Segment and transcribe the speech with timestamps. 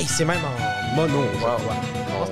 [0.00, 1.22] Hey, c'est même en mono.
[1.30, 1.58] je crois.
[1.60, 2.26] Non,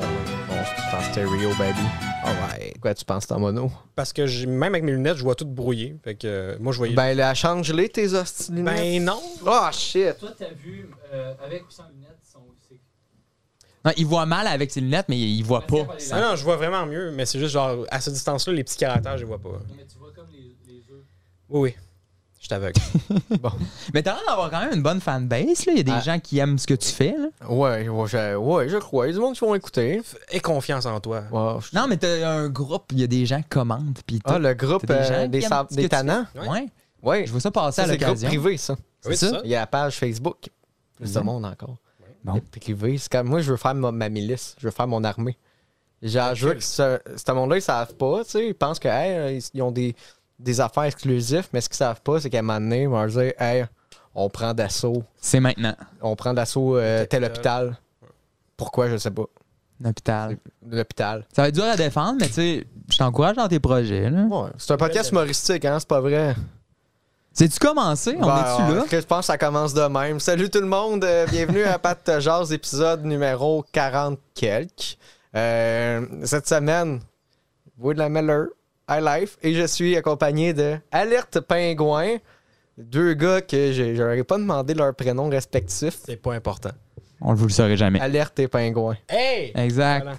[0.91, 1.78] c'est en stéréo, baby.
[2.25, 2.73] Alright.
[2.73, 3.71] Pourquoi tu penses que c'est en mono?
[3.94, 5.94] Parce que j'ai- même avec mes lunettes, je vois tout brouillé.
[6.02, 6.94] Fait que euh, moi, je voyais.
[6.94, 8.75] Ben, là, change-les, tes hosties de lunettes.
[8.75, 9.21] Ben non.
[9.45, 10.17] Oh, shit!
[10.18, 12.81] Toi, t'as vu euh, avec ou sans lunettes, sont aussi.
[13.85, 15.87] Non, il voit mal avec ses lunettes, mais il voit pas.
[16.12, 18.79] Ah non, je vois vraiment mieux, mais c'est juste genre à cette distance-là, les petits
[18.79, 19.61] caractères, je les vois pas.
[19.77, 21.05] Mais tu vois comme les, les œufs.
[21.50, 21.75] Oui, oui.
[22.41, 22.80] Je suis aveugle.
[23.95, 25.72] Mais t'as l'air d'avoir quand même une bonne fanbase, là.
[25.72, 26.00] Il y a des Ah.
[26.00, 27.49] gens qui aiment ce que tu fais, là.
[27.49, 29.07] Ouais, ouais, je, ouais, je crois.
[29.07, 30.00] Il y a du monde qui vont écouter.
[30.30, 31.25] Aie confiance en toi.
[31.32, 34.30] Je- Non, mais t'as un groupe, il y a des gens qui commandent, puis tout.
[34.32, 36.27] Ah, le groupe des euh, des, sa- des tannants?
[36.36, 36.48] Ouais.
[36.48, 36.66] Ouais.
[37.02, 37.27] Ouais.
[37.27, 38.28] Je vois ça passer Ça, à c'est l'occasion.
[38.28, 38.74] privé, ça.
[38.74, 39.32] Oui, c'est c'est ça.
[39.32, 39.41] ça.
[39.44, 40.48] Il y a la page Facebook.
[40.96, 41.24] Plus de Mhm.
[41.27, 41.77] monde encore.
[42.24, 42.41] Bon.
[42.60, 42.98] Privé.
[42.98, 44.55] C'est comme moi, je veux faire ma, ma milice.
[44.58, 45.36] Je veux faire mon armée.
[46.02, 48.46] Genre, je veux que ce, ce monde-là, ils savent pas, tu sais.
[48.48, 49.96] Ils pensent que, hey, ils- ils ont des,
[50.38, 52.98] des affaires exclusives, mais ce qu'ils savent pas, c'est qu'à un moment donné, ils vont
[53.01, 53.65] leur dire, hey,
[54.15, 55.02] on prend d'assaut.
[55.20, 55.74] C'est maintenant.
[56.01, 57.77] On prend d'assaut euh, tel hôpital.
[58.56, 59.25] Pourquoi, je sais pas.
[59.80, 60.36] L'hôpital.
[60.69, 61.25] L'hôpital.
[61.34, 64.22] Ça va être dur à défendre, mais tu sais, je t'encourage dans tes projets, là.
[64.22, 66.34] Ouais, c'est un podcast humoristique, hein, c'est pas vrai.
[67.33, 68.17] C'est-tu commencé?
[68.19, 68.84] On Ben, est-tu là?
[68.91, 70.19] que Je pense que ça commence de même.
[70.19, 74.98] Salut tout le monde, euh, bienvenue à Pat Jazz, épisode numéro 40 quelques.
[75.36, 76.98] Euh, cette semaine,
[77.77, 78.47] vous de la Meller,
[78.89, 82.17] High Life, et je suis accompagné de Alerte Pingouin,
[82.77, 85.98] deux gars que j'ai- j'aurais pas demandé leurs prénoms respectifs.
[86.06, 86.70] C'est pas important.
[87.20, 88.00] On vous le saurait jamais.
[88.00, 88.97] Alerte et Pingouin.
[89.08, 89.53] Hey!
[89.55, 90.03] Exact.
[90.05, 90.19] Voilà.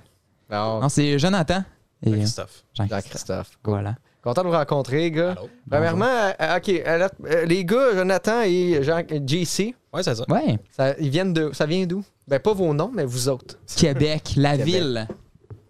[0.51, 1.63] Non, Non, c'est Jonathan.
[2.05, 2.63] Et Christophe.
[2.73, 3.03] Jean-Christophe.
[3.03, 3.51] Jean-Christophe.
[3.63, 3.95] Voilà.
[4.21, 5.31] Content de vous rencontrer, gars.
[5.31, 5.49] Allô?
[5.69, 10.25] Premièrement, euh, ok, Alerte- euh, les gars, Jonathan et Jean, JC, Ouais, c'est ça.
[10.29, 10.57] Ouais.
[10.75, 12.03] ça, ils viennent de, ça vient d'où?
[12.27, 13.57] Ben, pas vos noms, mais vous autres.
[13.77, 14.65] Québec, la Québec.
[14.65, 15.07] ville.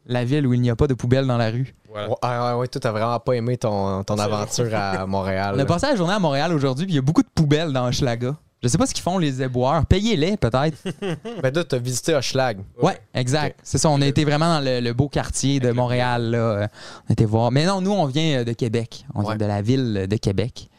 [0.10, 1.74] La ville où il n'y a pas de poubelle dans la rue.
[1.88, 2.10] Voilà.
[2.10, 5.54] Ouais, ah, ouais, ouais, toi, t'as vraiment pas aimé ton, aventure à Montréal.
[5.56, 7.72] On a passé la journée à Montréal aujourd'hui, puis il y a beaucoup de poubelles
[7.72, 8.36] dans Hochelaga.
[8.62, 9.86] Je sais pas ce qu'ils font, les éboueurs.
[9.86, 10.78] Payez-les, peut-être.
[11.42, 12.60] Ben, toi, t'as visité Hochelag.
[12.82, 13.58] Ouais, exact.
[13.64, 13.90] C'est ça.
[13.90, 16.32] On a été vraiment dans le, le beau quartier de Montréal.
[16.32, 16.68] Là.
[17.06, 17.52] On a été voir.
[17.52, 19.06] Mais non, nous, on vient euh, de Québec.
[19.16, 19.38] On vient Ouais.
[19.38, 20.70] de la ville de Québec.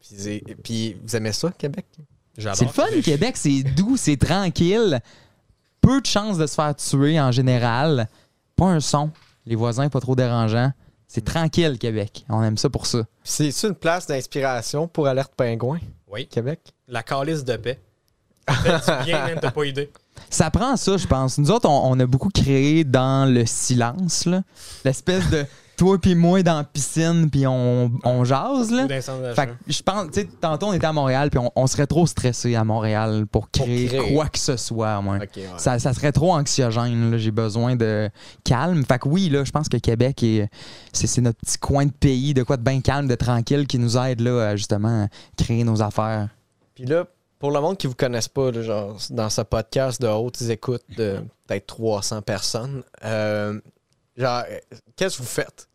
[0.00, 1.86] Puis, puis vous aimez ça, Québec?
[2.36, 3.36] C'est le fun, Québec.
[3.36, 5.00] C'est doux, c'est tranquille.
[5.80, 8.08] Peu de chances de se faire tuer en général.
[8.58, 9.10] Pas un son.
[9.46, 10.72] Les voisins, pas trop dérangeants.
[11.06, 12.26] C'est tranquille, Québec.
[12.28, 12.98] On aime ça pour ça.
[13.22, 16.26] C'est-tu une place d'inspiration pour Alerte Pingouin, Oui.
[16.26, 16.60] Québec?
[16.88, 17.80] La calice de paix.
[18.48, 19.90] Du bien, man, t'as pas idée.
[20.28, 21.38] Ça prend ça, je pense.
[21.38, 24.42] Nous autres, on, on a beaucoup créé dans le silence, là.
[24.84, 25.46] L'espèce de
[25.78, 28.86] toi puis moi dans la piscine, puis on, on jase, là.
[29.34, 31.86] Fait que je pense, tu sais, tantôt on était à Montréal, puis on, on serait
[31.86, 34.14] trop stressé à Montréal pour créer, créer.
[34.14, 35.16] quoi que ce soit, moi.
[35.22, 35.46] Ok, ouais.
[35.56, 37.16] Ça, ça serait trop anxiogène, là.
[37.18, 38.10] J'ai besoin de
[38.44, 38.84] calme.
[38.84, 40.50] Fait que oui, là, je pense que Québec, est-
[40.92, 43.96] c'est notre petit coin de pays, de quoi de bien calme, de tranquille, qui nous
[43.96, 46.28] aide, là, à justement créer nos affaires.
[46.74, 47.06] Puis là,
[47.38, 50.82] pour le monde qui vous connaisse pas, là, genre, dans ce podcast de hautes écoutes
[50.96, 53.60] de peut-être 300 personnes, euh,
[54.18, 54.58] genre, euh,
[54.96, 55.68] qu'est-ce que vous faites?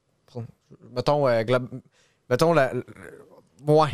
[0.91, 1.81] Mettons, euh, glob-
[2.29, 2.71] mettons la...
[3.65, 3.89] Ouais.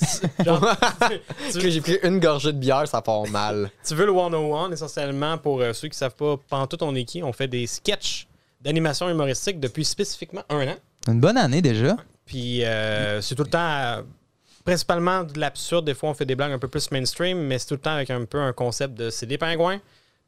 [0.44, 0.60] Genre,
[0.98, 3.70] Parce que j'ai pris une gorgée de bière, ça part mal.
[3.86, 7.22] tu veux le 101 essentiellement pour euh, ceux qui savent pas, pantoute on est qui,
[7.22, 8.26] on fait des sketchs
[8.62, 10.76] d'animation humoristique depuis spécifiquement un an.
[11.06, 11.96] Une bonne année déjà.
[12.24, 14.02] Puis euh, c'est tout le temps euh,
[14.64, 15.84] principalement de l'absurde.
[15.84, 17.94] Des fois, on fait des blagues un peu plus mainstream, mais c'est tout le temps
[17.94, 19.80] avec un peu un concept de c'est des pingouins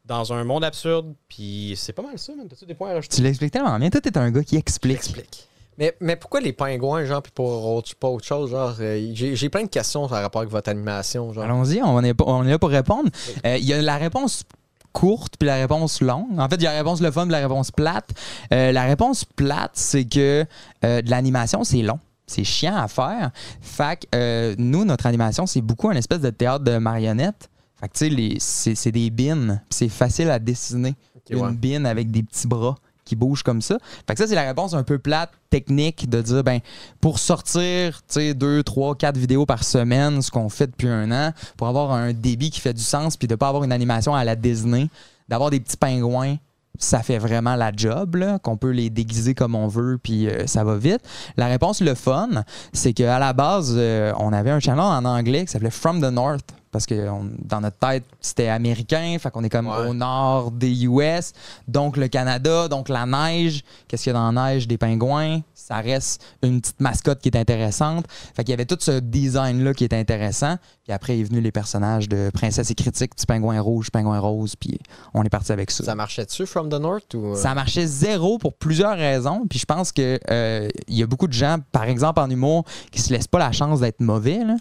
[0.05, 1.15] dans un monde absurde.
[1.29, 2.47] Puis c'est pas mal ça, man.
[2.49, 3.17] T'as-tu des points à rajouter?
[3.17, 3.91] Tu l'expliques tellement bien.
[3.91, 4.97] Toi, t'es un gars qui explique.
[4.97, 5.49] Explique.
[5.79, 9.35] Mais, mais pourquoi les pingouins, genre, puis pour autre, pas autre chose, genre, euh, j'ai
[9.35, 11.45] j'ai plein de questions par rapport avec votre animation, genre.
[11.45, 13.09] Allons-y, on est, on est là pour répondre.
[13.47, 14.45] Euh, Il y a la réponse
[14.93, 16.39] courte puis la réponse longue.
[16.39, 18.11] En fait, il y a la réponse le fun puis la réponse plate.
[18.53, 20.45] Euh, la réponse plate, c'est que
[20.85, 21.99] euh, de l'animation, c'est long.
[22.27, 23.31] C'est chiant à faire.
[23.63, 27.49] Fait que euh, nous, notre animation, c'est beaucoup un espèce de théâtre de marionnettes.
[27.83, 29.61] Fait que tu sais, c'est des bines.
[29.69, 30.95] C'est facile à dessiner.
[31.17, 31.53] Ok, Une ouais.
[31.53, 33.79] bine avec des petits bras qui bougent comme ça.
[34.07, 36.61] Fait que ça, c'est la réponse un peu plate, technique, de dire, ben,
[37.01, 41.11] pour sortir, tu sais, deux, trois, quatre vidéos par semaine, ce qu'on fait depuis un
[41.11, 44.15] an, pour avoir un débit qui fait du sens, puis de pas avoir une animation
[44.15, 44.89] à la Disney,
[45.29, 46.37] d'avoir des petits pingouins,
[46.79, 50.63] ça fait vraiment la job, qu'on peut les déguiser comme on veut, puis euh, ça
[50.63, 51.01] va vite.
[51.37, 55.45] La réponse, le fun, c'est qu'à la base, euh, on avait un channel en anglais
[55.45, 59.45] qui s'appelait From the North, parce que on- dans notre tête, c'était américain, fait qu'on
[59.45, 59.87] est comme Ouais.
[59.89, 61.33] au nord des US,
[61.69, 63.63] donc le Canada, donc la neige.
[63.87, 64.67] Qu'est-ce qu'il y a dans la neige?
[64.67, 65.41] Des pingouins.
[65.55, 68.07] Ça reste une petite mascotte qui est intéressante.
[68.35, 70.57] Fait qu'il y avait tout ce design-là qui est intéressant.
[70.83, 74.57] Puis après, est venu les personnages de Princesse et Critique, petit pingouin rouge, pingouin rose,
[74.57, 74.81] puis
[75.15, 75.85] on est parti avec ça.
[75.85, 77.15] Ça marchait-tu, From the North?
[77.15, 77.27] Ou...
[77.27, 77.35] euh?
[77.37, 79.47] Ça marchait zéro pour plusieurs raisons.
[79.49, 83.01] Puis je pense que euh, y a beaucoup de gens, par exemple en humour, qui
[83.01, 84.43] se laissent pas la chance d'être mauvais.
[84.45, 84.57] là.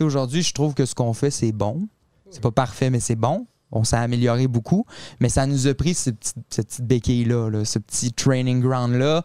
[0.00, 1.88] Aujourd'hui, je trouve que ce qu'on fait, c'est bon.
[2.30, 3.46] C'est pas parfait, mais c'est bon.
[3.72, 4.86] on s'est amélioré beaucoup,
[5.18, 9.24] mais ça nous a pris ce petit- cette petite béquille-là, là, ce petit training ground-là,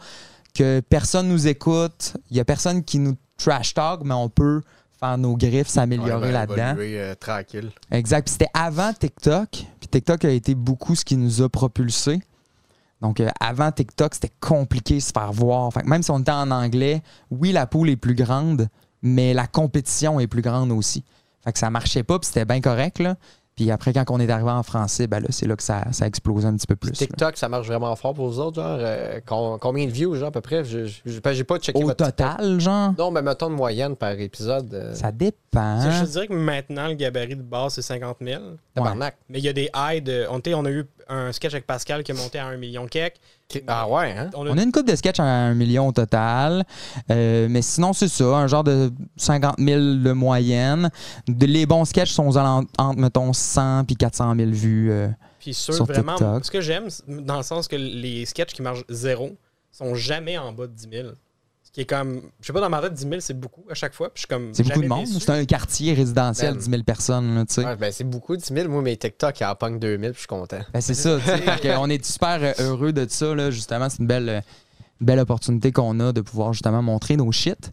[0.55, 4.61] que personne nous écoute, il y a personne qui nous trash talk, mais on peut
[4.99, 6.75] faire nos griffes, s'améliorer Ouais, ben, là-dedans.
[6.79, 7.69] euh, tranquille.
[7.91, 8.23] Exact.
[8.25, 9.49] Puis c'était avant TikTok.
[9.79, 12.19] Puis TikTok a été beaucoup ce qui nous a propulsé.
[12.99, 15.71] Donc euh, avant TikTok, c'était compliqué de se faire voir.
[15.71, 18.67] Fait que même si on était en anglais, oui, la poule est plus grande,
[19.01, 21.03] mais la compétition est plus grande aussi.
[21.43, 22.99] Fait que ça marchait pas, puis c'était bien correct.
[22.99, 23.15] Là.
[23.55, 26.05] Puis après, quand on est arrivé en français, ben là, c'est là que ça, ça
[26.05, 26.91] a explosé un petit peu plus.
[26.91, 26.95] là.
[26.95, 28.77] TikTok, ça marche vraiment fort pour vous autres, genre.
[28.79, 30.63] euh, com- combien de views, genre, à peu près?
[30.63, 32.29] Je- je- J'ai pas checké Au votre TikTok.
[32.37, 34.73] total, genre, Non, mais mettons de moyenne par épisode.
[34.73, 35.81] euh, ça dépend.
[35.81, 38.41] Ça, Je te dirais que maintenant, le gabarit de base, c'est 50 000.
[38.73, 39.17] tabarnak.
[39.29, 40.25] Mais il y a des highs de.
[40.31, 43.15] On, on a eu un sketch avec Pascal qui est monté à 1 million kek.
[43.67, 44.29] Ah ouais, hein?
[44.33, 46.63] On a- On a une coupe de sketch à un million au total.
[47.11, 50.89] Euh, mais sinon, c'est ça, un genre de 50 000 de moyenne.
[51.27, 54.91] De- les bons sketchs sont aux alent- entre, mettons, 100 puis 400 000 vues.
[54.91, 55.09] euh.
[55.39, 56.15] Puis ceux sur vraiment.
[56.15, 56.45] TikTok.
[56.45, 59.35] Ce que j'aime, dans le sens que les sketchs qui marchent zéro
[59.71, 61.07] sont jamais en bas de 10 000.
[61.73, 62.21] Qui est comme.
[62.41, 64.09] Je sais pas, dans ma tête, 10 000, c'est beaucoup à chaque fois.
[64.13, 64.53] Puis je suis comme.
[64.53, 65.07] C'est beaucoup de monde.
[65.07, 67.45] C'est un quartier résidentiel, Ben, 10 000 personnes.
[67.47, 67.65] tu sais.
[67.65, 68.67] Ouais, ben, c'est beaucoup, 10 000.
[68.69, 70.59] Moi, mes TikTok, ils en pognent 2000, puis je suis content.
[70.73, 71.17] Ben, c'est ça.
[71.77, 73.33] on est super heureux de ça.
[73.33, 74.43] Là, justement, c'est une belle,
[74.99, 77.71] belle opportunité qu'on a de pouvoir justement montrer nos shit.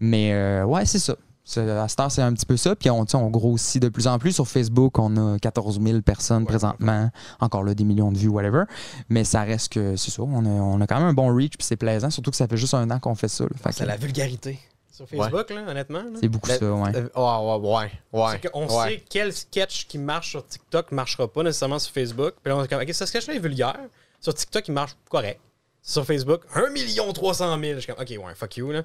[0.00, 1.16] Mais euh, ouais, c'est ça.
[1.50, 2.76] C'est- À cette heure, c'est un petit peu ça.
[2.76, 4.32] Puis on, on grossit de plus en plus.
[4.32, 7.10] Sur Facebook, on a 14 000 personnes présentement.
[7.40, 8.64] Encore là, des millions de vues, whatever.
[9.08, 10.22] Mais ça reste que c'est ça.
[10.22, 11.56] On a, on a quand même un bon reach.
[11.56, 12.10] Puis c'est plaisant.
[12.10, 13.44] Surtout que ça fait juste un an qu'on fait ça.
[13.72, 14.58] C'est que la vulgarité.
[14.92, 16.02] Sur Facebook, là, honnêtement.
[16.02, 16.10] là.
[16.20, 16.90] c'est beaucoup ça, ouais.
[16.94, 18.20] Euh, ouais, ouais, ouais.
[18.20, 18.88] ouais.
[18.90, 22.34] sait quel sketch qui marche sur TikTok ne marchera pas nécessairement sur Facebook.
[22.42, 23.78] Puis là, on est comme, OK, ce sketch-là est vulgaire.
[24.20, 25.40] Sur TikTok, il marche correct.
[25.82, 27.74] Sur Facebook, 1 300 000.
[27.76, 28.82] Je suis comme, OK, ouais, fuck you, là.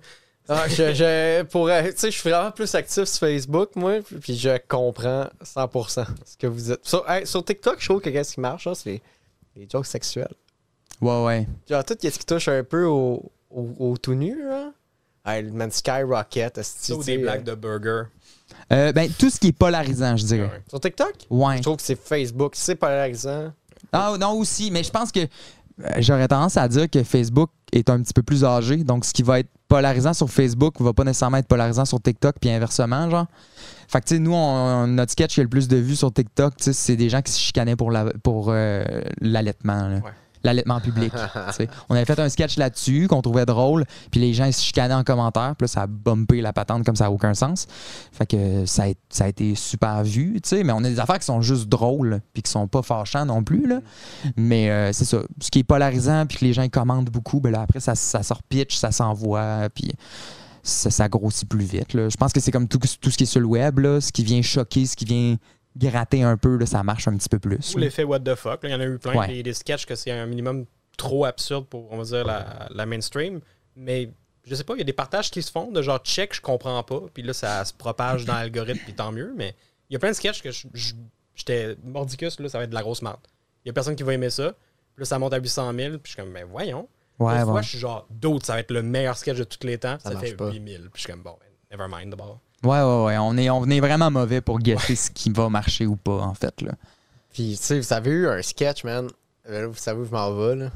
[0.47, 3.99] Ah, je, je, pour, euh, tu sais, je suis vraiment plus actif sur Facebook, moi,
[4.21, 6.79] puis je comprends 100% ce que vous dites.
[6.83, 9.01] Sur, hey, sur TikTok, je trouve que qu'est-ce qui marche, là, c'est les,
[9.55, 10.33] les jokes sexuels.
[11.01, 11.47] Ouais, ouais.
[11.67, 14.71] Genre, tout ce qui touche un peu au, au, au tout nu, là.
[15.25, 18.03] Hey, le man Skyrocket, ou tu des sais, blagues euh, de burger.
[18.71, 20.43] Euh, ben, tout ce qui est polarisant, je dirais.
[20.43, 20.61] Ouais.
[20.69, 21.13] Sur TikTok?
[21.31, 21.57] Ouais.
[21.57, 22.53] Je trouve que c'est Facebook.
[22.55, 23.51] C'est polarisant.
[23.91, 25.21] Ah non aussi, mais je pense que
[25.99, 29.23] j'aurais tendance à dire que Facebook est un petit peu plus âgé, donc ce qui
[29.23, 33.25] va être polarisant sur Facebook va pas nécessairement être polarisant sur TikTok, puis inversement, genre.
[33.87, 36.11] Fait que tu sais, nous, on- notre sketch qui a le plus de vues sur
[36.13, 38.83] TikTok, c'est des gens qui se chicanaient pour la- pour euh,
[39.21, 39.99] l'allaitement.
[40.45, 41.11] L'allaitement public.
[41.89, 44.93] on avait fait un sketch là-dessus qu'on trouvait drôle, puis les gens ils se chicanaient
[44.93, 47.67] en commentaire, puis là, ça a bumpé la patente comme ça n'a aucun sens.
[48.11, 50.99] Fait que ça a, ça a été super vu, tu sais, mais on a des
[50.99, 53.79] affaires qui sont juste drôles, puis qui sont pas fâchants non plus, là.
[54.37, 55.19] Mais euh, c'est ça.
[55.41, 57.95] Ce qui est polarisant, puis que les gens ils commentent beaucoup, ben là, après, ça,
[57.95, 59.91] ça sort pitch, ça s'envoie, puis
[60.63, 61.93] ça, ça grossit plus vite.
[61.93, 62.09] là.
[62.09, 64.11] Je pense que c'est comme tout, tout ce qui est sur le web, là, ce
[64.11, 65.37] qui vient choquer, ce qui vient
[65.75, 67.73] gratter un peu, là, ça marche un petit peu plus.
[67.75, 68.63] Ou l'effet what the fuck.
[68.63, 69.15] là, Il y en a eu plein.
[69.17, 69.27] Ouais.
[69.27, 70.65] Des, des sketchs que c'est un minimum
[70.97, 73.41] trop absurde pour, on va dire, la, la mainstream.
[73.75, 74.11] Mais
[74.43, 76.41] je sais pas, il y a des partages qui se font de genre check, je
[76.41, 77.01] comprends pas.
[77.13, 79.33] Puis là, ça se propage dans l'algorithme, puis tant mieux.
[79.35, 79.55] Mais
[79.89, 80.49] il y a plein de sketchs que
[81.35, 83.19] j'étais mordicus, là, ça va être de la grosse merde.
[83.63, 84.51] Il y a personne qui va aimer ça.
[84.93, 85.89] Puis là, ça monte à 800 000.
[85.97, 86.87] Puis je suis comme, ben voyons.
[87.19, 89.65] Ouais, Des fois, je suis genre, d'autres, ça va être le meilleur sketch de tous
[89.65, 89.97] les temps.
[89.99, 90.51] Ça Ça, fait pas.
[90.51, 90.81] 8000.
[90.81, 91.37] Puis je suis comme, bon,
[91.71, 92.39] never mind d'abord.
[92.65, 93.17] Ouais, ouais, ouais.
[93.19, 96.33] On est, on est vraiment mauvais pour guesser ce qui va marcher ou pas, en
[96.33, 96.61] fait.
[96.61, 96.71] Là.
[97.33, 99.07] Puis, tu sais, vous avez eu un sketch, man.
[99.49, 100.71] Euh, Là, vous savez où je m'en vais, là.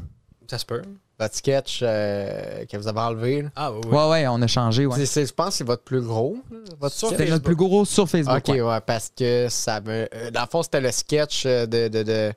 [0.48, 0.82] Ça se peut.
[1.20, 3.50] Votre sketch euh, que vous avez enlevé, là.
[3.56, 3.92] Ah, oui, oui.
[3.98, 4.86] Ouais, ouais, on a changé.
[4.86, 5.06] Ouais.
[5.06, 6.38] C'est- je pense que c'est votre plus gros,
[6.80, 6.96] votre.
[6.96, 8.38] C'était notre plus gros sur Facebook.
[8.38, 8.62] Ok, ouais.
[8.62, 8.82] ouais.
[8.82, 10.08] parce que ça me.
[10.14, 12.34] euh, dans le fond, c'était le sketch de, de, de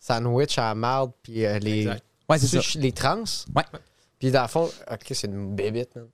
[0.00, 1.80] sandwich à la marde, puis euh, les.
[1.82, 2.04] Exact.
[2.28, 2.78] Ouais, c'est ça.
[2.78, 3.24] Les trans.
[3.54, 3.64] Ouais.
[4.18, 6.06] Puis dans le fond, ok, c'est une bébite, man.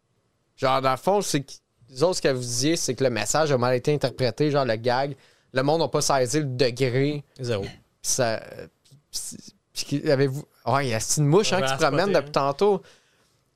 [0.57, 1.45] Genre, dans le fond, c'est
[1.91, 4.65] Les autres, ce que vous disiez, c'est que le message a mal été interprété, genre
[4.65, 5.17] le gag.
[5.53, 7.25] Le monde n'a pas saisi le degré.
[7.41, 7.63] Zéro.
[7.63, 7.71] Puis
[8.03, 8.35] ça.
[8.35, 8.67] euh,
[9.11, 10.45] puis- puis qu'il- avez-vous.
[10.67, 12.83] Ouais, il y a une mouche hein, qui se promène depuis tantôt.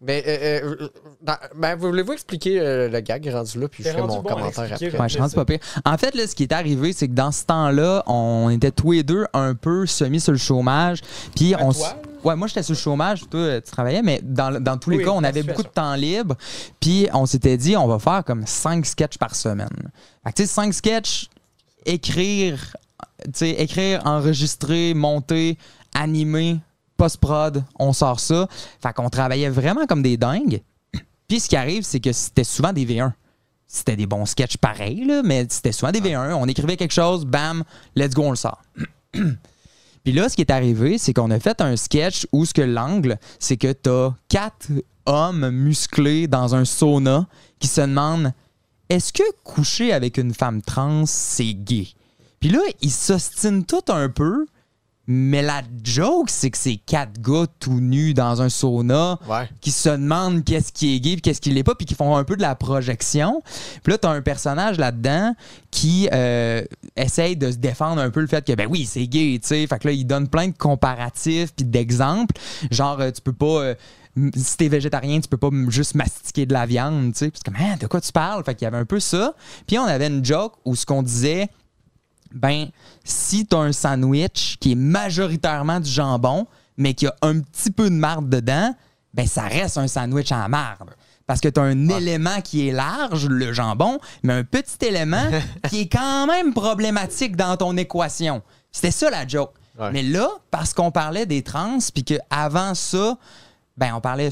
[0.04, 0.88] Mais, euh, euh,
[1.22, 4.32] dans- ben, voulez-vous expliquer euh, le gag rendu là, puis je ferai mon bon à
[4.34, 4.98] commentaire après?
[5.00, 5.60] Ouais, je pense pas pire.
[5.84, 8.92] En fait, là, ce qui est arrivé, c'est que dans ce temps-là, on était tous
[8.92, 11.00] les deux un peu semi sur le chômage.
[11.36, 11.94] Puis Ben, on s-
[12.24, 14.98] Ouais, moi j'étais sur le chômage, toi euh, tu travaillais, mais dans, dans tous les
[14.98, 16.36] Oui, cas, on avait beaucoup de temps libre.
[16.78, 19.68] Puis on s'était dit, on va faire comme 5 sketchs par semaine.
[20.24, 21.28] Fait que tu sais, 5 sketchs,
[21.84, 22.76] écrire,
[23.24, 25.58] tu sais, écrire, enregistrer, monter,
[25.94, 26.58] animer,
[27.02, 28.46] post-prod, on sort ça.
[28.80, 30.62] Fait qu'on travaillait vraiment comme des dingues.
[31.28, 33.12] Puis ce qui arrive, c'est que c'était souvent des V1.
[33.66, 36.34] C'était des bons sketchs pareils, là, mais c'était souvent des V1.
[36.34, 37.64] On écrivait quelque chose, bam,
[37.96, 38.62] let's go, on le sort.
[39.12, 42.62] Puis là, ce qui est arrivé, c'est qu'on a fait un sketch où ce que
[42.62, 44.68] l'angle, c'est que t'as quatre
[45.06, 47.26] hommes musclés dans un sauna
[47.58, 48.32] qui se demandent
[48.88, 51.88] est-ce que coucher avec une femme trans, c'est gay?
[52.38, 54.46] Puis là, ils s'ostinent tout un peu.
[55.08, 59.48] Mais la joke, c'est que c'est quatre gars tout nus dans un sauna Ouais.
[59.60, 62.22] qui se demandent qu'est-ce qui est gay qu'est-ce qui l'est pas puis qui font un
[62.24, 63.42] peu de la projection.
[63.82, 65.34] Puis là, t'as un personnage là-dedans
[65.72, 66.62] qui euh,
[66.96, 69.66] essaye de se défendre un peu le fait que, ben oui, c'est gay, tu sais.
[69.66, 72.34] Fait que là, il donne plein de comparatifs puis d'exemples.
[72.70, 73.46] Genre, euh, tu peux pas...
[73.60, 73.74] euh,
[74.36, 77.30] si t'es végétarien, tu peux pas juste mastiquer de la viande, tu sais.
[77.30, 78.44] Puis c'est comme, Hein, de quoi tu parles?
[78.44, 79.34] Fait qu'il y avait un peu ça.
[79.66, 81.48] Puis on avait une joke où ce qu'on disait,
[82.34, 82.68] ben,
[83.04, 86.46] si tu as un sandwich qui est majoritairement du jambon,
[86.76, 88.74] mais qui a un petit peu de marde dedans,
[89.14, 90.90] ben, ça reste un sandwich en marde.
[91.26, 95.30] Parce que tu as un élément qui est large, le jambon, mais un petit élément
[95.70, 98.42] qui est quand même problématique dans ton équation.
[98.70, 99.52] C'était ça la joke.
[99.78, 99.90] Ouais.
[99.92, 103.16] Mais là, parce qu'on parlait des trans, puis qu'avant ça,
[103.76, 104.30] ben, on parlait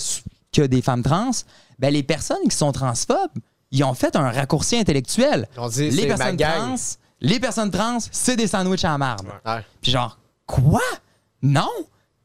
[0.52, 1.30] que des femmes trans,
[1.78, 3.30] ben, les personnes qui sont transphobes,
[3.70, 5.48] ils ont fait un raccourci intellectuel.
[5.56, 6.74] On dit, les personnes trans,
[7.20, 8.98] les personnes trans, c'est des sandwichs en.
[8.98, 9.64] Ouais.
[9.80, 10.80] Puis genre, quoi?
[11.42, 11.68] Non!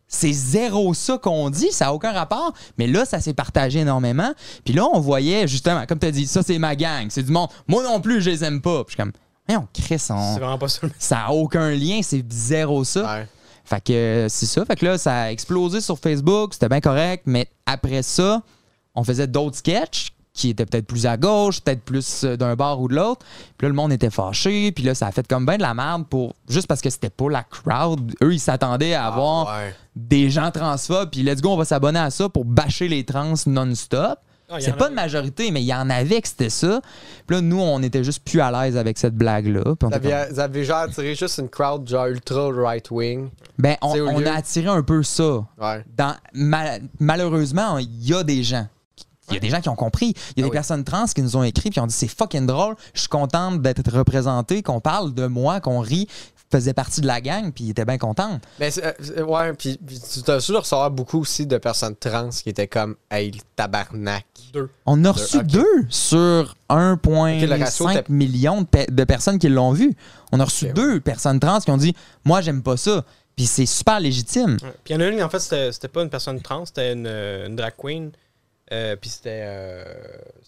[0.08, 2.54] C'est zéro ça qu'on dit, ça n'a aucun rapport.
[2.78, 4.32] Mais là, ça s'est partagé énormément.
[4.64, 7.32] Puis là, on voyait, justement, comme tu as dit, ça, c'est ma gang, c'est du
[7.32, 7.50] monde.
[7.68, 8.84] Moi non plus, je les aime pas.
[8.84, 9.12] Puis je suis comme,
[9.50, 10.36] mais on crée C'est son.
[10.36, 10.88] vraiment pas ça.
[11.00, 13.04] Ça n'a aucun lien, c'est zéro ça.
[13.16, 13.28] Ouais.
[13.66, 14.64] Fait que euh, c'est ça.
[14.64, 17.24] Fait que là, ça a explosé sur Facebook, c'était bien correct.
[17.26, 18.42] Mais après ça,
[18.94, 22.82] on faisait d'autres sketchs qui étaient peut-être plus à gauche, peut-être plus euh, d'un bord
[22.82, 23.26] ou de l'autre.
[23.58, 24.72] Puis là, le monde était fâché.
[24.72, 27.10] Puis là, ça a fait comme ben de la merde pour juste parce que c'était
[27.10, 28.14] pas la crowd.
[28.22, 29.76] Eux, ils s'attendaient à avoir Ah, ouais.
[29.96, 31.10] des gens transphobes.
[31.10, 34.20] Puis let's go, on va s'abonner à ça pour bâcher les trans non-stop.
[34.48, 36.80] Ah, c'est pas de majorité, mais il y en avait que c'était ça.
[37.26, 39.64] Puis là, nous, on était juste plus à l'aise avec cette blague-là.
[39.82, 43.30] Vous était comme- avez, genre attiré juste une crowd genre ultra right-wing.
[43.58, 45.46] Ben, on, a attiré un peu ça.
[45.60, 45.84] Ouais.
[45.98, 48.68] Dans, mal- malheureusement, il y a des gens.
[49.30, 50.08] Il y a des gens qui ont compris.
[50.08, 50.50] Il y a Ah des oui.
[50.52, 52.76] personnes trans qui nous ont écrit puis ont dit c'est fucking drôle.
[52.94, 56.08] Je suis contente d'être représentée, qu'on parle de moi, qu'on rit,
[56.52, 58.40] faisait partie de la gang, puis ils étaient bien contents.
[58.60, 58.84] Mais c'est-
[59.18, 62.68] euh, ouais, puis, puis tu t'as su recevoir beaucoup aussi de personnes trans qui étaient
[62.68, 64.26] comme Hey, le tabarnak.
[64.54, 64.70] Deux.
[64.86, 69.40] On a reçu deux sur 1,5 Ok, le ratio était- million de, pe- de personnes
[69.40, 69.94] qui l'ont vu.
[70.32, 73.04] On a reçu deux personnes trans qui ont dit moi j'aime pas ça.
[73.36, 74.56] Puis c'est super légitime.
[74.86, 77.06] Puis il y en a une, en fait, c'était pas une personne trans, c'était une,
[77.06, 78.12] euh, une drag queen.
[78.72, 79.42] Euh, puis c'était.
[79.44, 79.84] euh,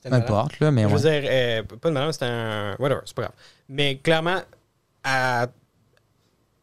[0.04, 0.94] Peu importe, là, mais Je ouais.
[0.94, 2.76] veux dire, euh, pas une madame, c'était un.
[2.80, 3.34] Whatever, c'est pas grave.
[3.70, 4.40] Mais clairement,
[5.06, 5.50] elle,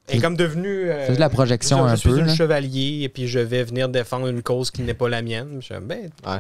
[0.09, 0.91] est comme devenue.
[0.91, 2.35] euh, C'est de la projection je, un je suis peu, là.
[2.35, 5.61] chevalier et puis je vais venir défendre une cause qui n'est pas la mienne.
[5.61, 6.39] Je, ben, Ouais.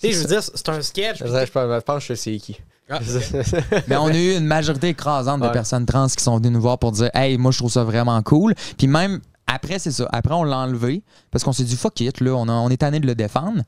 [0.00, 1.18] tu sais, je veux dire, c'est un sketch.
[1.18, 2.60] Je, je pense je pense que je sais qui.
[2.88, 2.98] Ah.
[3.88, 6.78] Mais on a eu une majorité écrasante de personnes trans qui sont venues nous voir
[6.78, 8.54] pour dire Hey, moi, je trouve ça vraiment cool.
[8.76, 10.08] Puis même après, c'est ça.
[10.12, 12.76] Après, on l'a enlevé parce qu'on s'est dit Fuck it, là, on, a- on est
[12.78, 13.62] tanné de le défendre.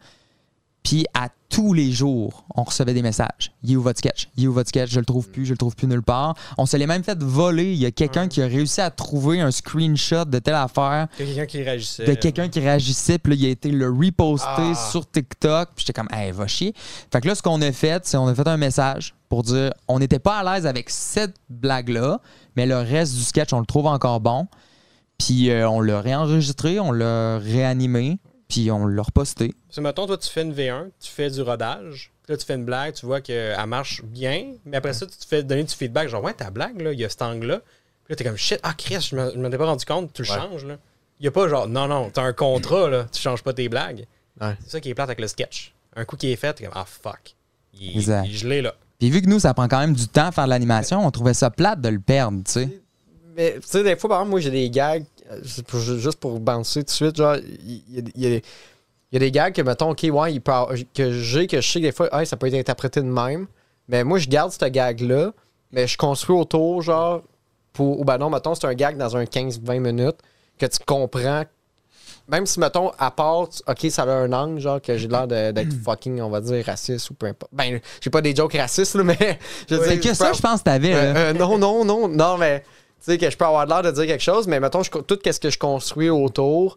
[0.84, 3.52] Puis à tous les jours, on recevait des messages.
[3.62, 4.28] Il est où votre sketch?
[4.36, 4.90] Il est où votre sketch?
[4.90, 6.34] Je le trouve plus, je le trouve plus nulle part.
[6.58, 7.72] On se l'est même fait voler.
[7.72, 11.08] Il y a quelqu'un qui a réussi à trouver un screenshot de telle affaire a
[11.16, 12.04] quelqu'un qui réagissait.
[12.04, 14.74] de quelqu'un qui réagissait, puis là, il a été le reposté Ah.
[14.90, 16.74] sur TikTok, puis j'étais comme, hey, va chier.
[17.10, 19.72] Fait que là, ce qu'on a fait, c'est on a fait un message pour dire,
[19.88, 22.20] on n'était pas à l'aise avec cette blague-là,
[22.56, 24.48] mais le reste du sketch, on le trouve encore bon.
[25.18, 28.18] Puis euh, on l'a réenregistré, on l'a réanimé,
[28.54, 29.54] puis on l'a reposté.
[29.74, 32.54] Que, mettons, toi, tu fais une V1, tu fais du rodage, puis là, tu fais
[32.54, 35.74] une blague, tu vois qu'elle marche bien, mais après ça, tu te fais donner du
[35.74, 37.58] feedback, genre, ouais, ta blague, là, il y a cet angle-là.
[37.58, 40.12] Puis là, t'es comme, shit, ah, Chris, je me- je m'en étais pas rendu compte,
[40.12, 40.36] tu le Ouais.
[40.36, 40.76] changes, là.
[41.20, 43.68] Il y a pas genre, non, non, t'as un contrat, là, tu changes pas tes
[43.68, 44.04] blagues.
[44.40, 44.54] Ouais.
[44.64, 45.72] C'est ça qui est plate avec le sketch.
[45.96, 47.34] Un coup qui est fait, t'es comme, ah, fuck.
[47.72, 48.24] Il, Exact.
[48.26, 48.74] il- je l'ai là.
[48.98, 51.10] Puis vu que nous, ça prend quand même du temps à faire de l'animation, on
[51.10, 52.80] trouvait ça plate de le perdre, tu sais.
[53.36, 55.04] Mais tu sais, des fois, par exemple, moi, j'ai des gags,
[55.66, 58.42] pour- juste pour bouncer tout de suite, genre, il y, a- y des-
[59.12, 60.52] il y a des gags que, mettons, OK, ouais, il peut
[60.94, 63.46] que j'ai, que je sais que des fois, hey, ça peut être interprété de même.
[63.88, 65.32] Mais moi, je garde ce gag-là,
[65.70, 67.22] mais je construis autour, genre,
[67.72, 70.16] pour, ou ben non, mettons, c'est un gag dans un 15-20 minutes
[70.58, 71.44] que tu comprends.
[72.26, 75.72] Même si, mettons, à part, OK, ça a un angle, genre, que j'ai l'air d'être
[75.84, 77.52] fucking, on va dire, raciste ou peu importe.
[77.52, 79.38] Ben, j'ai pas des jokes racistes, là, mais.
[79.68, 82.08] je veux C'est dire, que ça, je pense que t'avais, euh, euh, non, non, non,
[82.08, 82.64] non, mais
[83.04, 85.38] sais que je peux avoir l'air de dire quelque chose, mais mettons, je, tout ce
[85.40, 86.76] que je construis autour,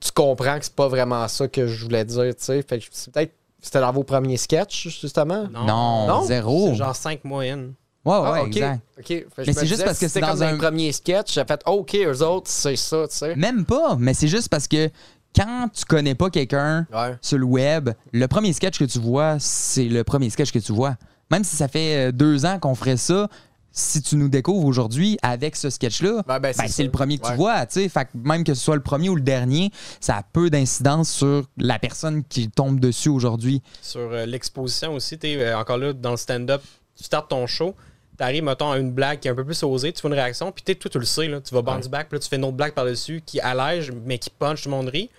[0.00, 2.62] tu comprends que c'est pas vraiment ça que je voulais dire, tu sais.
[2.62, 5.46] Fait que c'est peut-être c'était dans vos premiers sketchs, justement?
[5.52, 6.22] Non, Non?
[6.24, 6.68] zéro.
[6.70, 7.74] C'est genre 5 moyennes.
[8.06, 8.46] Ouais, ouais, Ah, ok.
[8.56, 8.80] exact.
[9.06, 11.44] Fait Mais c'est juste parce que c'est c'était dans comme un- les premiers sketchs, j'ai
[11.44, 13.36] fait OK, eux autres, c'est ça, tu sais.
[13.36, 14.88] Même pas, mais c'est juste parce que
[15.36, 17.16] quand tu connais pas quelqu'un Ouais.
[17.20, 20.72] sur le web, le premier sketch que tu vois, c'est le premier sketch que tu
[20.72, 20.96] vois.
[21.30, 23.28] Même si ça fait euh, deux ans qu'on ferait ça,
[23.72, 27.26] si tu nous découvres aujourd'hui avec ce sketch-là, Ben, ben, ben, c'est le premier que
[27.26, 27.66] tu vois.
[27.66, 27.88] tu sais.
[27.88, 31.10] Fait que même que ce soit le premier ou le dernier, ça a peu d'incidence
[31.10, 33.62] sur la personne qui tombe dessus aujourd'hui.
[33.80, 36.62] Sur euh, l'exposition aussi, t'es euh, encore là dans le stand-up,
[36.96, 37.74] tu startes ton show,
[38.16, 40.52] t'arrives, mettons, à une blague qui est un peu plus osée, tu fais une réaction,
[40.52, 42.44] puis toi, tu le sais, là, tu vas bounce back, puis là, tu fais une
[42.44, 45.10] autre blague par-dessus qui allège, mais qui punch, tout le monde rit.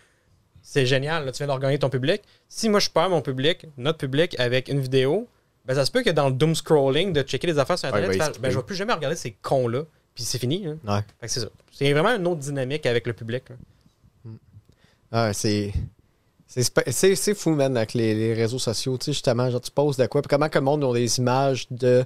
[0.61, 2.21] C'est génial, là, tu viens d'organiser ton public.
[2.47, 5.27] Si moi, je perds mon public, notre public, avec une vidéo,
[5.65, 8.09] ben, ça se peut que dans le doom scrolling, de checker les affaires sur Internet,
[8.09, 9.83] Ouais, tu ouais, fasses, il ben, je vais plus jamais regarder ces cons-là,
[10.15, 10.65] puis c'est fini.
[10.67, 10.77] hein.
[10.87, 11.01] Ouais.
[11.19, 11.47] Fait que c'est ça.
[11.71, 13.43] C'est vraiment une autre dynamique avec le public.
[13.49, 13.55] là.
[15.11, 15.73] Ah, c'est.
[16.47, 18.97] C'est spa- C'est c'est fou, man, avec les, les réseaux sociaux.
[18.97, 20.21] Tu sais, justement, genre, tu poses de quoi.
[20.21, 22.05] Puis comment que le monde a des images de.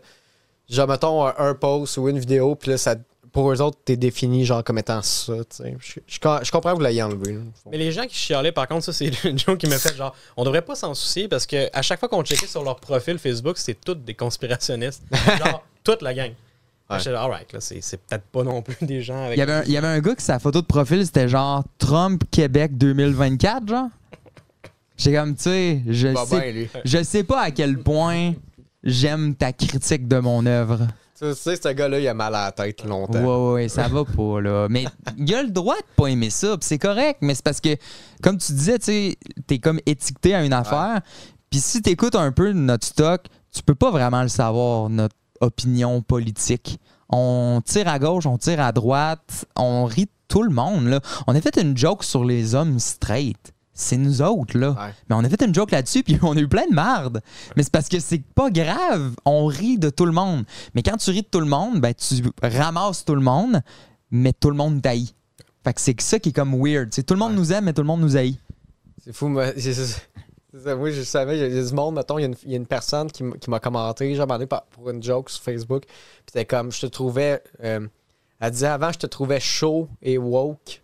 [0.69, 2.95] Genre, mettons, un, un post ou une vidéo, puis là, ça,
[3.35, 5.33] pour eux autres, t'es défini, genre, comme étant ça.
[5.49, 5.75] Tu sais.
[5.77, 7.33] Je, je, je comprends que vous l'ayez enlevé.
[7.33, 7.41] là.
[7.69, 10.15] Mais les gens qui chialaient, par contre, ça, c'est une joke qui me fait genre,
[10.37, 13.19] on devrait pas s'en soucier parce que à chaque fois qu'on checkait sur leur profil
[13.19, 15.03] Facebook, c'est toutes des conspirationnistes.
[15.37, 16.31] genre, toute la gang.
[16.89, 16.97] Ouais.
[16.97, 19.35] J'étais là, alright, là, c'est c'est peut-être pas non plus des gens avec.
[19.35, 21.27] Il y, avait un, il y avait un gars qui sa photo de profil, c'était
[21.27, 23.89] genre Trump Québec 2024, genre.
[24.95, 26.69] J'étais comme, tu sais, je, Pas sais, lui.
[26.85, 28.31] je sais pas à quel point
[28.81, 30.87] j'aime ta critique de mon œuvre.
[31.17, 33.23] Tu sais, ce gars-là, il a mal à la tête longtemps.
[33.23, 34.67] Ouais, ouais, ça va pas, là.
[34.69, 34.85] Mais
[35.17, 37.19] il a le droit de pas aimer ça, c'est correct.
[37.21, 37.77] Mais c'est parce que,
[38.21, 39.17] comme tu disais, tu sais,
[39.47, 40.99] t'es comme étiqueté à une affaire.
[41.49, 46.01] Puis si t'écoutes un peu notre stock, tu peux pas vraiment le savoir, notre opinion
[46.01, 46.79] politique.
[47.07, 50.99] On tire à gauche, on tire à droite, on rit tout le monde, là.
[51.27, 53.53] On a fait une joke sur les hommes straight.
[53.77, 54.69] C'est nous autres, là.
[54.71, 54.93] Ouais.
[55.09, 57.21] Mais on a fait une joke là-dessus, puis on a eu plein de marde.
[57.55, 59.13] Mais c'est parce que c'est pas grave.
[59.25, 60.45] On rit de tout le monde.
[60.73, 63.61] Mais quand tu ris de tout le monde, ben, tu ramasses tout le monde,
[64.11, 65.13] mais tout le monde t'haït.
[65.63, 66.89] Fait que c'est ça qui est comme weird.
[66.93, 68.39] C'est tout le monde nous aime, mais tout le monde nous haït.
[69.03, 69.47] C'est fou, moi.
[69.57, 69.73] c'est-
[70.63, 72.51] ça, Moi, je savais, il y a du monde, mettons, il y a une, il
[72.51, 75.83] y a une personne qui, m'a commenté, j'ai demandé par- pour une joke sur Facebook.
[75.85, 77.43] Puis c'était comme, je te trouvais.
[77.61, 77.85] euh,
[78.39, 80.81] elle disait avant, je te trouvais chaud et woke.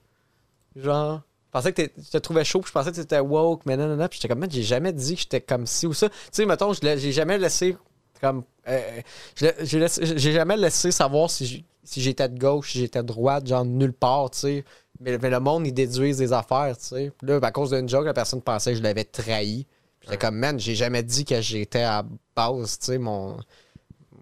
[0.75, 1.21] Genre.
[1.51, 3.75] Je pensais que je te trouvais chaud, puis je pensais que tu étais woke, mais
[3.75, 4.07] non, non, non.
[4.07, 6.07] Puis j'étais comme, Man, j'ai jamais dit que j'étais comme ci ou ça.
[6.07, 7.75] Tu sais, mettons, j'ai jamais laissé
[8.21, 8.43] comme.
[8.69, 9.01] euh,
[9.35, 11.65] j'ai jamais laissé savoir si
[11.97, 14.65] j'étais de gauche, si j'étais de droite, genre nulle part, tu sais.
[15.01, 17.11] Mais, mais le monde, ils déduisent des affaires, tu sais.
[17.17, 19.67] Puis là, à cause d'une joke, la personne pensait que je l'avais trahi.
[20.01, 23.37] J'étais comme, man, j'ai jamais dit que j'étais à base, tu sais, mon.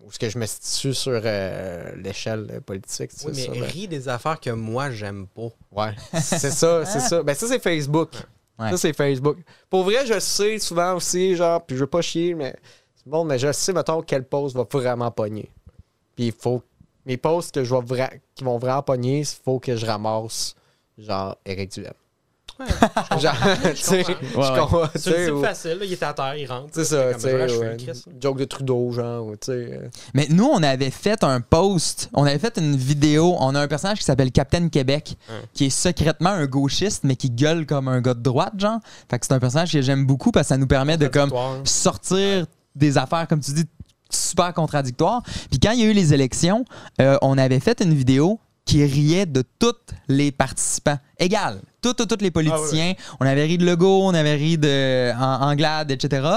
[0.09, 3.27] Où est-ce que je me situe sur euh, l'échelle politique, tu sais.
[3.27, 3.63] Oui, mais ça, ben.
[3.63, 5.49] ris des affaires que moi, j'aime pas.
[5.71, 7.21] Ouais, c'est ça, c'est ça.
[7.21, 8.13] Ben ça, c'est Facebook.
[8.57, 8.71] Ouais.
[8.71, 9.37] Ça, c'est Facebook.
[9.69, 12.55] Pour vrai, je sais souvent aussi, genre, puis je veux pas chier, mais
[12.95, 15.51] c'est bon, mais je sais, mettons, quel post va vraiment pogner.
[16.15, 16.63] Puis il faut.
[17.05, 20.55] Mes posts que je vais vra- qui vont vraiment pogner, il faut que je ramasse,
[20.97, 21.93] genre, Eric Duhem.
[22.59, 23.35] Ouais, Genre,
[23.71, 24.19] tu sais, comprends.
[24.31, 24.59] je Ouais, ouais.
[24.59, 26.69] comprends, facile, là, il est à terre, il rentre.
[26.73, 29.51] C'est ça, Comme, tu sais, joke de Trudeau, genre, tu sais.
[29.51, 33.35] euh, Mais nous, on avait fait un post, on avait fait une vidéo.
[33.39, 35.33] On a un personnage qui s'appelle Captain Québec, Hein.
[35.53, 38.79] qui est secrètement un gauchiste, mais qui gueule comme un gars de droite, genre.
[39.09, 41.31] Fait que c'est un personnage que j'aime beaucoup parce que ça nous permet de comme
[41.65, 42.45] sortir
[42.75, 43.65] des affaires, comme tu dis,
[44.09, 45.21] super contradictoires.
[45.49, 46.65] Puis quand il y a eu les élections,
[47.01, 49.73] euh, on avait fait une vidéo qui riait de tous
[50.07, 50.97] les participants.
[51.17, 51.59] Égal.
[51.81, 52.93] Tous, les politiciens.
[53.19, 56.27] On avait ri de Legault, on avait ri de An- Anglade, etc.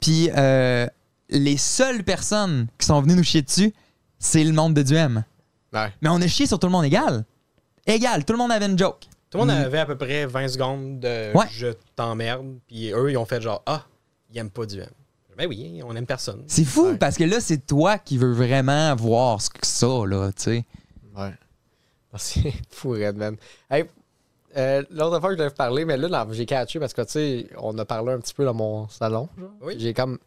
[0.00, 0.86] Puis euh,
[1.28, 3.72] les seules personnes qui sont venues nous chier dessus,
[4.18, 5.24] c'est le monde de Duhem.
[5.72, 5.92] Ouais.
[6.00, 7.24] Mais on a chié sur tout le monde égal.
[7.86, 8.24] Égal.
[8.24, 9.04] Tout le monde avait une joke.
[9.30, 11.46] Tout le monde avait à peu près 20 secondes de Ouais.
[11.52, 12.58] je t'emmerde.
[12.66, 13.84] Puis eux, ils ont fait genre, ah,
[14.32, 14.88] ils aiment pas du M.
[15.38, 16.42] Ben oui, on aime personne.
[16.48, 16.98] C'est fou Ouais.
[16.98, 20.64] parce que là, c'est toi qui veux vraiment voir ce que ça, là, tu sais.
[21.16, 21.32] Ouais.
[22.12, 23.36] Ah, C'est fou, Redman.
[23.70, 23.84] Hey,
[24.56, 27.46] euh, L'autre fois que je devais parler, mais là, j'ai catché parce que, tu sais,
[27.58, 29.28] on a parlé un petit peu dans mon salon.
[29.62, 29.76] Oui.
[29.78, 30.18] J'ai comme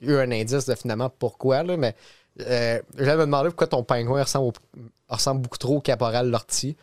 [0.00, 1.94] eu un indice de finalement pourquoi, là, mais
[2.40, 4.82] euh, j'avais demandé pourquoi ton pingouin ressemble, au-
[5.14, 6.76] ressemble beaucoup trop au caporal Lortie.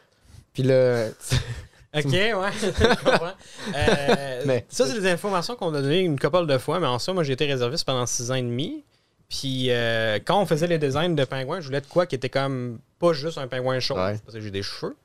[0.54, 1.08] Puis là,
[1.96, 3.34] Ok, ouais, je comprends.
[3.76, 6.98] Euh, Mais- ça, c'est des informations qu'on a données une couple de fois, mais en
[6.98, 8.84] soi, moi, j'ai été réserviste pendant six ans et demi.
[9.30, 12.30] Puis euh, quand on faisait les designs de pingouins, je voulais de quoi qui était
[12.30, 14.18] comme pas juste un pingouin chaud, Ouais.
[14.26, 14.96] parce que j'ai des cheveux.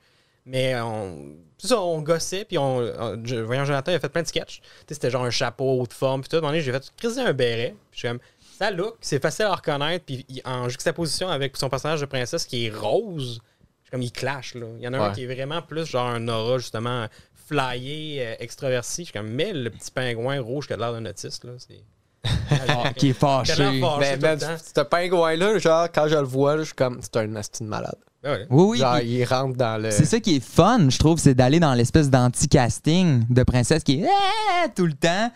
[0.48, 4.08] Mais on, c'est ça, on gossait, puis on, on- je- voyons, Jonathan, il a fait
[4.08, 4.61] plein de sketchs.
[4.61, 6.44] Tu sais, C'était genre un chapeau haute forme, puis tout.
[6.44, 7.74] À j'ai fait criser un béret.
[7.90, 8.20] Puis je suis comme,
[8.58, 12.66] ça look, c'est facile à reconnaître, puis en juxtaposition avec son personnage de princesse qui
[12.66, 13.40] est rose,
[13.80, 14.66] je suis comme, il clash, là.
[14.78, 17.06] Il y en a un qui est vraiment plus genre un aura, justement,
[17.46, 19.02] flyé, euh, extraverti.
[19.02, 21.82] Je suis comme, mais le petit pingouin rouge qui a l'air d'un autiste, là, c'est.
[22.50, 23.81] Ah, qui est fâché.
[23.81, 27.16] Fâché ben, ben, ce pingouin-là, genre, quand je le vois, là, je suis comme, c'est
[27.16, 27.96] un asti de malade.
[28.24, 28.46] Ouais.
[28.50, 28.78] Oui, oui.
[28.78, 29.90] genre, il rentre dans le.
[29.90, 34.02] C'est ça qui est fun, je trouve, c'est d'aller dans l'espèce d'anti-casting de princesse qui
[34.02, 35.31] est Ah tout le temps.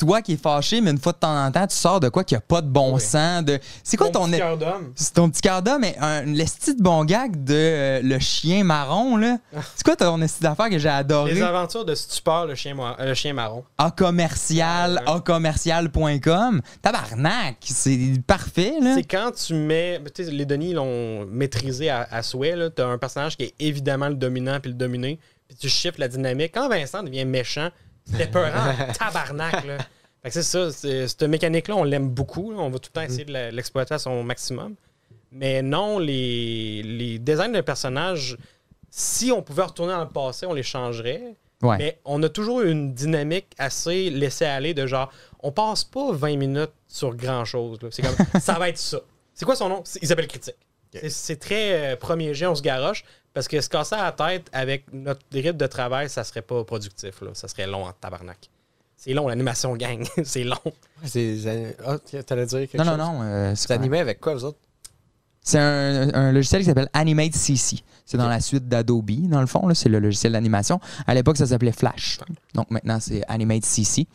[0.00, 2.24] Toi qui es fâché, mais une fois de temps en temps, tu sors de quoi
[2.24, 3.00] qui a pas de bon Oui.
[3.02, 3.44] sens.
[3.44, 3.58] De...
[3.84, 4.26] C'est quoi ton.
[4.26, 4.92] petit cœur d'homme.
[4.94, 8.64] C'est ton petit quart d'heure, mais un l'esti de bon gag de euh, le chien
[8.64, 9.36] marron, là.
[9.76, 11.34] C'est quoi ton esti d'affaires que j'ai adoré?
[11.34, 13.62] Les aventures de Stupeur, le chien, euh, le chien marron.
[13.78, 15.12] A commercial, Ouais.
[15.16, 16.60] acommercial.com.
[16.82, 18.94] Tabarnak, c'est parfait, là.
[18.96, 20.00] C'est quand tu mets.
[20.14, 22.54] tu sais, les Denis l'ont maîtrisé à, à souhait.
[22.74, 25.18] Tu as un personnage qui est évidemment le dominant puis le dominé.
[25.48, 26.52] Puis tu shifts la dynamique.
[26.54, 27.70] Quand Vincent devient méchant,
[28.16, 29.64] c'est peurant, tabarnak.
[29.64, 29.78] Là.
[30.22, 30.70] Fait que c'est ça.
[30.70, 32.50] c'est- Cette mécanique-là, on l'aime beaucoup.
[32.52, 32.58] là.
[32.58, 34.74] On va tout le temps essayer de l'exploiter à son maximum.
[35.32, 38.36] Mais non, les, les designs de personnages,
[38.90, 41.34] si on pouvait retourner dans le passé, on les changerait.
[41.62, 41.76] Ouais.
[41.78, 46.36] Mais on a toujours une dynamique assez laissée aller de genre, on passe pas 20
[46.36, 47.78] minutes sur grand chose.
[47.90, 49.00] C'est comme, ça va être ça.
[49.34, 49.82] C'est quoi son nom?
[49.84, 50.56] C'est Isabelle Critique.
[50.92, 54.12] C'est- C'est très euh, premier jet, on se garoche, parce que se casser à la
[54.12, 57.20] tête avec notre rythme de travail, ça serait pas productif.
[57.22, 57.30] Là.
[57.34, 58.50] Ça serait long en tabarnak.
[58.96, 60.06] C'est long, l'animation gang.
[60.24, 60.56] c'est long.
[61.04, 61.74] C'est.
[61.86, 62.98] Ah, t'allais dire quelque Non, chose?
[62.98, 63.22] non, non.
[63.22, 64.58] euh, c'est animé avec quoi, vous autres?
[65.42, 67.78] C'est un, un logiciel qui s'appelle Animate CC.
[68.04, 69.66] C'est dans la suite d'Adobe, dans le fond.
[69.66, 69.74] là.
[69.74, 70.80] C'est le logiciel d'animation.
[71.06, 72.18] À l'époque, ça s'appelait Flash.
[72.54, 74.06] Donc maintenant, c'est Animate CC.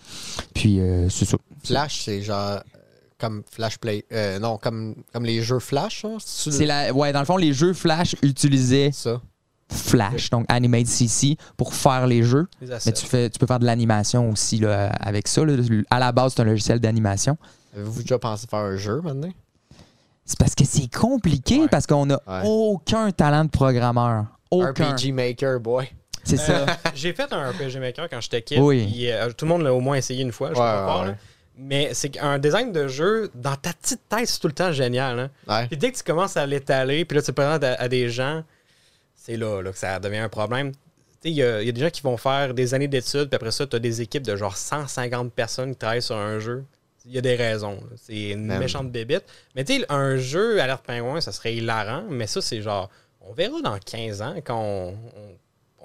[0.53, 1.37] Puis, euh, c'est ça.
[1.63, 2.61] Flash, c'est genre.
[3.17, 4.03] Comme Flash Play.
[4.11, 6.17] euh, non, comme, comme les jeux Flash, hein?
[6.19, 9.21] C'est la, ouais, dans le fond, les jeux Flash utilisaient ça.
[9.71, 12.47] Flash, donc Animate CC, pour faire les jeux.
[12.61, 12.67] Les.
[12.85, 15.43] Mais tu, fais, tu peux faire de l'animation aussi là, avec ça.
[15.43, 15.53] là.
[15.89, 17.37] À la base, c'est un logiciel d'animation.
[17.75, 19.31] Avez-vous déjà pensé faire un jeu maintenant?
[20.23, 21.67] C'est parce que c'est compliqué, Ouais.
[21.67, 22.41] parce qu'on n'a Ouais.
[22.45, 24.25] aucun talent de programmeur.
[24.51, 24.91] Aucun.
[24.93, 25.87] RPG Maker, boy.
[26.23, 26.51] C'est ça.
[26.59, 28.59] Euh, J'ai fait un RPG Maker quand j'étais kid.
[28.59, 29.07] Oui.
[29.09, 31.15] euh, tout le monde l'a au moins essayé une fois, je Ouais, peux
[31.57, 35.19] Mais c'est qu'un design de jeu, dans ta petite tête, c'est tout le temps génial.
[35.19, 35.29] Hein?
[35.47, 35.67] Ouais.
[35.67, 38.43] Puis dès que tu commences à l'étaler, puis là, tu présentes à, à des gens,
[39.15, 40.71] c'est là, là que ça devient un problème.
[40.73, 40.77] Tu
[41.21, 43.29] sais, Il y, a il y a des gens qui vont faire des années d'études,
[43.29, 46.39] puis après ça, tu as des équipes de genre 150 personnes qui travaillent sur un
[46.39, 46.65] jeu.
[47.05, 47.79] Il y a des raisons.
[47.95, 49.23] C'est une méchante bébite.
[49.55, 52.89] Mais tu sais, un jeu alerte pingouin, ça serait hilarant, mais ça, c'est genre,
[53.21, 55.37] on verra dans 15 ans quand on, on-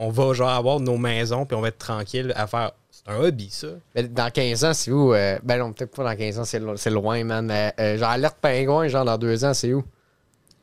[0.02, 2.72] on va genre avoir nos maisons, puis on va être tranquille à faire.
[3.06, 3.68] C'est un hobby, ça.
[3.94, 5.14] Mais dans 15 ans, c'est où?
[5.14, 7.46] euh, ben non, peut-être pas dans 15 ans, c'est lo- c'est loin, man.
[7.46, 9.82] Mais euh, genre, alerte pingouin, genre dans 2 ans, c'est où?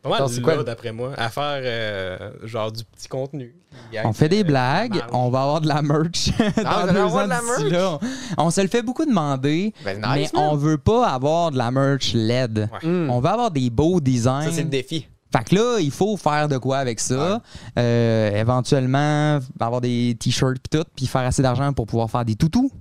[0.04, 0.64] Pas mal Attends, c'est là, quoi?
[0.64, 3.56] d'après moi, à faire euh, genre du petit contenu.
[4.04, 5.10] On fait des Euh, blagues, marge.
[5.12, 7.64] on va avoir de la merch dans vous allez deux avoir ans de la merch?
[7.72, 8.00] là.
[8.38, 10.30] On se le fait beaucoup demander, Ben mais man.
[10.36, 12.70] on veut pas avoir de la merch LED.
[12.72, 12.88] Ouais.
[12.88, 13.10] Hmm.
[13.10, 14.44] On veut avoir des beaux designs.
[14.44, 15.08] Ça, c'est le défi.
[15.36, 17.42] Fait que là, il faut faire de quoi avec ça.
[17.78, 22.36] Euh, éventuellement, avoir des t-shirts pis tout, puis faire assez d'argent pour pouvoir faire des
[22.36, 22.72] toutous.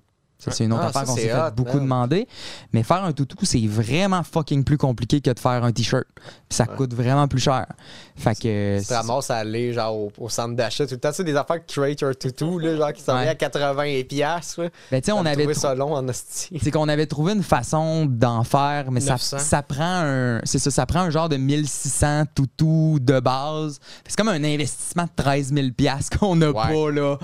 [0.47, 1.83] Ça, c'est une autre Ah, affaire qu'on s'est c'est fait hot, beaucoup man.
[1.85, 2.29] demander.
[2.73, 6.07] Mais faire un toutou, c'est vraiment fucking plus compliqué que de faire un t-shirt.
[6.49, 7.67] Puis ça coûte vraiment plus cher.
[8.17, 8.81] Fait que.
[8.87, 11.11] Tu ramasses à aller genre au, au centre d'achat tout le temps.
[11.11, 13.29] Tu sais, des affaires create your tutu, là, genre qui s'en Ouais.
[13.29, 14.63] à 80 piastres.
[14.63, 14.69] là.
[14.91, 15.53] Ben, tu on avait.
[15.55, 16.07] ça long en.
[16.13, 19.39] C'est qu'on avait trouvé une façon d'en faire, mais ça, 900.
[19.39, 20.41] ça prend un.
[20.45, 23.81] C'est ça, ça prend un genre de 1600 toutous de base.
[24.07, 26.53] C'est comme un investissement de 13 000 piastres qu'on n'a Ouais.
[26.55, 27.19] pas, là.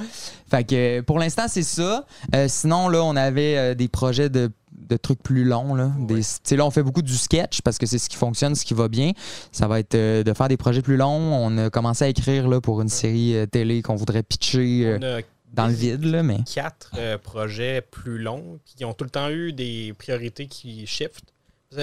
[0.53, 2.05] Fait que pour l'instant, c'est ça.
[2.35, 5.91] Euh, sinon, là, on avait euh, des projets de, de trucs plus longs, là.
[5.99, 8.55] Des- Tu sais, là, on fait beaucoup du sketch parce que c'est ce qui fonctionne,
[8.55, 9.13] ce qui va bien.
[9.51, 11.11] Ça va être euh, de faire des projets plus longs.
[11.35, 14.99] On a commencé à écrire, là, pour une série euh, télé qu'on voudrait pitcher euh,
[15.55, 16.41] dans le vide, là, mais.
[16.55, 21.33] quatre euh, projets plus longs qui ont tout le temps eu des priorités qui shiftent.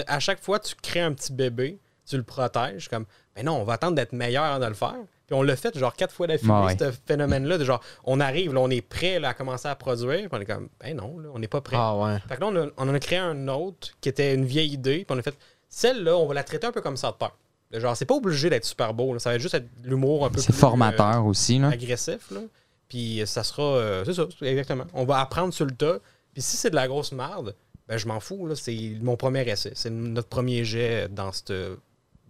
[0.08, 3.06] À chaque fois, tu crées un petit bébé, tu le protèges, comme,
[3.36, 4.96] ben non, on va attendre d'être meilleur avant de le faire.
[5.30, 6.76] Puis on l'a fait genre quatre fois d'affilée, Ouais.
[6.80, 10.18] ce phénomène-là, de genre, on arrive, là, on est prêt là, à commencer à produire,
[10.28, 11.78] puis on est comme, ben non, là, on n'est pas prêt.
[11.80, 12.18] Ah ouais.
[12.28, 14.74] Fait que là, on, a- on en a créé un autre qui était une vieille
[14.74, 15.38] idée, puis on a fait,
[15.68, 17.38] celle-là, on va la traiter un peu comme ça de peur.
[17.72, 19.20] Genre, c'est pas obligé d'être super beau, là.
[19.20, 21.68] ça va juste être l'humour un peu C'est plus, euh, formateur aussi, là.
[21.70, 22.32] agressif.
[22.32, 22.40] Là.
[22.88, 23.62] Puis ça sera.
[23.62, 24.86] euh, c'est ça, exactement.
[24.96, 26.00] On va apprendre sur le tas.
[26.34, 27.56] Puis si c'est de la grosse merde,
[27.88, 28.48] ben je m'en fous.
[28.48, 28.56] Là.
[28.56, 29.74] C'est mon premier essai.
[29.76, 31.78] C'est notre premier jet dans ce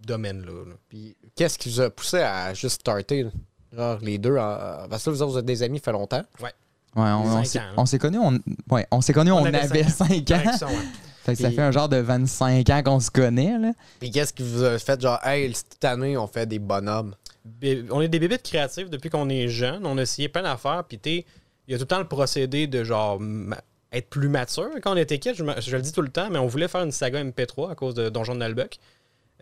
[0.06, 0.64] domaine-là.
[0.66, 0.74] là.
[0.88, 3.24] Puis qu'est-ce qui vous a poussé à juste starter?
[3.24, 3.30] là?
[3.76, 4.34] Genre les deux.
[4.34, 6.22] Parce que là, vous autres, vous êtes des amis, ça fait longtemps.
[6.42, 6.50] Ouais,
[6.96, 7.74] on, on Cinq s'est- ans, hein.
[7.76, 8.38] on s'est connus, on,
[8.74, 10.66] ouais, on s'est connus, on, avait 5 ans.
[10.66, 10.74] Ouais.
[11.22, 13.72] Fait que ça Puis- fait un genre de 25 ans qu'on se connaît, là.
[14.00, 17.14] Puis qu'est-ce qui vous a fait genre, hey, cette année, on fait des bonhommes?
[17.44, 19.84] Bé- On est des bébites créatifs depuis qu'on est jeune.
[19.84, 20.82] On a essayé plein d'affaires.
[20.88, 21.26] Puis t'es-
[21.68, 23.60] il y a tout le temps le procédé de genre ma-
[23.92, 24.70] être plus mature.
[24.82, 26.68] Quand on était kids, je, me- je le dis tout le temps, mais on voulait
[26.68, 28.78] faire une saga MP3 à cause de Donjon de Nalbuck.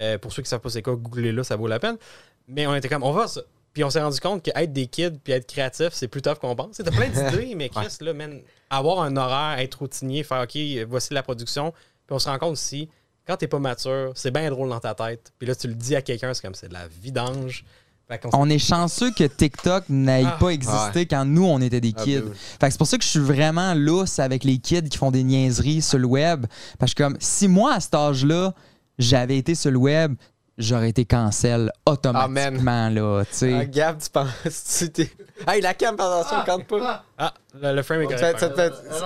[0.00, 1.96] Euh, pour ceux qui savent pas c'est quoi, googlez-là, ça vaut la peine.
[2.46, 3.40] Mais on était comme, on va ça.
[3.74, 6.56] Puis on s'est rendu compte qu'être des kids puis être créatif, c'est plus tough qu'on
[6.56, 6.76] pense.
[6.76, 10.58] T'as plein d'idées, mais Chris, là, man, avoir un horaire, être routinier, faire OK,
[10.88, 11.72] voici la production.
[12.06, 12.88] Puis on se rend compte aussi,
[13.26, 15.32] quand t'es pas mature, c'est bien drôle dans ta tête.
[15.38, 17.64] Puis là, tu le dis à quelqu'un, c'est comme c'est de la vidange.
[18.32, 22.04] On est chanceux que TikTok n'ait Ah, pas existé quand nous, on était des Ah,
[22.04, 22.22] kids.
[22.58, 25.11] Fait que c'est pour ça que je suis vraiment lousse avec les kids qui font
[25.11, 26.46] des niaiseries sur le web.
[26.78, 28.54] Parce que comme si moi, à cet âge-là,
[28.98, 30.14] j'avais été sur le web,
[30.58, 33.54] j'aurais été cancel automatiquement, là, tu sais.
[33.54, 34.84] Ah, Gab, tu penses.
[34.92, 35.08] Tu.
[35.46, 37.04] Hey, la cam, attention, compte pas.
[37.16, 37.32] Ah,
[37.62, 38.42] le, le frame est correct.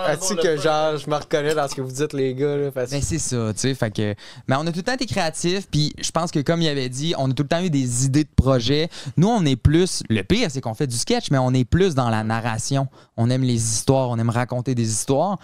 [0.07, 2.71] As-tu que genre, je me reconnais dans ce que vous dites, les gars, là?
[2.71, 2.91] Parce...
[2.91, 4.15] Ben c'est ça, tu sais, fait que
[4.49, 6.89] mais on a tout le temps été créatifs puis je pense que comme il avait
[6.89, 8.89] dit, on a tout le temps eu des idées de projets.
[9.19, 11.95] Nous on est plus le pire c'est qu'on fait du sketch mais on est plus
[11.95, 12.89] dans la narration.
[13.19, 15.39] On aime les histoires, on aime raconter des histoires.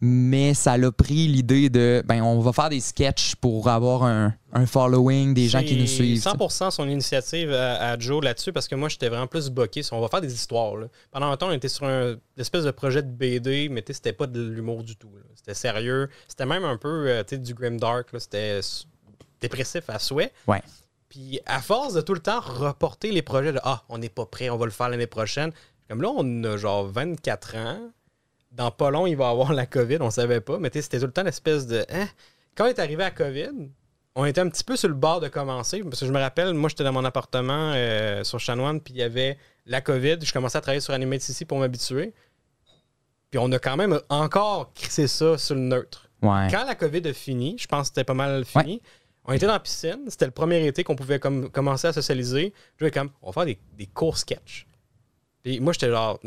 [0.00, 4.32] Mais ça l'a pris l'idée de ben on va faire des sketchs pour avoir un,
[4.52, 6.22] un following, des gens qui nous suivent.
[6.22, 6.36] tu sais.
[6.36, 9.96] 100% son initiative à, à Joe là-dessus parce que moi j'étais vraiment plus boqué sur
[9.96, 10.76] on va faire des histoires.
[10.76, 10.86] là.
[11.10, 14.12] Pendant un temps, on était sur un une espèce de projet de BD, mais c'était
[14.12, 15.10] pas de l'humour du tout.
[15.34, 16.08] C'était sérieux.
[16.28, 18.12] C'était même un peu euh, tu sais, du grimdark.
[18.12, 18.20] là.
[18.20, 18.60] C'était
[19.40, 20.32] dépressif à souhait.
[20.46, 20.62] Ouais.
[21.08, 24.26] Puis à force de tout le temps reporter les projets de Ah, on n'est pas
[24.26, 25.50] prêt, on va le faire l'année prochaine.
[25.88, 27.78] Comme là, on a genre 24 ans.
[28.50, 30.58] Dans pas long, il va avoir la COVID, on savait pas.
[30.58, 32.08] Mais c'était tout le temps l'espèce de Hein?
[32.54, 33.68] Quand on est arrivé à COVID,
[34.16, 35.82] on était un petit peu sur le bord de commencer.
[35.84, 38.96] Parce que je me rappelle, moi, j'étais dans mon appartement euh, sur Chanoine, puis il
[38.98, 40.18] y avait la COVID.
[40.22, 42.12] Je commençais à travailler sur Animate ici pour m'habituer.
[43.30, 46.10] Puis on a quand même encore crissé ça sur le neutre.
[46.22, 46.48] Ouais.
[46.50, 48.82] Quand la COVID a fini, je pense que c'était pas mal fini.
[49.24, 50.00] On était dans la piscine.
[50.08, 52.52] C'était le premier été qu'on pouvait comme, commencer à socialiser.
[52.78, 54.66] Je comme, on va faire des, des courts sketchs.
[55.44, 56.18] Puis moi, j'étais genre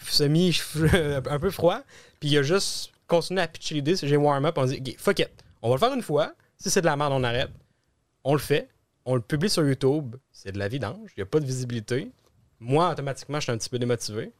[0.00, 0.58] semi
[1.30, 1.80] un peu froid.
[2.20, 3.96] Puis il a juste continué à pitcher l'idée.
[3.96, 4.56] J'ai warm-up.
[4.58, 5.30] On dit, OK, fuck it.
[5.62, 6.34] On va le faire une fois.
[6.56, 7.50] Si c'est de la merde, on arrête.
[8.24, 8.68] On le fait.
[9.04, 10.16] On le publie sur YouTube.
[10.30, 11.10] C'est de la vidange.
[11.16, 12.10] Il n'y a pas de visibilité.
[12.60, 14.32] Moi, automatiquement, je suis un petit peu démotivé.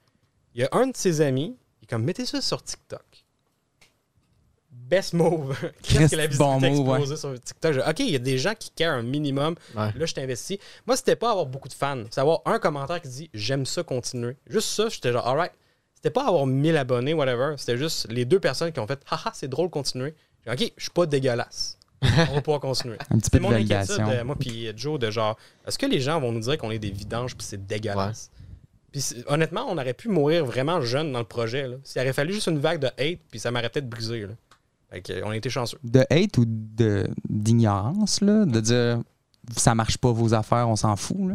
[0.55, 3.25] Il y a un de ses amis, il est comme, mettez ça sur TikTok.
[4.89, 5.55] Best move.
[5.83, 6.99] Qu'est-ce que la Christ, bon visibilité move, ouais.
[7.01, 7.73] explosée sur TikTok?
[7.75, 9.55] Je- OK, il y a des gens qui carent un minimum.
[9.77, 9.93] Ouais.
[9.95, 10.59] Là, je t'investis.
[10.87, 12.05] Moi, c'était pas avoir beaucoup de fans.
[12.11, 14.37] C'est avoir un commentaire qui dit j'aime ça, continuer.
[14.47, 15.53] Juste ça, j'étais genre, alright.
[15.95, 17.55] C'était pas avoir 1000 abonnés, whatever.
[17.59, 20.15] C'était juste les deux personnes qui ont fait haha, c'est drôle, continuer.
[20.47, 21.77] J'ai dit, OK, je suis pas dégueulasse.
[22.01, 22.97] On va pouvoir continuer.
[23.11, 25.87] Un petit peu C'est de mon inquiétude, euh, moi puis Joe, de genre, est-ce que
[25.87, 28.31] les gens vont nous dire qu'on est des vidanges puis c'est dégueulasse?
[28.93, 31.67] Puis honnêtement, on aurait pu mourir vraiment jeune dans le projet.
[31.67, 31.77] là.
[31.83, 34.21] S'il aurait fallu juste une vague de hate, puis ça m'aurait peut-être brisé.
[34.23, 34.35] Là.
[34.91, 35.79] Fait que, on a été chanceux.
[35.85, 38.99] De hate ou de d'ignorance là, de dire
[39.57, 41.35] ça marche pas vos affaires, on s'en fout là?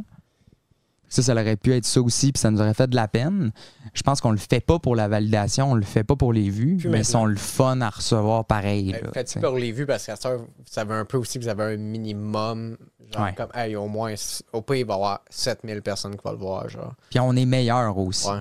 [1.10, 3.52] Ça, ça aurait pu être ça aussi, puis ça nous aurait fait de la peine.
[3.94, 6.50] Je pense qu'on le fait pas pour la validation, on le fait pas pour les
[6.50, 8.96] vues, Puis mais sont le fun à recevoir pareil.
[9.14, 9.40] Faites-tu sais.
[9.40, 11.78] pour les vues parce qu'à ça, vous savez un peu aussi que vous avez un
[11.78, 12.78] minimum.
[13.14, 13.34] Genre, Ouais.
[13.36, 14.16] comme, hey, au moins,
[14.54, 16.96] au pire, il va y avoir 7000 personnes qui vont le voir, genre.
[17.12, 18.28] Puis on est meilleur aussi.
[18.28, 18.40] Ouais.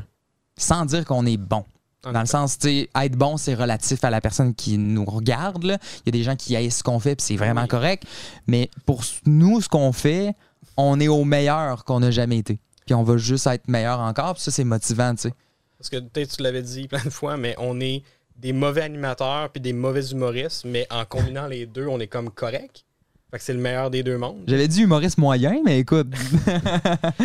[0.57, 1.67] Sans dire qu'on est bon.
[2.05, 5.63] Dans le sens, tu sais, être bon, c'est relatif à la personne qui nous regarde.
[5.65, 5.79] là.
[6.05, 7.69] Il y a des gens qui haïssent ce qu'on fait, puis c'est vraiment Oui.
[7.69, 8.03] correct.
[8.49, 10.35] Mais pour nous, ce qu'on fait,
[10.77, 12.59] on est au meilleur qu'on n'a jamais été.
[12.87, 15.35] Puis on va juste être meilleur encore, puis ça, c'est motivant, tu sais.
[15.79, 18.03] Parce que peut-être tu l'avais dit plein de fois, mais on est
[18.37, 22.31] des mauvais animateurs puis des mauvais humoristes, mais en combinant les deux, on est comme
[22.31, 22.85] correct.
[23.31, 24.43] Fait que c'est le meilleur des deux mondes.
[24.49, 26.09] J'avais dit humoriste moyen, mais écoute.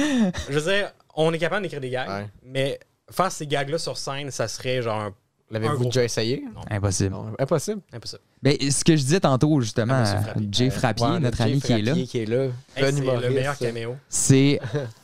[0.49, 2.27] Je veux dire, on est capable d'écrire des gags, Ouais.
[2.43, 2.79] mais
[3.11, 5.11] faire ces gags-là sur scène, ça serait genre
[5.49, 6.43] L'avez-vous déjà essayé?
[6.69, 7.11] Impossible.
[7.11, 7.81] Non, impossible.
[7.93, 8.21] impossible.
[8.43, 10.47] Ben, ce que je disais tantôt, justement, Ah, Frappier.
[10.51, 12.43] Jay Frappier, Ouais, notre Jay ami qui est là, Frappier qui est là.
[12.75, 13.95] Hey, c'est le meilleur caméo.
[14.09, 14.59] c'est.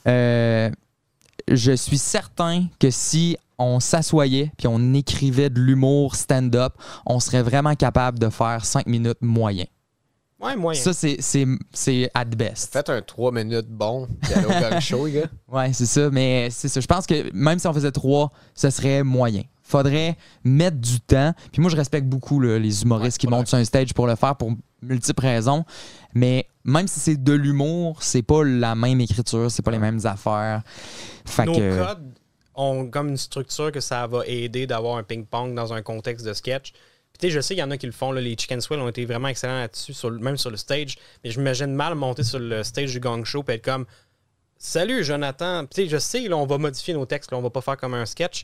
[0.06, 0.70] euh,
[1.50, 6.74] je suis certain que si on s'assoyait puis on écrivait de l'humour stand-up,
[7.06, 9.66] on serait vraiment capable de faire 5 minutes moyen.
[10.44, 10.82] Ouais, moyen.
[10.82, 12.74] Ça, c'est- c'est c'est at best.
[12.74, 15.28] Faites un 3 minutes bon, puis allez au gang show, les gars.
[15.52, 16.10] Ouais, c'est ça.
[16.12, 16.80] Mais c'est ça.
[16.82, 19.44] Je pense que même si on faisait 3, ce serait moyen.
[19.66, 21.34] Faudrait mettre du temps.
[21.52, 24.06] Puis moi, je respecte beaucoup là, les humoristes Ouais, qui montent sur un stage pour
[24.08, 24.52] le faire pour
[24.82, 25.64] multiples raisons.
[26.14, 30.02] Mais même si c'est de l'humour, c'est pas la même écriture, c'est pas les mêmes
[30.04, 30.62] affaires.
[31.26, 31.78] Fait Nos que.
[31.86, 32.12] codes
[32.56, 36.34] ont comme une structure que ça va aider d'avoir un ping-pong dans un contexte de
[36.34, 36.74] sketch.
[37.14, 38.12] Puis tu sais, je sais qu'il y en a qui le font.
[38.12, 40.98] là, les Chicken Swell ont été vraiment excellents là-dessus, sur même sur le stage.
[41.24, 43.86] Mais je m'imagine mal monter sur le stage du Gang Show et être comme
[44.58, 45.66] Salut Jonathan.
[45.66, 47.62] Puis tu sais, je sais, là, on va modifier nos textes, là, on va pas
[47.62, 48.44] faire comme un sketch.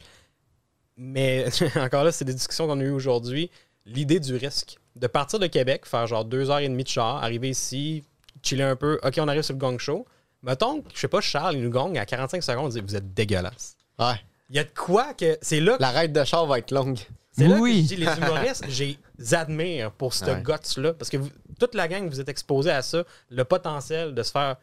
[0.97, 1.45] Mais
[1.77, 3.49] encore là, c'est des discussions qu'on a eues aujourd'hui.
[3.86, 4.77] L'idée du risque.
[4.95, 8.03] De partir de Québec, faire genre deux heures et demie de char, arriver ici,
[8.43, 8.99] chiller un peu.
[9.03, 10.05] OK, on arrive sur le Gang Show.
[10.43, 13.13] Mettons, je sais pas, Charles, il nous gagne à 45 secondes, il dit Vous êtes
[13.13, 13.77] dégueulasse.
[13.97, 14.21] Ouais.
[14.49, 15.38] Il y a de quoi que.
[15.41, 16.99] C'est là que, La raide de char va être longue.
[17.39, 17.82] C'est là que Oui.
[17.84, 18.97] je dis les humoristes, j'ai
[19.34, 20.41] admire pour ce Ouais.
[20.43, 20.93] guts-là.
[20.93, 24.32] Parce que vous- toute la gang, vous êtes exposés à ça, le potentiel de se
[24.32, 24.56] faire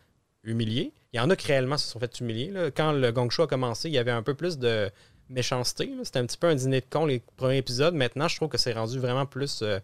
[0.44, 0.92] humilier.
[1.12, 2.50] Il y en a qui réellement se sont fait humilier.
[2.50, 2.70] là.
[2.70, 4.90] Quand le Gong Show a commencé, il y avait un peu plus de
[5.28, 5.90] méchanceté.
[6.04, 7.94] C'était un petit peu un dîner de con les premiers épisodes.
[7.94, 9.60] Maintenant, je trouve que c'est rendu vraiment plus.
[9.62, 9.80] euh,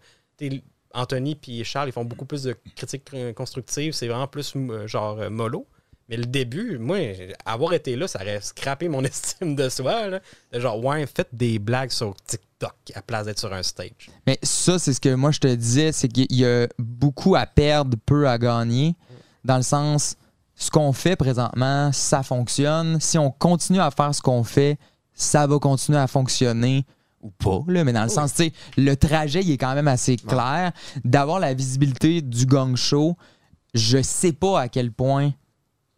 [0.95, 3.93] Anthony puis Charles, ils font beaucoup plus de critiques constructives.
[3.93, 5.65] C'est vraiment plus euh, genre euh, mollo.
[6.09, 6.97] Mais le début, moi,
[7.45, 10.07] avoir été là, ça aurait scrappé mon estime de soi.
[10.07, 10.19] Là.
[10.51, 14.09] Genre, ouais, faites des blagues sur TikTok à place d'être sur un stage.
[14.27, 17.45] Mais ça, c'est ce que moi je te disais, c'est qu'il y a beaucoup à
[17.45, 18.95] perdre, peu à gagner.
[19.43, 20.15] Dans le sens,
[20.55, 22.99] ce qu'on fait présentement, ça fonctionne.
[22.99, 24.77] Si on continue à faire ce qu'on fait,
[25.13, 26.85] ça va continuer à fonctionner
[27.21, 29.87] ou pas, là, mais dans le sens, tu sais, le trajet, il est quand même
[29.87, 30.73] assez clair.
[31.05, 33.15] D'avoir la visibilité du gang show,
[33.73, 35.31] je sais pas à quel point.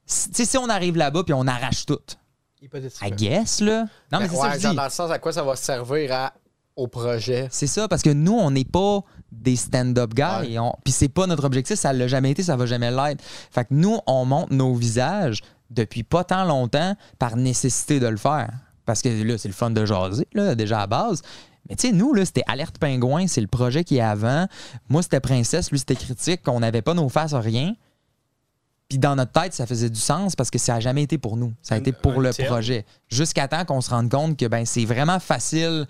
[0.05, 1.99] Si- Tu sais, si on arrive là-bas puis on arrache tout,
[2.61, 3.85] I guess, là.
[4.11, 4.77] Non, mais c'est ça ouais, que je genre dis.
[4.77, 6.33] dans le sens à quoi ça va servir à-
[6.75, 7.47] au projet?
[7.51, 10.49] C'est ça, parce que nous, on n'est pas des stand-up guys.
[10.51, 10.59] Ouais.
[10.59, 13.23] On- Puis c'est pas notre objectif, ça l'a jamais été, ça va jamais l'être.
[13.51, 18.17] Fait que nous, on monte nos visages depuis pas tant longtemps par nécessité de le
[18.17, 18.49] faire.
[18.85, 21.21] Parce que là, c'est le fun de jaser, là, déjà à base.
[21.69, 24.47] Mais tu sais, nous, là, c'était Alerte Pingouin, c'est le projet qui est avant.
[24.89, 26.41] Moi, c'était Princesse, lui, c'était Critique.
[26.47, 27.73] On n'avait pas nos faces à rien.
[28.89, 31.37] Puis dans notre tête, ça faisait du sens parce que ça n'a jamais été pour
[31.37, 31.53] nous.
[31.61, 32.85] Ça a été pour le projet.
[33.09, 35.87] Jusqu'à temps qu'on se rende compte que ben, c'est vraiment facile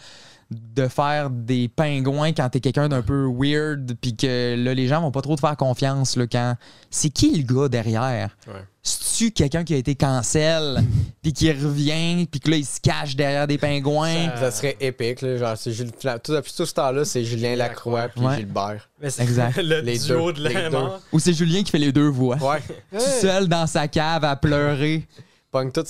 [0.51, 5.01] de faire des pingouins quand t'es quelqu'un d'un peu weird, puis que là, les gens
[5.01, 6.55] vont pas trop te faire confiance là, quand.
[6.91, 8.37] C'est qui le gars derrière?
[8.47, 8.61] Ouais.
[8.83, 10.83] C'est-tu quelqu'un qui a été cancel,
[11.23, 14.27] puis qui revient, puis que là, il se cache derrière des pingouins?
[14.35, 15.21] Ça- Ça serait épique.
[15.23, 18.35] Là, genre, c'est Jules- tout, depuis tout ce temps-là, c'est Julien Lacroix puis Ouais.
[18.37, 18.87] Gilbert.
[19.01, 19.57] Mais Exact.
[19.61, 21.01] le Les duo deux, de la mort.
[21.11, 22.37] Ou c'est Julien qui fait les deux voix.
[22.37, 22.59] Ouais.
[22.91, 25.07] Tout seul dans sa cave à pleurer.
[25.49, 25.83] Pogne tout.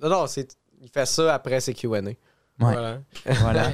[0.00, 0.56] Non, non, c'est.
[0.82, 2.00] Il fait ça après ses QA.
[2.58, 2.72] Ouais.
[2.72, 2.98] Voilà.
[3.40, 3.72] Voilà.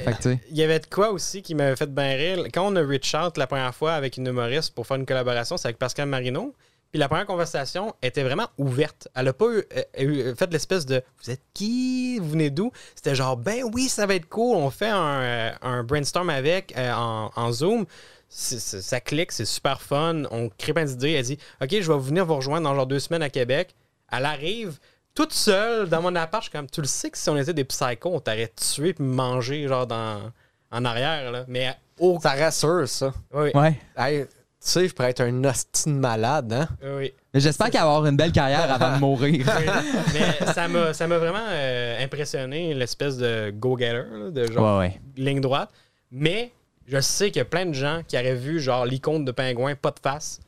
[0.50, 2.44] Il y avait de quoi aussi qui m'avait fait bien rire.
[2.52, 5.56] Quand on a reach out la première fois avec une humoriste pour faire une collaboration,
[5.56, 6.54] c'est avec Pascal Marino.
[6.90, 9.08] Puis la première conversation était vraiment ouverte.
[9.14, 12.18] Elle a pas eu, euh, eu- fait l'espèce de Vous êtes qui?
[12.18, 14.56] Vous venez d'où C'était genre Ben oui, ça va être cool.
[14.56, 17.86] On fait un, euh, un brainstorm avec euh, en, en Zoom.
[18.28, 20.24] Ça clique, c'est super fun.
[20.30, 21.12] On crée plein d'idées.
[21.12, 23.74] Elle dit Ok, je vais venir vous rejoindre dans genre deux semaines à Québec.
[24.10, 24.78] Elle arrive
[25.14, 26.42] toute seule dans mon appart.
[26.42, 28.92] Je suis comme Tu le sais que si on était des psychos, on t'aurait tué
[28.94, 30.31] puis mangé genre dans,
[30.70, 31.31] en arrière.
[31.33, 31.44] Là.
[31.48, 32.18] Mais au.
[32.20, 33.12] Ça rassure, ça.
[33.33, 33.79] Oui, Ouais.
[33.96, 34.29] Hey, tu
[34.61, 36.68] sais, je pourrais être un hostie de malade, hein?
[36.96, 37.12] oui.
[37.35, 39.44] Mais j'espère qu'elle va avoir une belle carrière avant de mourir.
[39.59, 39.66] Oui.
[40.14, 45.01] Mais ça m'a, ça m'a vraiment euh, impressionné, l'espèce de go-getter, de genre Ouais, ouais.
[45.16, 45.70] ligne droite.
[46.12, 46.53] Mais
[46.87, 49.75] je sais qu'il y a plein de gens qui auraient vu genre l'icône de pingouin,
[49.75, 50.38] pas de face.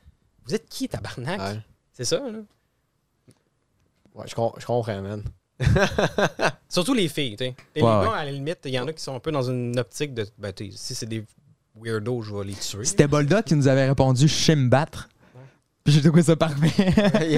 [0.46, 1.40] Vous êtes qui, tabarnak?
[1.40, 1.60] Ouais.
[1.92, 2.38] C'est ça, là?
[4.14, 5.22] Ouais, je, com- je comprends, man.
[6.68, 7.54] Surtout les filles, tu sais.
[7.74, 8.18] Les Ouais, gars, ouais.
[8.18, 10.26] à la limite, il y en a qui sont un peu dans une optique de.
[10.38, 11.24] Ben, tu sais, si c'est des
[11.76, 12.84] weirdos, je vais les tuer.
[12.84, 15.08] C'était Bolda qui nous avait répondu je sais me battre.
[15.84, 16.72] Puis j'ai trouvé ça parfait.
[17.28, 17.36] il,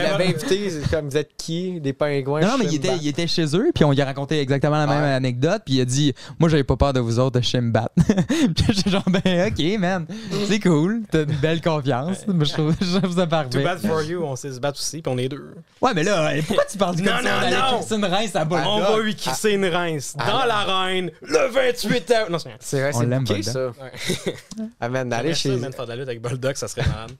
[0.00, 1.80] avait invité, c'est comme vous êtes qui?
[1.80, 4.04] Des pingouins non, non, mais il était, il était chez eux, puis on lui a
[4.04, 5.12] raconté exactement la même Ouais.
[5.12, 7.94] anecdote, puis il a dit Moi, j'avais pas peur de vous autres, je me battre.
[8.56, 10.06] puis j'ai genre, ben, ok, man,
[10.48, 12.24] c'est cool, t'as une belle confiance.
[12.26, 13.62] Je trouve, je trouve ça Too parfait.
[13.62, 15.54] bad for you, on sait se battre aussi, puis on est deux.
[15.80, 17.22] Ouais, mais là, pourquoi tu parles du Non, ça?
[17.22, 17.78] non, non!
[17.78, 18.68] crisser une à Bolda.
[18.68, 22.30] On va lui crisser une rince dans l'arène le 28 août.
[22.30, 22.56] Non, c'est rien.
[22.58, 23.66] C'est vrai, c'est ça.
[23.68, 24.34] Ouais.
[24.80, 26.82] Ah, man, J'aimerais aller ça, chez, man, faire de la lutte avec Bulldog, ça serait
[26.82, 27.11] malade.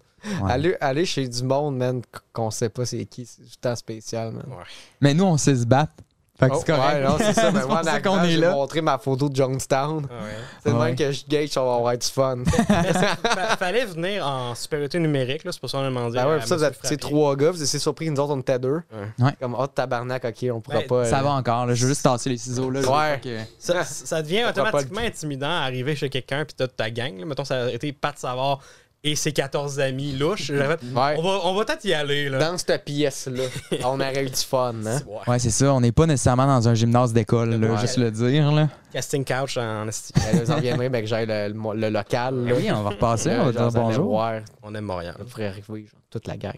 [0.42, 0.52] Ouais.
[0.52, 3.76] aller, aller chez du monde, man, qu'on sait pas c'est qui, c'est tout le temps
[3.76, 4.44] spécial, man.
[4.48, 4.64] Ouais.
[5.00, 5.92] Mais nous, on sait se battre.
[6.40, 6.94] Fait que Oh, c'est correct.
[6.96, 7.50] ouais, non, c'est ça.
[7.52, 8.50] Mais moi, pour ça qu'on est là.
[8.52, 10.08] montré ma photo de Jonestown.
[10.10, 10.30] Ah ouais.
[10.62, 10.86] C'est le Ouais.
[10.86, 12.38] même que je gage, ça va avoir du fun.
[12.66, 16.16] Fa- fallait venir en supériorité numérique, là, c'est pour ça qu'on a demandé.
[16.16, 18.58] Ben ouais, puis ça, vous êtes trois gars, vous étiez surpris, nous autres, on était
[18.58, 18.80] deux.
[19.18, 19.32] Ouais.
[19.40, 21.04] Comme, oh, tabarnak, ok, on pourra Ben, pas.
[21.04, 21.74] Ça euh, va encore, là.
[21.74, 22.70] je veux juste tasser les ciseaux.
[22.70, 23.20] Là, Ouais.
[23.58, 27.16] Ça, ça devient On automatiquement intimidant d'arriver chez quelqu'un puis t'as ta gang.
[27.18, 27.26] Là.
[27.26, 28.58] Mettons, ça a été pas de savoir
[29.04, 30.52] et ses 14 amis louches.
[30.52, 31.14] J'aurais fait, Ouais.
[31.18, 32.28] On va, on va peut-être y aller.
[32.28, 32.38] Là.
[32.38, 33.44] Dans cette pièce-là,
[33.84, 35.00] on aurait eu du fun, hein?
[35.06, 35.18] Ouais.
[35.26, 35.72] Ouais, c'est ça.
[35.74, 37.78] On n'est pas nécessairement dans un gymnase d'école, Ouais.
[37.80, 38.52] juste le dire.
[38.52, 38.68] Là.
[38.92, 40.12] Casting couch en esti.
[40.14, 42.34] Ben, Vous en reviendrez, mais que j'aille le, le- le local.
[42.36, 42.54] Ben là.
[42.56, 44.04] oui, on va repasser, on va dire bonjour.
[44.10, 45.14] voir, On aime Montréal.
[45.18, 46.54] ça pourrait arriver, genre, toute la gang.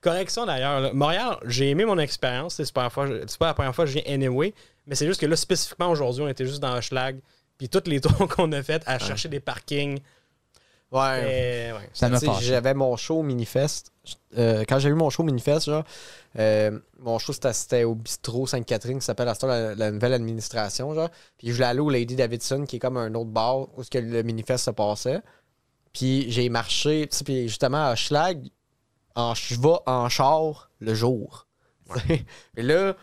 [0.00, 0.94] Correction d'ailleurs.
[0.94, 2.54] Montréal, j'ai aimé mon expérience.
[2.54, 4.54] C'est pas, la fois- c'est pas la première fois que je viens anyway.
[4.86, 7.18] Mais c'est juste que là, spécifiquement aujourd'hui, on était juste dans Hochelag.
[7.58, 9.98] Puis tous les tours qu'on a fait à chercher des parkings.
[10.92, 11.72] Ouais.
[11.72, 11.90] ouais.
[11.92, 12.18] Ça m'a.
[12.40, 13.92] J'avais mon show Minifest.
[14.36, 15.84] Euh, quand j'ai eu mon show Minifest, genre,
[16.38, 20.92] euh, mon show c'était- au bistrot Sainte-Catherine qui s'appelle temps la, la nouvelle administration.
[20.94, 21.08] Genre.
[21.38, 23.98] Puis je voulais aller au Lady Davidson qui est comme un autre bar où que
[23.98, 25.20] le Minifest se passait.
[25.92, 28.48] Puis j'ai marché, puis justement à Schlag,
[29.14, 31.46] en, je vais en char le jour.
[31.94, 32.24] Puis
[32.56, 32.94] là,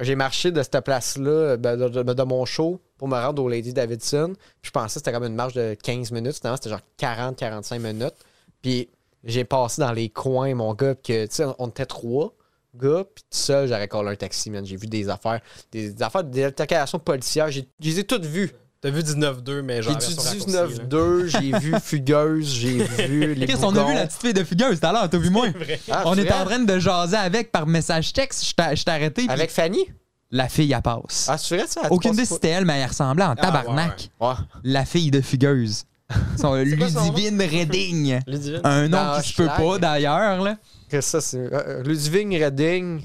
[0.00, 4.34] j'ai marché de cette place-là, ben, de, mon show, pour me rendre au Lady Davidson.
[4.62, 6.32] Je pensais que c'était comme une marche de 15 minutes.
[6.34, 8.14] C'était genre 40-45 minutes.
[8.62, 8.88] Puis
[9.24, 12.34] j'ai passé dans les coins, mon gars, que, tu sais, on était trois
[12.74, 14.64] gars, puis tout seul, j'aurais collé un taxi, man.
[14.66, 15.40] J'ai vu des affaires,
[15.72, 17.50] des, des affaires, des altercations policières.
[17.50, 18.52] J'ai- Je les ai toutes vues.
[18.86, 19.98] T'as vu 19-2, mais genre.
[20.00, 20.14] J'ai
[20.52, 20.66] là.
[20.68, 24.44] 19-2, j'ai vu Fugueuse, j'ai vu les Chris, on a vu la petite fille de
[24.44, 25.48] fugueuse tout à l'heure, t'as vu moi?
[25.90, 26.32] Ah, on vrai?
[26.32, 29.26] en train de jaser avec par message texte, je t'ai arrêté.
[29.28, 29.90] Avec Fanny?
[30.30, 31.26] La fille, elle passe.
[31.28, 31.80] Ah, c'est vrai ça?
[31.90, 34.08] Aucune idée c'était elle, mais elle ressemblait en tabarnak.
[34.20, 34.34] pas- Ouais.
[34.62, 35.82] La fille de fugueuse.
[36.40, 36.54] Son?
[36.54, 38.20] Ludivine Redding.
[38.24, 38.60] Ludivine?
[38.62, 40.58] Un nom Dans qui se peut pas d'ailleurs, là.
[40.88, 41.38] Que ça, c'est.
[41.38, 43.00] euh, Ludwig Redding.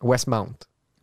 [0.00, 0.54] Westmount.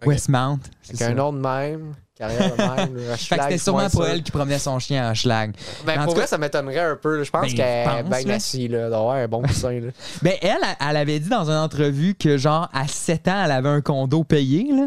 [0.03, 0.59] Westmount.
[0.81, 1.93] c'est Avec un nom de même.
[2.17, 2.99] Carrière de même.
[3.17, 5.53] Fait que c'était sûrement pas elle qui promenait son chien en schlag.
[5.85, 7.23] Ben, En pour tout vrai, cas- ça m'étonnerait un peu.
[7.23, 8.35] Je pense Ben, qu'elle est bien là.
[8.35, 8.89] assise, là.
[8.89, 9.91] d'avoir un bon coussin, là.
[10.21, 13.51] Ben, elle, elle, elle avait dit dans une entrevue que, genre, à 7 ans, elle
[13.51, 14.85] avait un condo payé, là.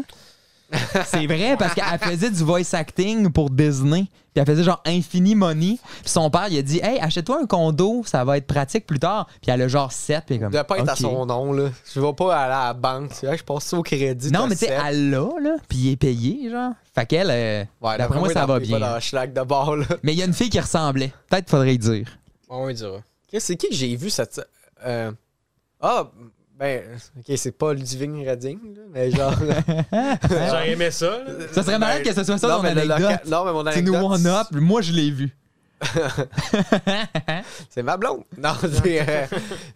[1.05, 4.03] C'est vrai, parce qu'elle faisait du voice acting pour Disney.
[4.33, 5.79] Puis elle faisait genre infini money.
[6.01, 8.99] Puis son père, il a dit Hey, achète-toi un condo, ça va être pratique plus
[8.99, 9.27] tard.
[9.41, 10.23] Puis elle a genre 7.
[10.25, 10.63] Puis elle est comme.
[10.65, 11.69] Pas être à son nom, là.
[11.93, 13.11] Je vais pas aller à la banque.
[13.23, 14.31] Vrai que je passe ça au crédit.
[14.31, 15.55] Non, mais tu sais, elle l'a, là.
[15.69, 16.73] Puis il est payé, genre.
[16.93, 18.79] Fait qu'elle, euh, Ouais, d'après moi, ça va il bien.
[18.79, 19.85] Pas dans de bord, là.
[20.03, 21.13] Mais il y a une fille qui ressemblait.
[21.29, 22.07] Peut-être faudrait y dire.
[22.49, 22.97] On lui dira.
[23.29, 24.41] Qu'est-ce- C'est qui que j'ai vu cette.
[24.85, 25.11] euh,
[25.81, 26.09] Ah,
[26.59, 26.81] ben,
[27.19, 29.33] ok, c'est pas Ludwig Redding, là, mais genre.
[30.29, 31.19] J'aurais aimé ça.
[31.23, 31.33] là.
[31.51, 32.99] Ça serait malade Ben, que ce soit ça non, ton mais le anecdote.
[32.99, 34.11] loca- Non, mais mon Tu nous anecdote.
[34.25, 34.47] one-up.
[34.53, 35.35] Moi, je l'ai vu.
[37.69, 38.23] C'est ma blonde.
[38.37, 39.25] Non, c'est, euh,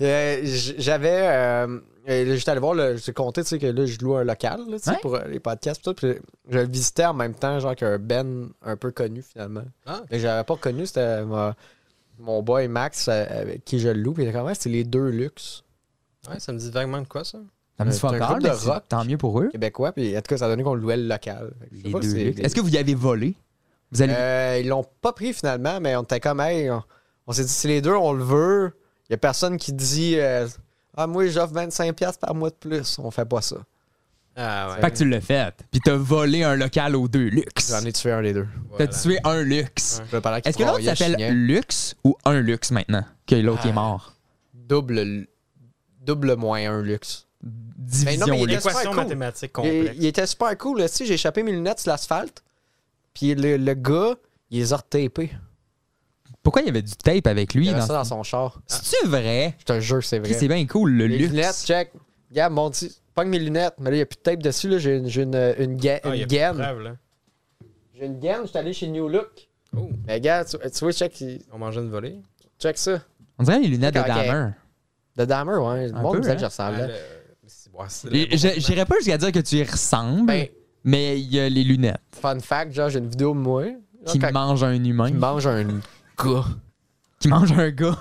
[0.02, 0.42] euh,
[0.78, 1.22] j'avais.
[1.28, 1.80] Euh,
[2.10, 4.62] euh, j'étais allé voir, le- j'ai compté, tu sais, que là, je loue un local,
[4.68, 4.98] là, tu sais, Ouais.
[5.02, 6.16] pour les podcasts, tout, puis
[6.50, 9.62] je le visitais en même temps, genre qu'un Ben un peu connu, finalement.
[9.86, 10.02] Ah.
[10.10, 11.22] Mais j'avais pas connu, c'était
[12.20, 14.84] mon boy Max, avec qui je le loue, puis il était quand même, c'était les
[14.84, 15.64] deux luxe
[16.30, 17.40] Ouais, ça me dit vaguement de quoi, ça?
[17.78, 18.84] Ça me dit groupe all, de mais c'est- rock.
[18.90, 19.50] Tant mieux pour eux.
[19.50, 21.52] québécois, puis en tout cas, ça a donné qu'on louait le local.
[21.60, 22.40] Fait que je sais Les pas deux si c'est- luxe.
[22.42, 23.36] Est-ce que vous y avez volé?
[23.92, 24.14] Vous allez.
[24.16, 26.84] Euh, ils l'ont pas pris finalement, mais on était comme, hey, on,
[27.28, 28.72] on s'est dit, si les deux on le veut,
[29.10, 30.48] il y a personne qui dit, euh,
[30.96, 33.00] ah, moi j'offre 25$ par mois de plus.
[33.00, 33.58] On fait pas ça.
[34.36, 34.82] Ah ouais.
[34.82, 35.54] Fait que tu l'as fait.
[35.72, 37.70] Puis t'as volé un local aux deux luxe.
[37.70, 38.48] J'en ai tué un des deux.
[38.78, 38.88] T'as Voilà.
[38.94, 40.02] tué un luxe.
[40.10, 43.04] Je Est-ce que l'autre s'appelle luxe ou un luxe maintenant?
[43.28, 43.74] Que l'autre est Ah.
[43.74, 44.14] mort?
[44.54, 45.28] double,
[46.06, 47.28] double moins un luxe?
[47.44, 48.60] Division mais il est luxe.
[48.62, 49.04] super Équation cool.
[49.04, 49.96] mathématique Il, complexe.
[49.98, 50.88] il était super cool.
[50.90, 52.44] Sais, j'ai échappé mes lunettes sur l'asphalte.
[53.14, 54.16] Puis le, le gars,
[54.52, 55.32] il les a retapées.
[56.44, 57.66] Pourquoi il y avait du tape avec lui?
[57.66, 58.62] Il avait dans ça dans son char.
[58.68, 59.56] C'est-tu vrai?
[59.60, 60.34] Je te jure, c'est vrai.
[60.34, 61.32] C'est bien cool, le Les luxe.
[61.32, 61.92] lunettes, check.
[62.30, 63.76] Regarde, mon dit, pogne mes lunettes.
[63.80, 64.70] Mais là, il n'y a plus de tape dessus.
[64.70, 64.78] là.
[64.80, 66.68] J'ai une, j'ai une, une, ga- Ah, une de gaine.
[67.94, 69.48] J'ai une gaine, je suis allé chez New Look.
[69.76, 72.18] Oh, Mais regarde, tu, tu vois, check, il- on mangeait une volée.
[72.60, 73.02] check ça.
[73.38, 74.00] On dirait les lunettes de
[75.26, 75.56] Dammer.
[75.58, 75.92] Ouais.
[75.94, 76.36] Un peu, disait hein?
[76.36, 76.90] que je ressemblais.
[77.78, 80.48] Ah, ouais, J'irais pas jusqu'à dire que tu y ressembles, Ben,
[80.84, 83.64] mais il y a les lunettes fun fact, genre, j'ai une vidéo de moi.
[84.06, 85.08] qui mangent un humain.
[85.08, 86.46] qui mange un gars.
[87.20, 87.98] Qui mange un gars.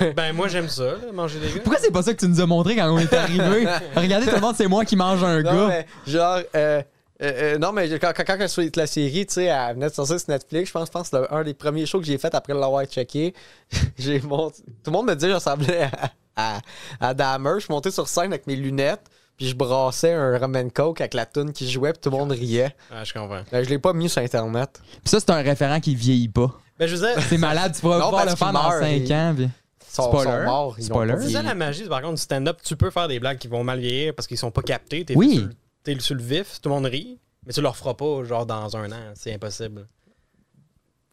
[0.00, 0.12] Ouais.
[0.14, 1.60] Ben, moi, j'aime ça, là, manger des gars.
[1.62, 3.68] Pourquoi c'est pas ça que tu nous as montré quand on est arrivé?
[3.96, 5.68] Regardez tout le monde, c'est moi qui mange un Non, gars.
[5.68, 6.82] mais genre, euh,
[7.20, 9.94] euh, euh, non, mais quand, quand, quand sur la série, tu sais, elle venait de
[9.94, 12.18] sortir sur Netflix, je pense, je pense que c'est un des premiers shows que j'ai
[12.18, 13.34] fait après l'avoir checké.
[13.98, 14.62] j'ai monté.
[14.82, 16.60] Tout le monde me dit que je ressemblais à, à,
[17.00, 17.54] à Dahmer.
[17.56, 19.02] Je suis monté sur scène avec mes lunettes,
[19.36, 22.16] puis je brassais un rum and coke avec la tune qui jouait, puis tout le
[22.16, 22.74] monde riait.
[22.90, 23.42] Ah, je comprends.
[23.52, 24.80] Mais je l'ai pas mis sur Internet.
[24.82, 26.52] Puis ça, c'est un référent qui vieillit pas.
[26.78, 28.88] Ben, je veux dire, C'est malade, tu pourras Non, pouvoir le faire dans meurt, 5
[29.04, 29.32] il- ans.
[29.36, 29.44] puis-
[29.90, 30.30] Ils sont, Spoiler.
[30.30, 30.76] sont morts.
[30.78, 31.14] Spoiler.
[31.20, 32.58] c'est ça la magie, par contre, du stand-up.
[32.62, 35.04] Tu peux faire des blagues qui vont mal vieillir parce qu'ils sont pas captés.
[35.04, 35.34] T'es Oui.
[35.38, 38.22] sur, le- t'es sur le vif, tout le monde rit, mais tu leur feras pas,
[38.24, 39.12] genre, dans un an.
[39.14, 39.88] C'est impossible.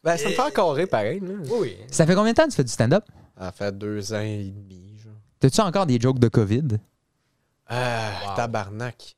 [0.04, 1.20] Ben, ça me fait encore rire pareil.
[1.20, 1.34] Là.
[1.46, 1.78] Oui, oui.
[1.90, 3.04] Ça fait combien de temps que tu fais du stand-up?
[3.40, 4.95] Ça fait deux ans et demi.
[5.46, 6.80] T'as-tu encore des jokes de COVID?
[7.68, 8.36] Ah, Wow.
[8.36, 9.16] tabarnak.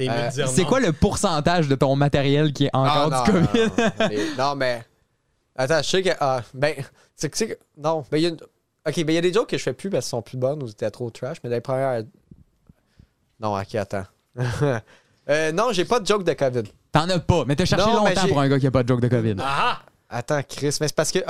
[0.00, 3.58] Euh, C'est quoi le pourcentage de ton matériel qui est encore Ah, du non, COVID?
[3.60, 4.84] Non, non, mais- non, mais.
[5.54, 6.10] Attends, je sais que.
[6.18, 6.74] Ah, ben.
[7.14, 7.56] C'est que.
[7.76, 8.34] Non, ben, il y a une-
[8.86, 10.36] Ok, ben, il y a des jokes que je fais plus parce qu'elles sont plus
[10.38, 12.02] bonnes ou c'était trop trash, mais les premières.
[13.38, 14.06] Non, ok, attends.
[15.30, 16.64] Euh, non, j'ai pas de joke de COVID.
[16.92, 18.88] T'en as pas, mais t'as cherché Non, longtemps pour un gars qui a pas de
[18.88, 19.36] joke de COVID.
[19.40, 19.78] Ah
[20.10, 21.20] Attends, Chris, mais c'est parce que.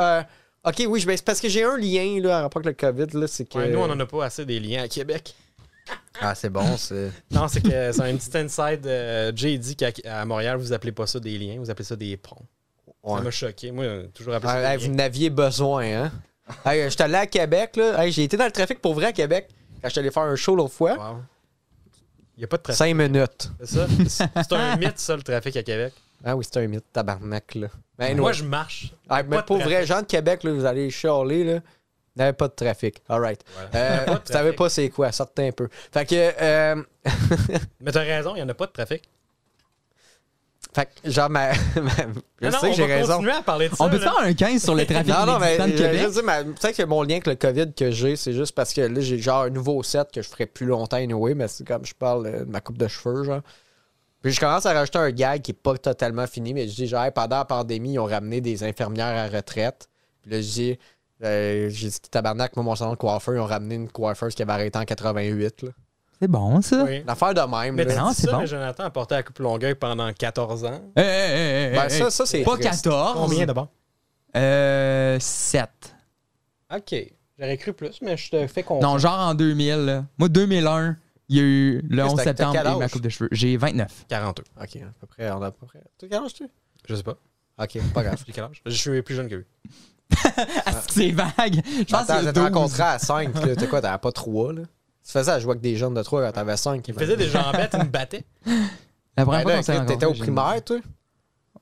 [0.67, 2.81] Euh, Ok, oui, je- ben, c'est parce que j'ai un lien là, en rapport avec
[2.81, 3.59] le COVID, là, c'est que.
[3.59, 5.35] Ouais, nous, on en a pas assez des liens à Québec.
[6.21, 7.11] Ah, c'est bon, c'est.
[7.31, 8.87] Non, c'est que c'est un petit inside.
[8.87, 11.97] euh, Jay dit qu'à à Montréal, vous appelez pas ça des liens, vous appelez ça
[11.97, 12.43] des ponts.
[13.07, 13.71] Ça m'a choqué.
[13.71, 16.13] Moi, j'ai toujours appelé Ah, ça hey, des vous n'aviez besoin, hein?
[16.65, 18.03] hey, euh, j'étais allé à Québec, là.
[18.03, 19.49] Hey, j'ai été dans le trafic pour vrai à Québec.
[19.83, 20.95] Quand j'étais allé faire un show l'autre fois.
[20.95, 21.19] Wow.
[22.37, 22.79] Il n'y a pas de trafic.
[22.79, 23.51] Cinq minutes.
[23.61, 23.87] C'est ça?
[24.09, 25.93] C'est c'est un mythe, ça, le trafic à Québec?
[26.25, 27.69] Ah oui, c'est un mythe, tabarnak, là.
[27.99, 28.35] Ben, Moi, ouais.
[28.35, 28.93] je marche.
[29.09, 29.67] Ah, mais pour trafic.
[29.77, 31.53] vrai, gens de Québec, là, vous allez chialer, là.
[32.17, 33.03] Il n'y avait pas de trafic.
[33.09, 33.41] All right.
[33.75, 34.57] Euh, de tu savais trafic.
[34.59, 35.69] pas c'est quoi, sortez un peu.
[35.93, 36.83] Fait que, euh,
[37.81, 39.03] Mais t'as raison, il n'y en a pas de trafic.
[40.75, 41.55] fait que, genre, ma, ma-
[42.41, 43.13] je Non, non, sais on que j'ai va raison.
[43.15, 43.85] continuer à parler de ça.
[43.85, 44.03] On peut là.
[44.13, 46.55] faire un 15 sur le trafic Non, non, mais de je Québec?
[46.61, 49.19] peut-être que mon lien avec le COVID que j'ai, c'est juste parce que là, j'ai
[49.19, 52.27] genre un nouveau set que je ferai plus longtemps anyway, mais c'est comme je parle
[52.27, 53.41] euh, de ma coupe de cheveux, genre.
[54.25, 56.87] Puis je commence à rajouter un gag qui est pas totalement fini, mais je dis
[56.87, 59.91] genre, Hey, pendant la pandémie, ils ont ramené des infirmières à retraite.
[60.23, 60.79] Puis là, je dis,
[61.23, 64.41] euh, j'ai dit, tabarnak, moi, mon salon de coiffeur, ils ont ramené une coiffeuse qui
[64.41, 65.65] avait arrêté en 88.
[65.65, 65.69] là.
[66.19, 66.85] C'est bon, ça.
[66.85, 67.03] Oui.
[67.07, 67.75] L'affaire de même.
[67.75, 67.97] Mais là.
[67.97, 68.39] non, c'est ça, bon.
[68.39, 70.81] mais Jonathan a porté la coupe longueuil pendant 14 ans?
[70.97, 72.85] Eh, eh, eh, eh, Ben, eh, ça, ça, c'est Pas triste.
[72.85, 73.13] 14.
[73.15, 73.69] Combien d'abord?
[74.35, 75.69] Euh, 7.
[76.75, 76.95] OK.
[77.39, 78.91] J'aurais cru plus, mais je te fais confiance.
[78.91, 79.75] Non, genre en 2000.
[79.85, 80.05] là.
[80.17, 80.97] Moi, 2001,
[81.29, 83.29] il y a eu le Qu'est-ce 11 que t'as- septembre et ma coupe de cheveux.
[83.33, 84.05] J'ai 29.
[84.09, 84.43] 42.
[84.61, 85.31] Ok, à peu près.
[85.31, 85.81] On a à peu près.
[85.99, 86.45] Tu quel âge tu?
[86.89, 87.17] Je sais pas.
[87.59, 88.23] Ok, pas grave.
[88.27, 88.63] J'ai quel âge?
[88.67, 89.45] Je suis plus jeune que lui.
[90.67, 91.63] Ah, c'est vague.
[91.65, 92.43] Je pense Attends, que c'est t'as 12.
[92.55, 93.33] rencontré à 5.
[93.33, 94.63] T'as quoi, t'avais pas 3 là?
[95.05, 96.87] Tu faisais à jouer avec des jeunes de 3 quand t'avais 5.
[96.89, 98.25] Il faisait des jambettes, il me battait.
[99.17, 100.79] La première Ben fois qu'on s'est T'étais au primaire, toi?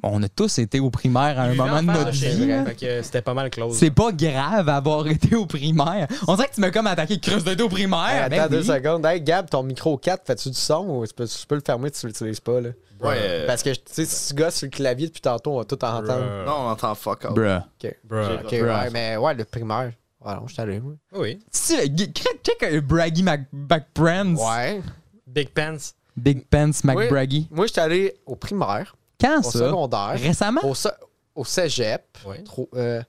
[0.04, 3.02] On a tous été au primaire à un moment de notre de vie.
[3.04, 3.76] c'était pas mal close.
[3.76, 6.08] C'est pas grave d'avoir été au primaire.
[6.26, 8.24] On dirait que tu m'as comme attaqué creuse d'être au primaire.
[8.24, 8.76] Hey, Ben attends deux oui.
[8.76, 9.06] secondes.
[9.06, 11.90] Hey, Gab, ton micro 4, fais-tu du son ou tu peux, tu peux le fermer
[11.92, 12.70] si tu l'utilises pas, là?
[13.00, 13.44] Ouais.
[13.46, 15.74] Parce que, tu sais, si tu gosses sur le clavier depuis tantôt, on va tout
[15.84, 16.04] entendre.
[16.18, 16.44] Bruh.
[16.46, 17.34] Non, on entend fuck out.
[17.34, 17.58] Bruh.
[17.82, 17.96] Ok.
[18.04, 18.34] Bruh.
[18.44, 18.62] Ok, Bruh.
[18.68, 19.92] ouais, mais ouais, le primaire.
[20.24, 20.94] Non, je t'allais, moi.
[21.14, 21.38] Oui.
[21.38, 24.34] Tu sais, check, euh, Braggy Mac, McBrands.
[24.34, 24.80] Ouais.
[25.26, 25.76] Big Pants.
[26.16, 26.70] Big Pants.
[26.84, 27.48] McBraggy.
[27.50, 29.58] Moi, j'étais allé au primaire, Quand au ça?
[29.58, 30.60] secondaire, Récemment?
[30.64, 30.88] au, ce-
[31.34, 32.18] au cégep.
[32.26, 32.42] Oui.
[32.44, 33.02] Trop- euh,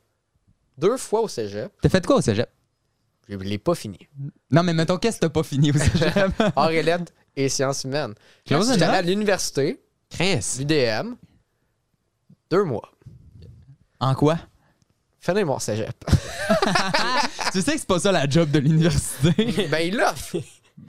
[0.78, 1.72] deux fois au cégep.
[1.82, 2.50] T'as fait quoi au cégep?
[3.30, 3.98] Je l'ai pas fini.
[4.52, 6.34] Non, mais mettons, qu'est-ce que t'as pas fini au cégep?
[6.56, 8.14] Arts et lettres et sciences humaines.
[8.46, 10.40] Close J'étais allé à l'université, Chris.
[10.60, 11.16] l'UDM,
[12.52, 12.92] deux mois.
[14.00, 14.38] En quoi?
[15.20, 16.04] Finir mon cégep.
[17.54, 19.68] tu sais que c'est pas ça la job de l'université.
[19.72, 20.38] ben, il l'offre.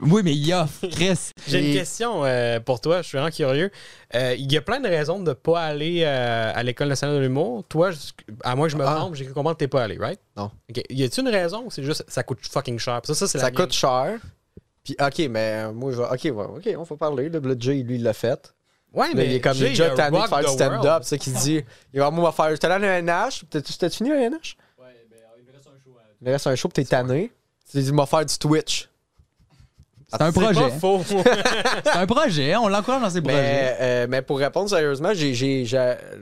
[0.01, 1.31] Oui, mais il offre, Chris.
[1.47, 3.71] J'ai Et- une question euh, pour toi, je suis vraiment curieux.
[4.15, 7.17] Euh, il y a plein de raisons de ne pas aller euh, à l'École nationale
[7.17, 7.63] de l'humour.
[7.69, 7.97] Toi, je-
[8.43, 8.95] à moins que je me Ah.
[8.95, 10.19] trompe, j'ai cru comprendre que t'es pas allé, right?
[10.35, 10.51] Non.
[10.69, 10.81] OK.
[10.89, 13.01] Y a-tu une raison ou c'est juste ça coûte fucking cher?
[13.03, 14.19] Ça, ça c'est Ça la coûte cher.
[14.83, 16.03] Puis, ok, mais moi, je vais.
[16.03, 17.29] Ok, ouais, ok, on va parler.
[17.29, 18.53] Le Jay, lui, il l'a fait.
[18.93, 21.03] Ouais, mais il est comme déjà il a tanné de faire du stand-up.
[21.03, 21.61] C'est ça qu'il dit.
[21.93, 22.51] Il va, moi, on va faire.
[22.51, 23.43] J'étais allé à un NH.
[23.49, 24.55] T'as-tu t'as fini un NH?
[26.21, 27.31] Il me reste un show, puis t'es tanné.
[27.69, 28.89] Tu dis, il va faire du Twitch.
[30.07, 30.69] C'est un C'est projet.
[31.83, 32.55] C'est un projet.
[32.55, 33.37] On l'encourage dans ses projets.
[33.41, 35.11] Mais, euh, mais pour répondre sérieusement,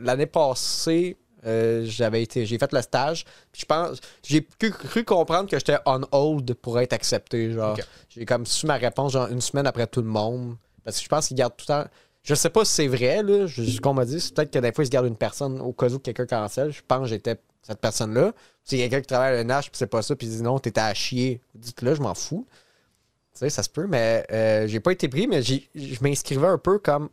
[0.01, 3.25] l'année passée, euh, j'avais été, j'ai fait le stage.
[3.51, 7.51] Puis je pense, j'ai cru, cru comprendre que j'étais on hold pour être accepté.
[7.51, 7.75] Genre,
[8.09, 10.55] j'ai comme su ma réponse genre une semaine après tout le monde.
[10.85, 11.89] Parce que je pense qu'ils gardent tout le temps.
[12.23, 13.47] Je sais pas si c'est vrai, là.
[13.47, 15.59] Je- Ce qu'on m'a dit, c'est peut-être que des fois, ils se gardent une personne
[15.59, 16.71] au cas où quelqu'un cancelle.
[16.71, 18.31] Je pense que j'étais cette personne-là.
[18.63, 20.79] C'est quelqu'un qui travaille à l'ENH, puis c'est pas ça, puis il dit non, t'étais
[20.79, 21.41] à chier.
[21.53, 22.45] Dites-le, je m'en fous.
[23.33, 26.57] Tu sais, ça se peut, mais euh, j'ai pas été pris, mais je m'inscrivais un
[26.57, 27.09] peu comme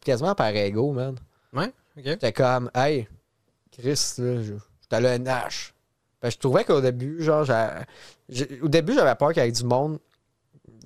[0.00, 1.16] quasiment par ego, man.
[1.52, 1.66] ouais,
[1.96, 2.02] OK.
[2.04, 3.06] J'étais comme, hey,
[3.70, 4.56] Chris, là, j'étais
[4.96, 5.72] à l'ENH.
[6.20, 7.46] Ben, je trouvais qu'au début, genre,
[8.62, 9.98] au début, j'avais peur qu'avec du monde.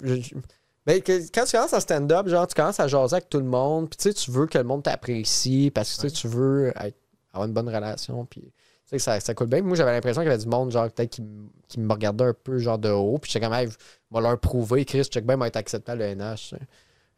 [0.03, 0.35] je- je-
[0.87, 3.45] ben, que- quand tu commences à stand-up, genre, tu commences à jaser avec tout le
[3.45, 6.29] monde, puis tu sais, tu veux que le monde t'apprécie, parce que tu sais, tu
[6.29, 6.97] veux être-
[7.33, 8.53] avoir une bonne relation, puis
[8.87, 9.63] sais, que ça, ça coule bien.
[9.63, 11.23] Moi, j'avais l'impression qu'il y avait du monde, genre, peut-être qui,
[11.69, 14.85] qui me regardait un peu, genre, de haut, puis j'étais comme, hey, vais leur prouver,
[14.85, 16.55] Chris, check bien, moi, être accepté à l'ENH.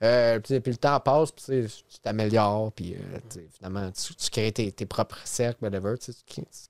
[0.03, 3.19] Euh, puis, puis le temps passe, puis tu t'améliores, puis euh,
[3.51, 6.13] finalement, tu, crées tes, tes propres cercles, whatever, tu,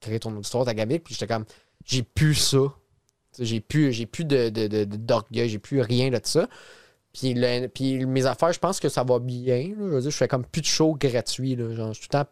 [0.01, 1.45] crées- ton auditoire, ta gamique, puis j'étais comme,
[1.85, 2.73] j'ai plus ça.
[3.39, 3.91] J'ai plus,
[4.25, 6.49] de, d'orgueil, j'ai plus rien de ça.
[7.13, 9.73] Puis, le- puis mes affaires, je pense que ça va bien.
[9.77, 11.57] Je veux dire, je fais comme plus de shows gratuits.
[11.57, 12.31] Genre, je suis tout le temps,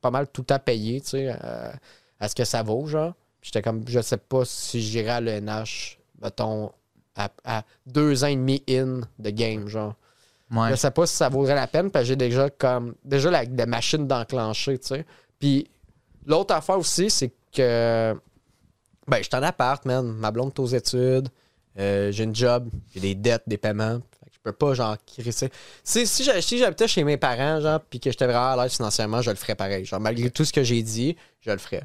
[0.00, 1.74] pas mal tout temps payé, tu sais, à,
[2.20, 3.14] à ce que ça vaut, genre.
[3.42, 6.72] J'étais comme, je sais pas si j'irai à l'ENH, mettons,
[7.16, 9.94] à, à deux ans et demi in de game, genre.
[10.50, 10.70] Ouais.
[10.70, 13.44] Je sais pas si ça vaudrait la peine, parce que j'ai déjà comme déjà la,
[13.44, 15.06] la machine d'enclencher, tu sais.
[15.38, 15.68] Puis
[16.26, 18.14] l'autre affaire aussi, c'est que
[19.06, 20.06] ben, je suis en appart, man.
[20.06, 21.28] Ma blonde est aux études.
[21.78, 24.00] euh, j'ai une job, j'ai des dettes, des paiements.
[24.50, 25.50] Peux pas, genre, crisser.
[25.84, 28.74] Si, si j'ha- si j'habitais chez mes parents, genre, puis que j'étais vraiment à l'aise
[28.74, 29.84] financièrement, je le ferais pareil.
[29.84, 31.82] Genre, malgré tout ce que j'ai dit, je le ferais.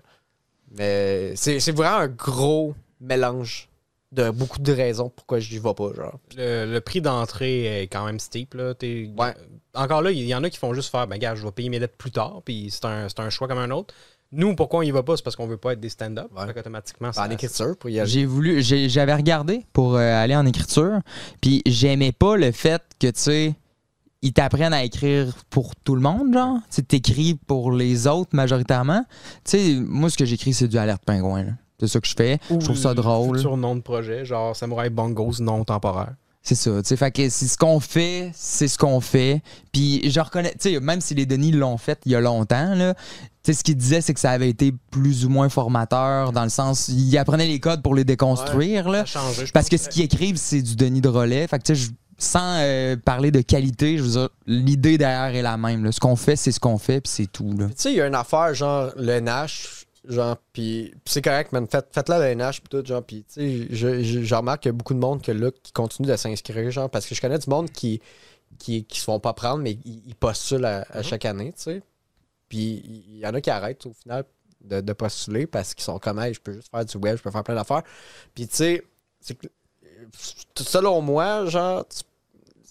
[0.72, 3.70] Mais c'est vraiment un gros mélange
[4.12, 6.20] de beaucoup de raisons pourquoi je n'y vais pas, genre.
[6.38, 8.54] Le, le prix d'entrée est quand même steep.
[8.54, 8.74] Là.
[8.82, 9.34] Ouais.
[9.74, 11.70] Encore là, il y en a qui font juste faire, ben gars, je vais payer
[11.70, 13.94] mes dettes plus tard, puis c'est un, c'est un choix comme un autre.
[14.36, 15.16] Nous, pourquoi on y va pas?
[15.16, 16.28] C'est parce qu'on veut pas être des stand-up.
[16.36, 16.46] Ouais.
[16.48, 18.10] Fait qu'automatiquement, En écriture, pour y aller.
[18.10, 21.00] J'ai voulu, j'avais regardé pour euh, aller en écriture,
[21.40, 23.56] puis j'aimais pas le fait que, tu sais,
[24.24, 26.58] ils t'apprennent à écrire pour tout le monde, genre.
[26.70, 29.06] Tu sais, t'écris pour les autres majoritairement.
[29.44, 31.46] Tu sais, moi, ce que j'écris, c'est du alerte pingouin.
[31.80, 32.40] C'est ça que je fais.
[32.50, 33.38] Ou je trouve ça le drôle.
[33.38, 36.14] Futur nom de projet, genre Samurai Bongos non temporaire.
[36.46, 39.42] C'est ça, tu sais, fait que c'est ce qu'on fait, c'est ce qu'on fait.
[39.72, 42.76] Puis je reconnais, tu sais, même si les Denis l'ont fait il y a longtemps,
[42.76, 42.96] là,
[43.52, 46.50] sais, ce qu'ils disaient, c'est que ça avait été plus ou moins formateur, dans le
[46.50, 49.06] sens, ils apprenaient les codes pour les déconstruire, là.
[49.06, 49.46] Ça a changé.
[49.54, 51.48] Parce que ce qu'ils écrivent, c'est du Denis de relais.
[51.48, 55.42] Fait que, tu sais, sans euh, parler de qualité, je veux dire, l'idée derrière est
[55.42, 55.84] la même.
[55.84, 55.92] là.
[55.92, 57.54] Ce qu'on fait, c'est ce qu'on fait, puis c'est tout.
[57.58, 61.68] Tu sais, il y a une affaire, genre, le NH, genre, puis c'est correct, man.
[61.70, 64.70] Faites, faites-la le NH, puis tout, genre, puis, tu sais, je, je, je remarque qu'il
[64.70, 67.20] y a beaucoup de monde que là, qui continue de s'inscrire, genre, parce que je
[67.22, 68.00] connais du monde qui,
[68.58, 71.64] qui, qui se font pas prendre, mais ils, ils postulent à, à chaque année, tu
[71.64, 71.84] sais.
[72.54, 74.26] Puis, il y en a qui arrêtent, au final,
[74.62, 77.24] de, de postuler parce qu'ils sont comme, hey, je peux juste faire du web, je
[77.24, 77.82] peux faire plein d'affaires.
[78.36, 78.84] Puis, tu sais,
[79.20, 80.06] c'est que, euh,
[80.56, 82.04] selon moi, genre, tu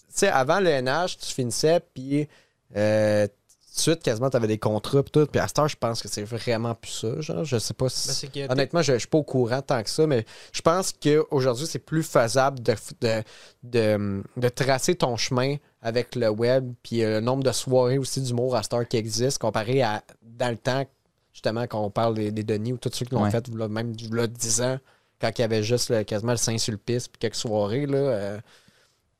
[0.07, 2.29] sais, avant le NH, tu finissais, puis
[2.77, 5.25] euh, tout de suite, quasiment, tu avais des contrats, puis tout.
[5.25, 7.19] Puis à cette heure, je pense que c'est vraiment plus ça.
[7.19, 8.29] Genre, je sais pas si.
[8.33, 10.23] Ben, Honnêtement, je, je suis pas au courant tant que ça, mais
[10.53, 13.23] je pense qu'aujourd'hui, c'est plus faisable de, de,
[13.63, 18.21] de, de tracer ton chemin avec le web, puis euh, le nombre de soirées aussi
[18.21, 20.85] d'humour à heure qui existe, comparé à dans le temps,
[21.33, 23.29] justement, quand on parle des, des Denis ou tous ceux qui l'ont Ouais.
[23.31, 24.79] fait, même v'là 10 ans,
[25.19, 27.97] quand il y avait juste quasiment le Saint-Sulpice, puis quelques soirées, là.
[27.97, 28.39] euh,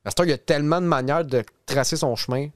[0.04, 2.48] à heure, il y a tellement de manières de tracer son chemin.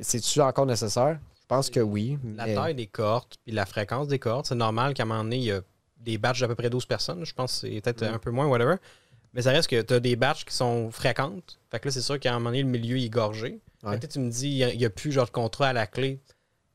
[0.00, 1.18] C'est-tu encore nécessaire?
[1.40, 2.18] Je pense que oui.
[2.36, 5.24] La mais- taille des cohortes puis la fréquence des cohortes, c'est normal qu'à un moment
[5.24, 5.60] donné, il y a
[5.98, 7.24] des batchs d'à peu près 12 personnes.
[7.24, 8.14] Je pense que c'est peut-être Mm.
[8.14, 8.76] un peu moins, whatever.
[9.34, 11.58] Mais ça reste que tu as des batchs qui sont fréquentes.
[11.70, 13.60] Fait que là, c'est sûr qu'à un moment donné, le milieu il est gorgé.
[13.82, 13.92] Ouais.
[13.92, 16.18] Fait que tu me dis, il n'y a, plus genre de contrat à la clé.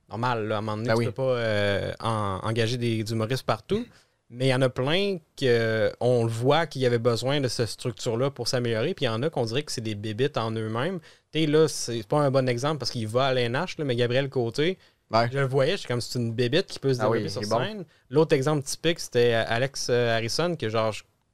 [0.09, 1.05] Normal, là, à un moment donné, Ben tu oui.
[1.07, 3.85] peux pas euh, en- engager des des humoristes partout.
[4.29, 7.67] Mais il y en a plein qu'on le voit qu'il y avait besoin de cette
[7.69, 8.93] structure-là pour s'améliorer.
[8.95, 10.99] Puis il y en a qu'on dirait que c'est des bébites en eux-mêmes.
[11.31, 14.29] Tu sais, là, c'est pas un bon exemple parce qu'il va à l'NH, mais Gabriel
[14.29, 14.77] Côté,
[15.11, 15.29] Ouais.
[15.31, 17.55] je le voyais, j'étais comme c'est une bébite qui peut se Ah oui, développer sur
[17.55, 17.63] bon.
[17.63, 17.85] scène.
[18.09, 20.91] L'autre exemple typique, c'était Alex euh, Harrison, que genre,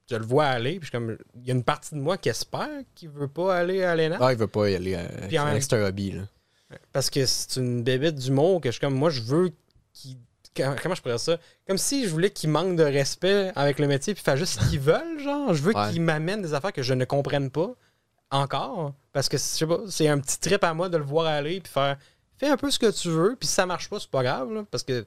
[0.10, 2.30] je, le vois aller, puis je comme, il y a une partie de moi qui
[2.30, 4.18] espère qu'il veut pas aller à l'ENA.
[4.20, 4.96] Ah, il veut pas y aller.
[4.96, 6.22] euh, Puis en c'est un- un hobby, là.
[6.94, 9.52] Parce que c'est une bébite d'humour que je suis comme, moi, je veux
[9.94, 10.18] qu'il.
[10.56, 11.38] Comment je pourrais dire ça?
[11.68, 14.70] Comme si je voulais qu'il manque de respect avec le métier puis faire juste ce
[14.70, 15.54] qu'ils veulent, genre.
[15.54, 15.92] Je veux Ouais.
[15.92, 17.74] qu'ils m'amènent des affaires que je ne comprenne pas
[18.32, 18.94] encore.
[19.14, 21.60] Parce que, je sais pas, c'est un petit trip à moi de le voir aller
[21.62, 21.98] puis faire
[22.38, 24.52] fais un peu ce que tu veux, puis si ça marche pas, c'est pas grave,
[24.52, 25.06] là, parce que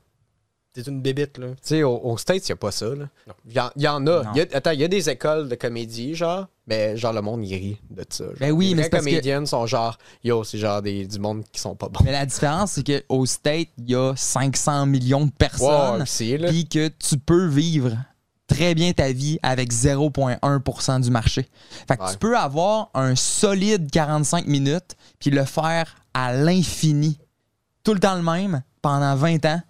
[0.75, 1.47] t'es une bébite, là.
[1.53, 2.87] Tu sais, au, au States, il n'y a pas ça.
[2.95, 3.07] Là.
[3.47, 4.25] Il y, y en a.
[4.35, 7.55] Y Attends, il y a des écoles de comédie, genre, mais genre, le monde, il
[7.55, 8.25] rit de ça.
[8.25, 8.35] genre.
[8.41, 11.19] Ben oui, les mais c'est parce que- comédiennes sont genre, yo, c'est genre des, du
[11.19, 12.01] monde qui sont pas bons.
[12.05, 15.99] Mais la différence, c'est qu'au State, il y a 500 millions de personnes,
[16.41, 16.49] là.
[16.49, 17.97] puis que tu peux vivre
[18.47, 21.49] très bien ta vie avec 0,1% du marché.
[21.89, 22.13] Fait que Ouais.
[22.13, 27.19] tu peux avoir un solide 45 minutes, puis le faire à l'infini,
[27.83, 29.61] tout le temps le même, pendant 20 ans,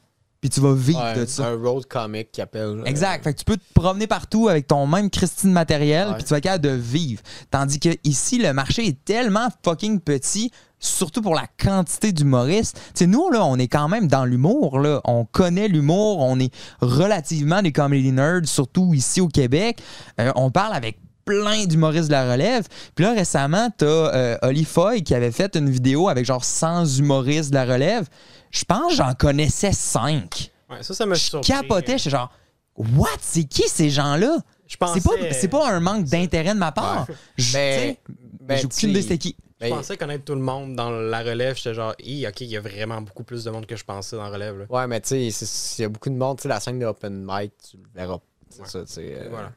[0.44, 1.46] puis tu vas vivre Ouais, de ça.
[1.46, 2.80] un road comic qui appelle.
[2.80, 3.24] euh, Exact.
[3.24, 6.36] Fait que tu peux te promener partout avec ton même Christine matériel, puis tu vas
[6.36, 7.22] être capable de vivre.
[7.50, 12.76] Tandis que ici, le marché est tellement fucking petit, surtout pour la quantité d'humoristes.
[12.88, 15.00] Tu sais, nous, là, on est quand même dans l'humour, là.
[15.06, 19.80] On connaît l'humour, on est relativement des comedy nerds, surtout ici au Québec.
[20.20, 22.68] Euh, on parle avec plein d'humoristes de la relève.
[22.94, 26.84] Puis là, récemment, t'as euh, Oli Foy qui avait fait une vidéo avec genre 100
[26.98, 28.06] humoristes de la relève.
[28.54, 30.52] Je pense que j'en connaissais 5.
[30.70, 31.48] Ouais, ça, ça me Je surpris.
[31.52, 32.30] capotais, j'étais genre,
[32.76, 33.08] what?
[33.20, 34.38] C'est qui ces gens-là?
[34.66, 37.06] Je pensais, C'est pas, c'est pas un manque d'intérêt de ma part.
[37.36, 39.36] Je- Ben, tu sais, ben, J'ai aucune idée c'était qui.
[39.60, 41.56] je pensais connaître tout le monde dans la relève.
[41.56, 44.16] J'étais genre, Hi, ok, il y a vraiment beaucoup plus de monde que je pensais
[44.16, 44.58] dans la relève.
[44.60, 44.64] Là.
[44.70, 46.38] Ouais, mais tu sais, c'est- il y a beaucoup de monde.
[46.38, 48.18] Tu sais, la scène des open mic, tu le verras.
[48.48, 48.68] C'est Ouais.
[48.68, 49.14] ça, tu sais.
[49.20, 49.52] euh, Voilà.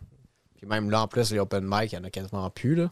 [0.57, 2.89] Puis même là, en plus, les open mic, il y en a quasiment plus, là.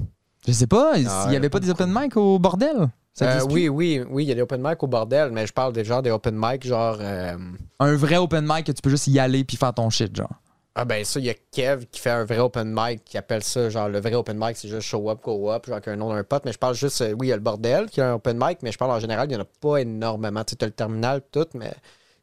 [0.47, 2.37] Je sais pas, il Ah, y y a avait pas pas des open mic au
[2.37, 2.89] bordel?
[3.17, 5.53] Ça Euh, oui, oui, oui, il y a des open mic au bordel, mais je
[5.53, 6.97] parle des genre des open mic, genre.
[6.99, 7.37] euh,
[7.79, 10.33] Un vrai open mic que tu peux juste y aller puis faire ton shit, genre.
[10.77, 13.41] Ah ben ça, il y a Kev qui fait un vrai open mic, qui appelle
[13.41, 16.13] ça, genre le vrai open mic, c'est juste show up, go up, genre qu'un nom
[16.13, 18.11] d'un pote, mais je parle juste, euh, oui, il y a le bordel qui a
[18.11, 20.43] un open mic, mais je parle en général, il n'y en a pas énormément.
[20.43, 21.73] Tu sais, t'as le terminal, tout, mais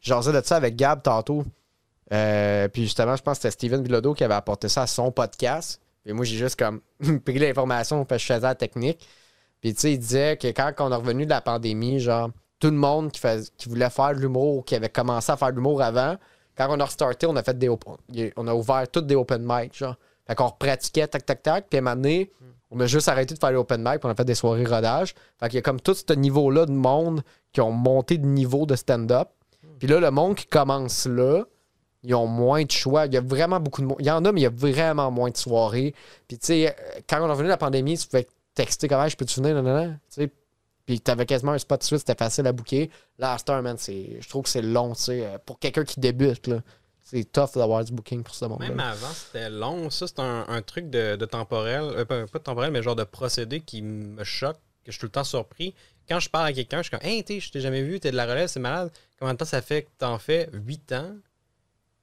[0.02, 1.44] j'en de ça avec Gab tantôt.
[2.12, 5.10] Euh, puis justement, je pense que c'était Steven Bilodeau qui avait apporté ça à son
[5.10, 5.80] podcast.
[6.04, 6.82] Et moi, j'ai juste comme
[7.24, 9.08] pris l'information parce que je faisais la technique.
[9.62, 12.68] Puis tu sais, il disait que quand on est revenu de la pandémie, genre, tout
[12.68, 16.16] le monde qui, voulait faire de l'humour, qui avait commencé à faire de l'humour avant,
[16.56, 17.84] quand on a restarté, on a fait des op-
[18.36, 19.96] on a ouvert toutes des open mic, genre.
[20.26, 22.30] Fait qu'on repratiquait tac tac tac, puis à un moment donné,
[22.70, 24.64] on a juste arrêté de faire les open mic, puis on a fait des soirées
[24.64, 25.14] rodage.
[25.40, 28.66] Fait qu'il y a comme tout ce niveau-là de monde qui ont monté de niveau
[28.66, 29.28] de stand-up.
[29.78, 31.44] Puis là, le monde qui commence là,
[32.04, 33.06] ils ont moins de choix.
[33.06, 33.96] Il y a vraiment beaucoup de monde.
[34.00, 35.94] Il y en a, mais il y a vraiment moins de soirées.
[36.26, 39.08] Puis tu sais, euh, quand on est revenu de la pandémie, tu pouvais texter comment
[39.08, 39.92] je peux te venir, non.
[40.10, 40.32] Tu sais,
[40.84, 42.90] puis t'avais quasiment un spot de suite, c'était facile à booker.
[43.18, 45.26] Là, man, je trouve que c'est long, tu sais.
[45.26, 46.60] euh, Pour quelqu'un qui débute, là,
[47.02, 48.68] c'est tough d'avoir du booking pour ce monde-là.
[48.68, 49.90] Même avant, c'était long.
[49.90, 53.82] Ça, c'est un, truc de, temporel, euh, pas, de temporel, mais genre de procédé qui
[53.82, 55.74] me choque, que je suis tout le temps surpris.
[56.08, 58.10] Quand je parle à quelqu'un, je suis comme, hey, t'es, je t'ai jamais vu, t'es
[58.10, 58.90] de la relève, c'est malade.
[59.18, 61.12] Combien de temps ça fait que t'en fais 8 ans?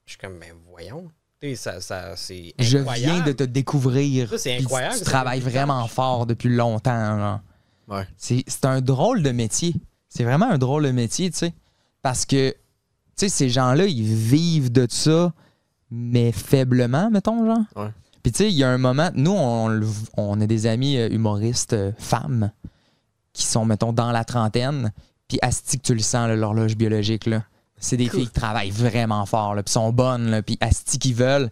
[0.06, 1.10] Je suis comme, ben voyons.
[1.40, 4.28] Tu sais, ça, ça, c'est Je viens de te découvrir.
[4.28, 7.40] Ça, c'est incroyable Tu, travailles vraiment fort depuis longtemps.
[7.88, 8.06] Ouais.
[8.16, 9.74] C'est c'est un drôle de métier.
[10.10, 11.54] C'est vraiment un drôle de métier, tu sais.
[12.02, 12.56] Parce que, tu
[13.16, 15.32] sais, ces gens-là, ils vivent de ça,
[15.90, 17.64] mais faiblement, mettons, genre.
[17.76, 17.90] Ouais.
[18.22, 19.80] Puis, tu sais, il y a un moment, nous, on,
[20.16, 22.50] on a des amis euh, humoristes euh, femmes
[23.32, 24.92] qui sont, mettons, dans la trentaine.
[25.28, 27.44] Puis, asti que tu le sens, l'horloge biologique, là.
[27.80, 31.14] C'est des filles qui travaillent vraiment fort, là, puis sont bonnes, là, puis asti qu'ils
[31.14, 31.50] veulent.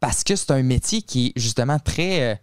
[0.00, 2.32] Parce que c'est un métier qui est justement très.
[2.32, 2.34] euh,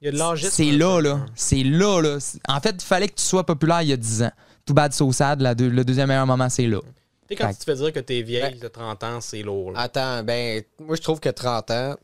[0.00, 0.50] Il y a de l'âgisme.
[0.52, 1.26] c'est là, là.
[1.34, 2.18] C'est là, là.
[2.48, 4.32] En fait, il fallait que tu sois populaire il y a 10 ans.
[4.64, 5.40] Tout bad, so sad.
[5.40, 6.80] la deux- le deuxième meilleur moment, c'est là.
[6.80, 6.88] Tu
[7.30, 8.52] sais, quand Fait tu te fais dire que t'es vieille Ouais.
[8.60, 9.72] de 30 ans, c'est lourd.
[9.72, 9.80] là.
[9.80, 11.96] Attends, ben, moi, je trouve que 30 ans.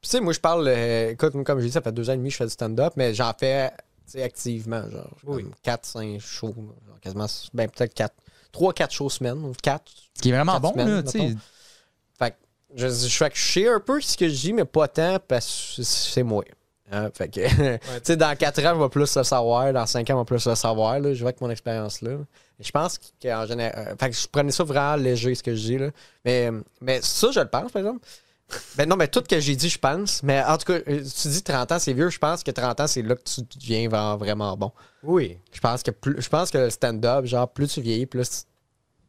[0.00, 0.68] Tu sais, moi, je parle.
[0.68, 2.44] euh, écoute, moi, comme je dis, ça fait deux ans et demi que je fais
[2.46, 3.70] du stand-up, mais j'en fais
[4.06, 5.10] tu sais, activement, genre.
[5.26, 5.44] Oui.
[5.64, 7.26] 4-5 shows, genre, quasiment.
[7.54, 8.14] Ben, peut-être 4.
[8.52, 9.82] 3-4 shows semaine, ou 4.
[10.14, 11.02] Ce qui est vraiment bon, semaines, là.
[11.02, 11.34] tu sais.
[12.18, 12.36] Fait que
[12.76, 15.18] je, je fais que je sais un peu ce que je dis, mais pas tant
[15.26, 16.44] parce que c'est moi.
[16.90, 17.46] Hein, fait que,
[17.76, 19.72] tu sais, dans 4 ans, je vais plus le savoir.
[19.72, 20.98] Dans 5 ans, je vais plus le savoir.
[20.98, 22.12] Là, je vois avec mon expérience-là.
[22.58, 23.88] Et Je pense qu'en général.
[23.88, 25.78] euh, fait que je prenais ça vraiment léger, ce que je dis.
[25.78, 25.90] Là.
[26.24, 28.00] Mais, mais ça, je le pense, par exemple.
[28.76, 30.22] Ben non, mais tout ce que j'ai dit, je pense.
[30.22, 32.08] Mais en tout cas, euh, tu dis 30 ans, c'est vieux.
[32.10, 34.72] Je pense que 30 ans, c'est là que tu deviens vraiment- bon.
[35.02, 35.36] Oui.
[35.52, 38.46] Je pense que plus, je pense que le stand-up, genre, plus tu vieillis, plus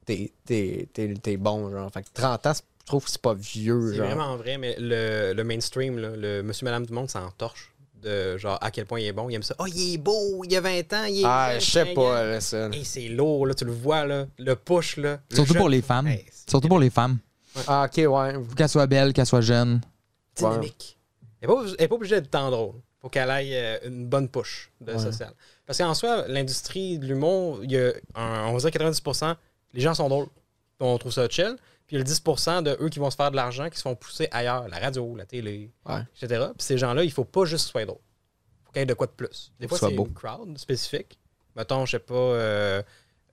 [0.05, 1.89] t'es, t'es, t'es, t'es bon, genre.
[1.91, 4.07] Fait que 30 ans, je trouve que c'est pas vieux, C'est genre.
[4.07, 7.71] vraiment vrai, mais le, le mainstream, là, le monsieur, madame, le monde s'en torche.
[8.01, 9.27] De genre à quel point il est bon.
[9.29, 9.55] Il aime ça.
[9.59, 11.25] Oh, il est beau, il a 20 ans, il est.
[11.25, 12.67] Ah, je sais pas, là, ça.
[12.71, 14.25] Hey, c'est lourd, là, tu le vois, là.
[14.37, 15.19] Le push, là.
[15.33, 16.07] Surtout pour les femmes.
[16.07, 17.17] Hey, Surtout pour les femmes.
[17.67, 18.33] Ah, ok, ouais.
[18.33, 19.81] Faut qu'elles soient belles, qu'elles soient jeunes.
[20.35, 20.97] dynamique.
[21.41, 22.75] Elle n'est pas, pas obligée d'être tant drôle.
[23.01, 24.99] faut qu'elle aille euh, une bonne push de Ouais.
[24.99, 25.33] social.
[25.65, 29.35] Parce qu'en soi, l'industrie de l'humour, il y a un- on va dire 90%,
[29.73, 30.27] les gens sont drôles.
[30.81, 31.55] On trouve ça chill.
[31.87, 33.77] Puis il y a le 10% de eux qui vont se faire de l'argent, qui
[33.77, 36.01] se font pousser ailleurs, la radio, la télé, Ouais.
[36.21, 36.47] etc.
[36.57, 37.99] Puis ces gens-là, il faut pas juste qu'ils soient drôles.
[38.65, 39.51] faut qu'il y ait de quoi de plus.
[39.59, 41.17] Des Faut fois, c'est soit une crowd spécifique.
[41.55, 42.83] Mettons, je sais pas, euh,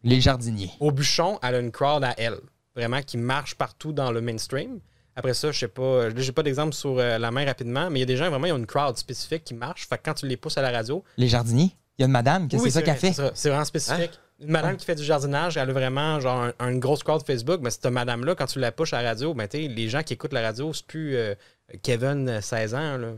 [0.05, 0.71] Les jardiniers.
[0.81, 2.39] au bûchon, elle a une crowd à elle,
[2.77, 4.79] vraiment, qui marche partout dans le mainstream.
[5.16, 7.99] Après ça, je sais pas, là, j'ai pas d'exemple sur euh, la main rapidement, mais
[7.99, 9.89] il y a des gens vraiment, ils ont une crowd spécifique qui marche.
[9.89, 11.74] Fait que quand tu les pousses à la radio, Les jardiniers?
[11.99, 13.09] Il y a une madame, que oui, c'est ça qu'elle fait?
[13.09, 14.11] c'est ça, C'est vraiment spécifique.
[14.39, 17.61] Une madame qui fait du jardinage, elle a vraiment genre un- une grosse crowd Facebook,
[17.62, 20.35] mais cette madame-là, quand tu la pushes à la radio, ben, les gens qui écoutent
[20.35, 21.35] la radio, c'est plus euh,
[21.83, 22.99] Kevin, euh, 16 ans.
[22.99, 23.12] Là.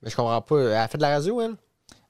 [0.00, 0.58] Mais je comprends pas.
[0.58, 1.56] Elle a fait de la radio, elle?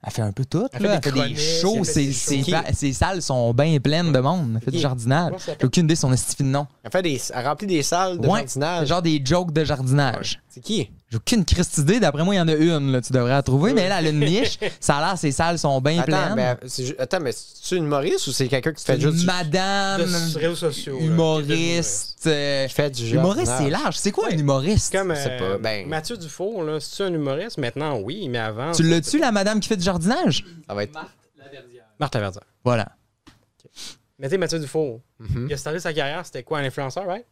[0.07, 0.67] Elle fait un peu tout.
[0.71, 1.01] Elle là.
[1.01, 1.75] fait Elle fait des shows.
[1.79, 2.57] elle fait Ses, des ses shows.
[2.73, 4.53] ses salles sont bien pleines de monde.
[4.55, 5.33] Elle fait du jardinage.
[5.59, 6.65] J'ai aucune idée de son estifi de nom.
[6.83, 8.87] Elle, fait des, elle remplit des salles de Ouais, jardinage.
[8.87, 10.39] genre des jokes de jardinage.
[10.47, 10.89] C'est qui?
[11.09, 12.01] J'ai aucune Christ idée.
[12.01, 12.91] D'après moi, il y en a une.
[12.91, 13.73] Là, tu devrais la trouver.
[13.73, 14.59] Mais elle, elle a une niche.
[14.81, 16.33] Ça a l'air, ses salles sont bien pleines.
[16.35, 19.19] mais, c'est ju- attends, mais c'est une humoriste ou c'est quelqu'un qui fait juste une
[19.21, 20.99] du, madame, De réseaux sociaux.
[20.99, 22.27] là, humoriste.
[22.27, 23.63] euh, qui fait du humoriste, jardinage?
[23.77, 23.95] c'est large.
[23.97, 24.33] C'est quoi Ouais.
[24.35, 24.91] un humoriste?
[24.91, 27.57] Comme Je sais euh, pas, ben- Mathieu Dufour, là, c'est un humoriste?
[27.57, 28.73] Maintenant, oui, mais avant.
[28.73, 30.43] Tu l'as-tu, la madame qui fait du jardinage?
[30.67, 30.93] Ça va être...
[31.99, 32.43] Marthe Laverdière.
[32.65, 32.89] Voilà.
[34.19, 35.47] Mais tu sais, Mathieu Dufour, Mhm.
[35.49, 37.25] il a starté sa carrière, c'était quoi, un influenceur, right?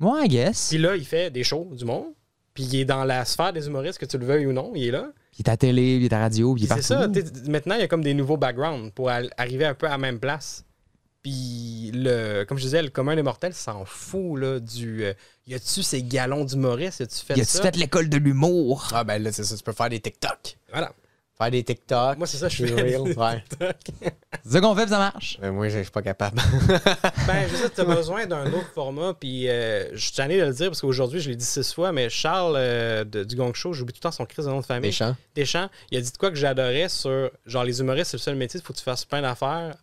[0.00, 0.68] Moi, I guess.
[0.70, 2.06] Puis là, il fait des shows du monde.
[2.54, 4.86] Puis il est dans la sphère des humoristes, que tu le veuilles ou non, il
[4.86, 5.08] est là.
[5.32, 6.94] Puis il est à télé, puis il est à radio, puis il est Puis c'est
[6.94, 7.14] partout.
[7.44, 7.50] ça.
[7.50, 10.20] Maintenant, il y a comme des nouveaux backgrounds pour arriver un peu à la même
[10.20, 10.64] place.
[11.22, 15.04] Puis, le, comme je disais, le commun des mortels s'en fout là, du.
[15.04, 15.14] euh,
[15.46, 17.00] y a-tu ces galons d'humoristes?
[17.00, 17.62] Y a-tu fait a-tu ça?
[17.62, 18.90] fait l'école de l'humour?
[18.92, 19.56] Ah, ben là, c'est ça.
[19.56, 20.58] Tu peux faire des TikTok.
[20.70, 20.92] Voilà.
[21.36, 22.16] Faire des TikTok.
[22.18, 22.72] Moi, c'est ça, je fais.
[22.72, 23.42] des reels, ouais.
[23.48, 23.76] TikTok.
[24.44, 25.36] C'est ça qu'on fait, ça marche.
[25.42, 26.40] Mais moi, je suis pas capable.
[27.26, 29.14] Ben, je sais, tu as besoin d'un autre format.
[29.14, 31.90] Puis, euh, je suis tanné de le dire parce qu'aujourd'hui, je l'ai dit six fois,
[31.90, 34.60] mais Charles euh, de- du Gong Show, j'oublie tout le temps son crise de nom
[34.60, 34.88] de famille.
[34.90, 35.16] Méchant.
[35.34, 37.30] Deschamps, il a dit de quoi que j'adorais sur.
[37.46, 39.74] Genre, les humoristes, c'est le seul métier, il faut que tu fasses plein d'affaires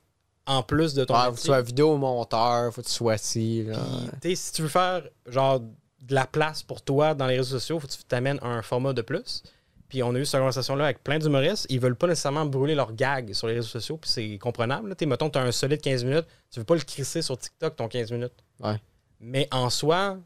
[0.45, 1.47] en plus de ton Ouais, faut que tu métier.
[1.47, 3.15] sois vidéomonteur, faut que tu sois.
[3.15, 3.67] Puis,
[4.23, 7.79] sais, si tu veux faire genre de la place pour toi dans les réseaux sociaux,
[7.79, 9.43] faut que tu t'amènes un format de plus.
[9.91, 11.65] Puis on a eu cette conversation-là avec plein d'humoristes.
[11.67, 14.95] Ils veulent pas nécessairement brûler leur gag sur les réseaux sociaux, puis c'est comprenable.
[14.95, 17.75] T'sais, mettons, tu as un solide 15 minutes, tu veux pas le crisser sur TikTok,
[17.75, 18.31] ton 15 minutes.
[18.61, 18.77] Ouais.
[19.19, 20.17] Mais en soi,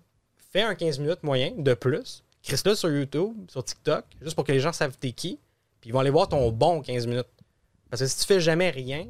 [0.52, 4.52] fais un 15 minutes moyen de plus, crisse-le sur YouTube, sur TikTok, juste pour que
[4.52, 5.40] les gens savent t'es qui,
[5.82, 7.26] puis ils vont aller voir ton bon 15 minutes.
[7.90, 9.08] Parce que si tu fais jamais rien,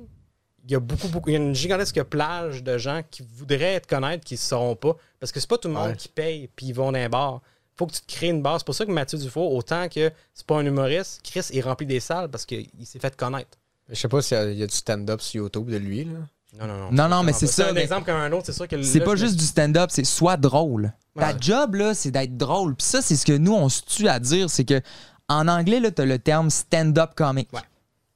[0.64, 3.82] il y a beaucoup, beaucoup, il y a une gigantesque plage de gens qui voudraient
[3.82, 4.96] te connaître qui ne sauront pas.
[5.20, 5.96] Parce que c'est pas tout le monde Ouais.
[5.98, 7.42] qui paye puis ils vont les bars.
[7.78, 8.60] Faut que tu te crées une base.
[8.60, 11.86] C'est pour ça que Mathieu Dufour, autant que c'est pas un humoriste, Chris, il remplit
[11.86, 13.58] des salles parce qu'il s'est fait connaître.
[13.90, 16.06] Je sais pas s'il y, a- il y a du stand-up sur YouTube de lui.
[16.06, 16.12] Là.
[16.60, 16.92] Non, non, non.
[16.92, 17.70] Non, non, mais c'est C'est ça.
[17.70, 20.06] un mais exemple comme un autre, c'est sûr que C'est pas juste du stand-up, c'est
[20.06, 20.94] soit drôle.
[21.18, 21.36] Ta Ouais.
[21.40, 22.76] job, là, c'est d'être drôle.
[22.76, 24.50] Puis ça, c'est ce que nous, on se tue à dire.
[24.50, 24.82] C'est que
[25.28, 27.52] en anglais, là, t'as le terme stand-up comic.
[27.54, 27.62] Ouais.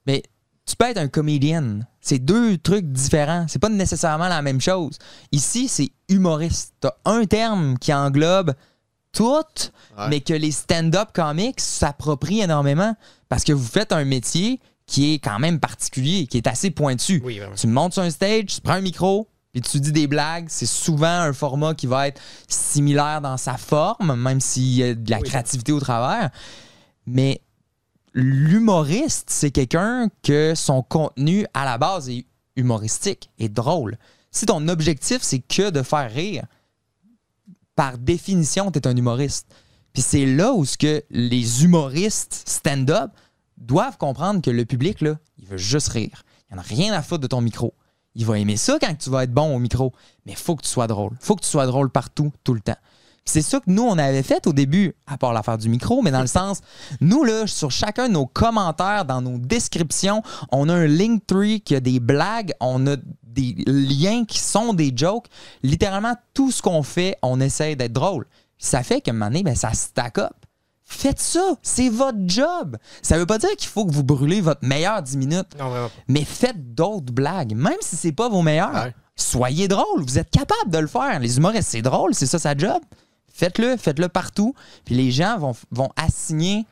[0.06, 0.24] Mais
[0.66, 1.80] tu peux être un comédien.
[2.02, 3.46] C'est deux trucs différents.
[3.50, 4.98] C'est pas nécessairement la même chose.
[5.34, 6.74] Ici, c'est humoriste.
[6.80, 8.54] T'as un terme qui englobe
[9.12, 10.08] toutes, Ouais.
[10.10, 12.96] mais que les stand-up comics s'approprient énormément.
[13.28, 17.22] Parce que vous faites un métier qui est quand même particulier, qui est assez pointu.
[17.24, 17.56] Oui, vraiment.
[17.56, 20.46] Tu montes sur un stage, tu prends un micro, puis tu dis des blagues.
[20.50, 24.94] C'est souvent un format qui va être similaire dans sa forme, même s'il y a
[24.96, 25.24] de la Oui.
[25.30, 26.30] créativité au travers.
[27.06, 27.42] Mais
[28.14, 33.98] l'humoriste, c'est quelqu'un que son contenu à la base est humoristique et drôle.
[34.32, 36.46] Si ton objectif, c'est que de faire rire,
[37.80, 39.48] par définition, tu es un humoriste.
[39.94, 43.12] Puis c'est là où ce que les humoristes stand-up
[43.56, 46.26] doivent comprendre que le public, là, il veut juste rire.
[46.52, 47.74] Il n'y en a rien à foutre de ton micro.
[48.16, 49.94] Il va aimer ça quand tu vas être bon au micro.
[50.26, 51.16] Mais faut que tu sois drôle.
[51.22, 52.76] faut que tu sois drôle partout, tout le temps.
[53.30, 56.10] C'est ça que nous, on avait fait au début, à part l'affaire du micro, mais
[56.10, 56.62] dans le sens,
[57.00, 61.62] nous, là, sur chacun de nos commentaires, dans nos descriptions, on a un link tree
[61.62, 65.28] qui a des blagues, on a des liens qui sont des jokes.
[65.62, 68.26] Littéralement, tout ce qu'on fait, on essaie d'être drôle.
[68.58, 70.34] Ça fait qu'à un moment donné, ben, ça stack up.
[70.84, 72.78] Faites ça, c'est votre job.
[73.04, 75.92] Ça veut pas dire qu'il faut que vous brûlez votre meilleur 10 minutes, Non, vraiment
[76.08, 78.74] mais faites d'autres blagues, même si c'est pas vos meilleurs.
[78.74, 78.96] Ouais.
[79.16, 81.20] Soyez drôle, vous êtes capable de le faire.
[81.20, 82.82] Les humoristes, c'est drôle, c'est ça sa job.
[83.40, 84.54] Faites-le, faites-le partout.
[84.84, 86.66] Puis les gens vont, vont assigner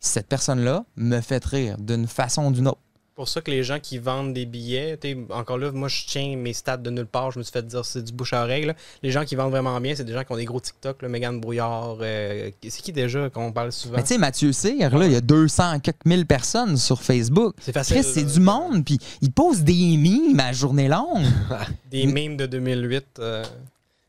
[0.00, 2.78] cette personne-là me fait rire d'une façon ou d'une autre.
[3.14, 4.98] pour ça que les gens qui vendent des billets,
[5.30, 7.84] encore là, moi je tiens mes stats de nulle part, je me suis fait dire
[7.84, 8.64] c'est du bouche à oreille.
[8.64, 8.74] là.
[9.02, 11.40] Les gens qui vendent vraiment bien, c'est des gens qui ont des gros TikTok, Mégane
[11.40, 11.98] Brouillard.
[12.00, 13.96] euh, c'est qui déjà qu'on parle souvent?
[13.96, 17.54] Mais tu sais, Mathieu Cyr, là, il y a 200 quelques mille personnes sur Facebook.
[17.60, 18.02] C'est facile.
[18.02, 21.24] C'est du monde, puis ils posent des mimes à journée longue.
[21.90, 23.04] Des memes de 2008.
[23.20, 23.44] euh,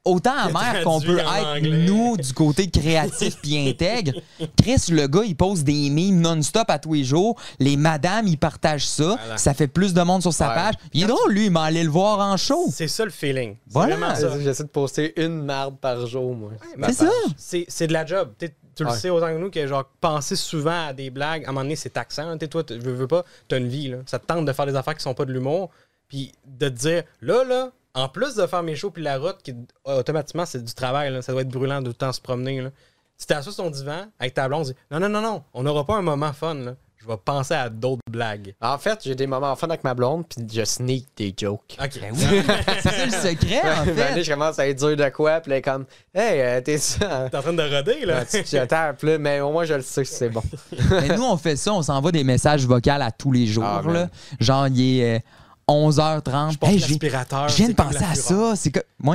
[0.06, 1.86] Autant amer qu'on peut être, anglais.
[1.88, 4.14] nous, du côté créatif puis intègre.
[4.62, 7.36] Chris, le gars, il pose des memes non-stop à tous les jours.
[7.60, 9.16] Les madames, ils partagent ça.
[9.20, 9.38] Voilà.
[9.38, 10.56] Ça fait plus de monde sur sa Ouais.
[10.56, 10.76] page.
[10.94, 12.68] Il est drôle, lui, il m'a allé le voir en show.
[12.72, 13.56] c'est ça le feeling.
[13.68, 13.98] Voilà.
[14.40, 16.52] J'essaie de poster une marde par jour, moi.
[16.88, 17.10] C'est ça.
[17.36, 18.32] C'est c'est de la job.
[18.38, 18.96] Tu le Ouais.
[18.98, 21.76] sais autant que nous que genre penser souvent à des blagues, à un moment donné,
[21.78, 22.38] c'est taxant.
[22.38, 23.88] T'sais, toi, tu veux, veux pas, t'as une vie.
[23.88, 23.98] Là.
[24.06, 25.70] Ça te tente de faire des affaires qui sont pas de l'humour.
[26.10, 29.38] Puis de te dire, là, là, en plus de faire mes shows puis la route,
[29.44, 31.12] qui automatiquement, c'est du travail.
[31.12, 31.22] là.
[31.22, 32.62] Ça doit être brûlant de tout le temps se promener.
[32.62, 32.70] Là.
[33.18, 35.44] Si t'es assis sur ton divan avec ta blonde, tu dis, non, non, non, non,
[35.54, 36.54] on n'aura pas un moment fun.
[36.56, 36.76] Là.
[36.98, 38.56] Je vais penser à d'autres blagues.
[38.60, 41.78] En fait, j'ai des moments fun avec ma blonde, puis je sneak des jokes.
[41.80, 42.00] OK.
[42.02, 42.42] Ben oui,
[42.82, 44.24] c'est ça le secret, en fait.
[44.24, 45.86] je commence à être dur de quoi, puis comme,
[46.16, 47.30] hey, euh, t'es ça.
[47.30, 48.26] T'es en train de roder, là.
[48.26, 50.42] tu tu tape, là, mais au moins, je le sais que c'est bon.
[50.90, 53.64] Mais nous, on fait ça, on s'envoie des messages vocaux à tous les jours.
[53.64, 53.94] Ah, man.
[53.94, 54.10] là.
[54.40, 55.20] Genre, il est euh,
[55.68, 56.54] 11h30.
[56.54, 57.50] Je porte Hey, l'aspirateur.
[57.50, 58.56] Je viens de penser à ça.
[58.56, 58.80] C'est que.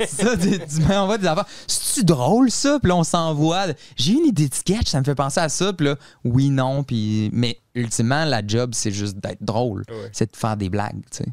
[0.00, 1.46] C'est ça, tu, tu m'envoies des affaires.
[1.66, 2.78] C'est-tu drôle, ça?
[2.80, 3.66] Puis là, on s'envoie.
[3.96, 5.72] J'ai une idée de sketch, ça me fait penser à ça.
[5.72, 6.84] Puis là, oui, non.
[6.84, 7.30] Puis.
[7.32, 9.84] Mais ultimement, la job, c'est juste d'être drôle.
[9.88, 10.10] Ouais.
[10.12, 11.26] C'est de faire des blagues, tu sais.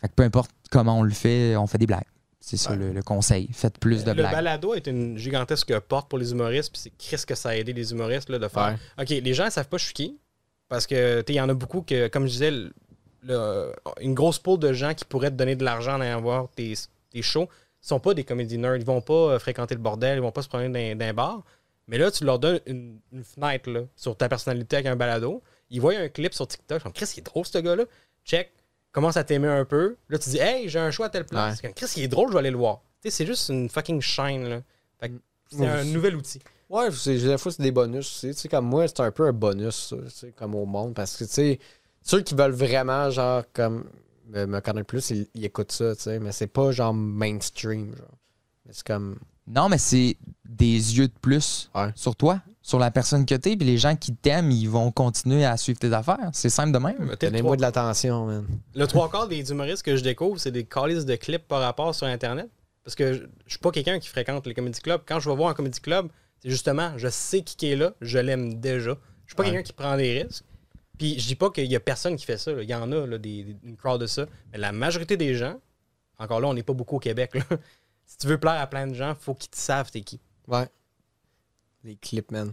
[0.00, 2.04] Fait que peu importe comment on le fait, on fait des blagues.
[2.42, 3.48] C'est ça le, le conseil.
[3.52, 4.32] Faites plus de Le blagues.
[4.32, 7.72] balado est une gigantesque porte pour les humoristes, puis c'est Chris que ça a aidé
[7.74, 8.78] les humoristes là, de faire.
[8.98, 10.18] OK, les gens ne savent pas je suis qui.
[10.68, 12.52] Parce que, tu sais, il y en a beaucoup que, comme je disais,
[13.22, 16.48] le- une grosse pool de gens qui pourraient te donner de l'argent en allant voir
[16.54, 16.74] tes,
[17.10, 17.48] tes shows
[17.80, 18.76] sont pas des comédie nerds.
[18.76, 21.42] Ils vont pas euh, fréquenter le bordel, ils vont pas se promener dans, un bar.
[21.88, 25.42] Mais là, tu leur donnes une, une fenêtre là, sur ta personnalité avec un balado.
[25.70, 26.82] Ils voient un clip sur TikTok.
[26.84, 27.84] Ils Chris, il est drôle, ce gars-là.
[28.24, 28.52] Check.
[28.92, 29.96] Commence à t'aimer un peu.
[30.08, 31.60] Là, tu dis Hey, j'ai un choix à telle place.
[31.74, 32.80] Chris, il est drôle, je vais aller le voir.
[33.04, 34.48] C'est juste une fucking chaîne.
[34.48, 34.60] Là.
[35.00, 35.14] Fait que
[35.50, 35.66] c'est Ouais.
[35.68, 36.40] un nouvel outil.
[36.68, 38.28] Ouais, c'est- des fois, c'est des bonus aussi.
[38.28, 40.94] Tu sais, comme moi, c'est un peu un bonus, ça, tu sais, comme au monde.
[40.94, 41.58] Parce que, tu sais,
[42.02, 43.84] ceux qui veulent vraiment, genre, comme,
[44.28, 46.18] me, me connaître plus, ils, ils écoutent ça, tu sais.
[46.18, 48.08] Mais c'est pas, genre, mainstream, genre.
[48.66, 49.16] Mais c'est comme.
[49.46, 50.16] Non, mais c'est
[50.48, 51.90] des yeux de plus Ouais.
[51.96, 53.56] sur toi, sur la personne que t'es.
[53.56, 56.30] Puis les gens qui t'aiment, ils vont continuer à suivre tes affaires.
[56.32, 57.16] C'est simple de même.
[57.20, 58.46] Donnez-moi trois- de l'attention, man.
[58.74, 61.94] Le trois quarts des humoristes que je découvre, c'est des calices de clips par rapport
[61.94, 62.48] sur Internet.
[62.84, 65.00] Parce que je, je suis pas quelqu'un qui fréquente les comédie clubs.
[65.06, 66.08] Quand je vais voir un comédie club,
[66.40, 68.96] c'est justement, je sais qui qui est là, je l'aime déjà.
[69.26, 69.50] Je suis pas Ouais.
[69.50, 70.44] quelqu'un qui prend des risques.
[71.00, 72.52] Puis je dis pas qu'il y a personne qui fait ça.
[72.52, 72.62] là.
[72.62, 74.26] Il y en a, là, des, des- une crowd de ça.
[74.52, 75.58] Mais la majorité des gens,
[76.18, 77.34] encore là, on n'est pas beaucoup au Québec.
[77.34, 77.42] là.
[78.04, 80.18] Si tu veux plaire à plein de gens, faut qu'ils te savent t'es qui.
[80.48, 80.68] Ouais.
[81.84, 82.50] Les clips, man.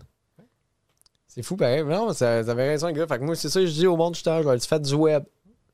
[1.28, 1.84] C'est fou, pareil.
[1.84, 3.08] Non, ça- avez raison, gars.
[3.08, 4.94] Fait que moi, c'est ça que je dis au monde, je je vais faire du
[4.94, 5.24] web.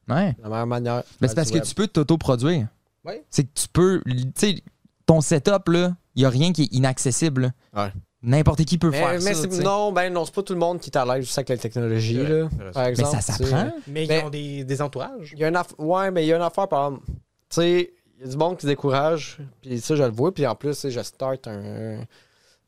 [0.07, 0.33] Ouais.
[0.33, 1.03] De la meilleure manière.
[1.21, 1.63] Mais c'est parce que web.
[1.63, 2.67] tu peux t'auto-produire.
[3.05, 3.23] Ouais.
[3.29, 4.01] C'est que tu peux.
[4.05, 4.63] Tu sais,
[5.05, 7.53] ton setup, là, il n'y a rien qui est inaccessible.
[7.73, 7.83] là.
[7.85, 7.91] Ouais.
[8.25, 9.47] N'importe qui peut Mais, faire mais ça.
[9.63, 11.57] non, ben non, c'est pas tout le monde qui est à l'aise juste avec la
[11.57, 12.47] technologie, C'est là.
[12.87, 13.71] Mais ça s'apprend.
[13.87, 15.31] Mais, Mais- ils ont des, des entourages.
[15.33, 17.05] Il y a une aff- Ouais, mais il y a une affaire, par exemple.
[17.07, 17.15] Tu
[17.49, 20.47] sais, il y a du monde qui se décourage, puis ça, je le vois, puis
[20.47, 22.05] en plus, je start un.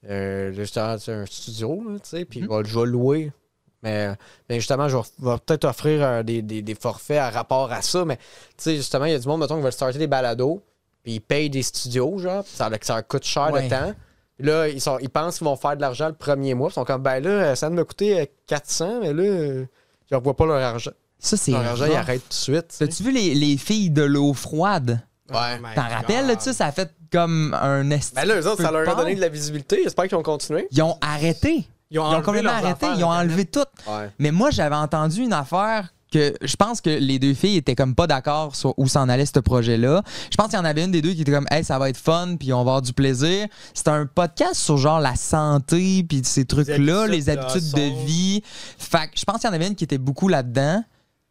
[0.08, 0.51] Euh,
[1.08, 2.47] un studio, tu sais, puis Mhm.
[2.51, 3.32] je vais- je vais louer.
[3.82, 4.10] Mais,
[4.49, 7.82] mais justement, je vais, vais peut-être offrir euh, des, des- des forfaits à rapport à
[7.82, 8.24] ça, mais tu
[8.58, 10.62] sais, justement, il y a du monde, mettons, qui veut starter des balados,
[11.03, 13.64] puis ils payent des studios, genre, ça, ça leur coûte cher Ouais.
[13.64, 13.93] le temps.
[14.38, 16.70] Puis là, ils, sont, ils pensent qu'ils vont faire de l'argent le premier mois.
[16.70, 19.66] Ils sont comme, ben là, ça me coûter euh, 400, mais là, euh,
[20.10, 20.92] ils ne revoient pas leur argent.
[21.20, 21.52] Ça, c'est.
[21.52, 22.68] Leur argent, ils arrêtent tout de suite.
[22.70, 22.88] tu sais.
[22.88, 25.02] T'as-tu vu les, les filles de l'eau froide?
[25.34, 28.14] Oh my T'en rappelles, là, tu sais, ça a fait comme un esti.
[28.14, 29.80] Ben là, eux autres, ça leur a donné de la visibilité.
[29.84, 30.68] J'espère qu'ils vont continuer.
[30.72, 31.66] Ils ont arrêté.
[31.90, 32.88] Ils ont, Ils ont complètement arrêté.
[32.98, 33.64] Ils ont enlevé tout.
[33.88, 34.12] Ouais.
[34.20, 37.93] Mais moi, j'avais entendu une affaire que je pense que les deux filles étaient comme
[37.93, 40.01] pas d'accord sur où s'en allait ce projet-là.
[40.32, 41.89] Je pense qu'il y en avait une des deux qui était comme, hey, ça va
[41.89, 43.47] être fun, puis on va avoir du plaisir.
[43.74, 47.89] C'était un podcast sur genre la santé, puis ces trucs-là, habitudes les de habitudes de
[47.89, 48.05] son.
[48.05, 48.41] vie.
[48.78, 50.84] Fait que je pense qu'il y en avait une qui était beaucoup là-dedans,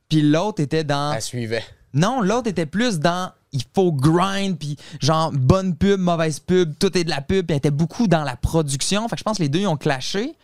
[0.09, 1.15] puis l'autre était dans.
[1.15, 1.65] Elle suivait.
[1.95, 6.97] Non, l'autre était plus dans il faut grind, puis genre bonne pub, mauvaise pub, tout
[6.99, 9.09] est de la pub, puis elle était beaucoup dans la production.
[9.09, 10.35] Fait que je pense que les deux ils ont clashé.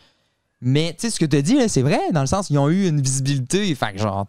[0.60, 2.68] Mais tu sais, ce que tu dit, là, c'est vrai, dans le sens qu'ils ont
[2.68, 4.26] eu une visibilité, fait que genre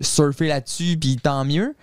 [0.00, 1.74] surfer là-dessus, puis tant mieux.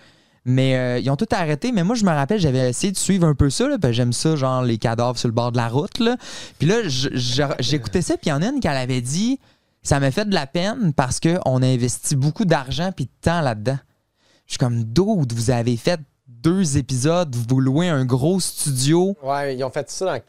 [0.43, 1.71] Mais euh, ils ont tout arrêté.
[1.71, 3.67] Mais moi, je me rappelle, j'avais essayé de suivre un peu ça.
[3.67, 5.99] Là, parce j'aime ça, genre les cadavres sur le bord de la route.
[5.99, 6.17] Là.
[6.57, 9.39] Puis là, j'écoutais ça, puis il y en a une qui avait dit
[9.83, 13.41] ça m'a fait de la peine parce qu'on a investi beaucoup d'argent puis de temps
[13.41, 13.79] là-dedans.
[14.45, 19.15] Je suis comme, dude, vous avez fait deux épisodes, vous louez un gros studio.
[19.23, 20.19] Ouais, ils ont fait ça dans.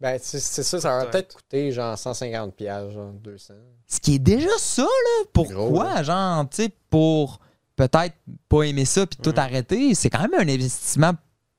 [0.00, 1.10] Ben, c'est c'est ça, ça leur a Putain.
[1.12, 3.52] peut-être coûté genre 150$, piastres, genre 200$.
[3.86, 5.24] Ce qui est déjà ça, là.
[5.32, 7.40] Pourquoi, Gros, genre, tu sais, pour
[7.76, 8.14] peut-être
[8.48, 9.38] pas aimer ça puis tout Mhm.
[9.38, 11.12] arrêter, c'est quand même un investissement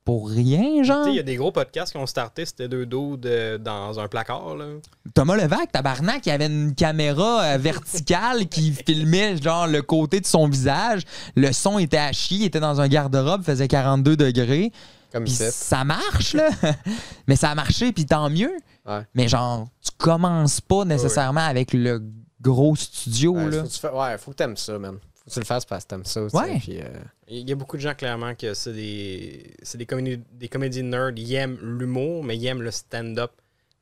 [0.04, 1.04] pour rien, genre.
[1.04, 4.00] Tu sais, Il y a des gros podcasts qui ont starté, c'était deux dos dans
[4.00, 4.56] un placard.
[4.56, 4.66] Là.
[5.14, 10.26] Thomas Levac, tabarnak, il avait une caméra euh, verticale qui filmait genre le côté de
[10.26, 11.04] son visage.
[11.36, 14.72] Le son était à chier, il était dans un garde-robe, faisait 42 degrés.
[15.12, 15.52] Comme Puis ça.
[15.52, 16.50] ça marche, là.
[17.28, 18.54] Mais ça a marché, puis tant mieux.
[18.86, 19.02] Ouais.
[19.14, 22.02] Mais genre, tu commences pas nécessairement avec le
[22.40, 23.64] gros studio, Ouais, là.
[23.66, 24.98] faut, tu ouais, faut que t'aimes ça, man.
[25.14, 26.22] Faut que tu le fasses parce que t'aimes ça.
[26.24, 26.60] tu sais, Ouais.
[26.70, 30.48] euh, Il y a beaucoup de gens, clairement, que c'est des, c'est des, comédies, des
[30.48, 31.12] comédies nerds.
[31.18, 33.32] Ils aiment l'humour, mais ils aiment le stand-up.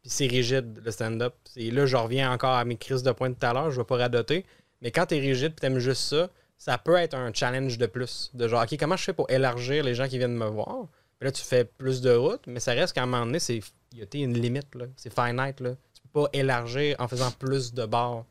[0.01, 1.35] Puis c'est rigide, le stand-up.
[1.55, 3.71] Et là, je reviens encore à mes crises de pointe tout à l'heure.
[3.71, 4.45] Je vais pas radoter.
[4.81, 8.31] Mais quand t'es rigide et t'aimes juste ça, ça peut être un challenge de plus.
[8.33, 10.87] De genre, OK, comment je fais pour élargir les gens qui viennent me voir?
[11.19, 13.59] Puis là, tu fais plus de route, mais ça reste qu'à un moment donné, c'est,
[13.91, 14.73] il y a une limite.
[14.75, 14.85] là.
[14.95, 15.59] C'est finite.
[15.59, 15.71] Là.
[15.93, 18.23] Tu peux pas élargir en faisant plus de bars.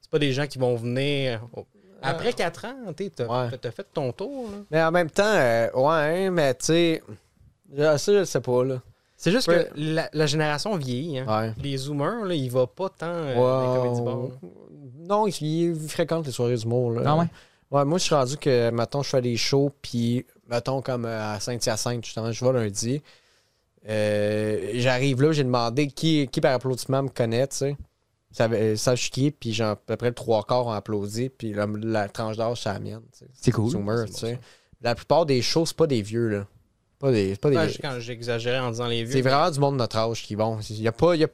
[0.00, 1.46] C'est pas des gens qui vont venir.
[1.56, 1.64] au-
[2.02, 3.58] Après 4 ans, Ouais.
[3.58, 4.50] t'as fait ton tour.
[4.50, 4.58] Là.
[4.70, 7.02] Mais en même temps, euh, ouais, mais tu sais.
[7.76, 8.82] Ça, je sais pas, là.
[9.16, 11.20] C'est juste que la, la génération vieillit.
[11.20, 11.26] Hein.
[11.48, 11.52] Ouais.
[11.62, 14.50] Les zoomers, là, ils vont pas tant euh, dans les comédies bars.
[15.08, 17.02] Non, ils, ils fréquentent les soirées d'humour, là.
[17.06, 17.26] Ah ouais?
[17.70, 21.34] Ouais, moi, je suis rendu que, mettons, je fais des shows, puis, mettons, comme euh,
[21.34, 23.02] à Saint-Hyacinthe, justement, je vais lundi.
[23.88, 27.76] Euh, J'arrive là, j'ai demandé qui, qui par applaudissement me connaît, tu sais.
[28.32, 31.28] Ça, euh, ça, je suis qui, puis genre, à peu près trois quarts ont applaudi,
[31.28, 33.26] puis la, la tranche d'âge, c'est la mienne, tu sais.
[33.32, 33.70] C'est cool.
[33.70, 34.38] Zoomer, bon.
[34.80, 36.46] La plupart des shows, c'est pas des vieux, là.
[36.98, 39.12] Pas des, pas des Ouais, quand j'exagérais en disant les vieux.
[39.12, 40.58] c'est vraiment du monde de notre âge qui vont.
[40.70, 41.14] Il y a pas.
[41.14, 41.28] il y a-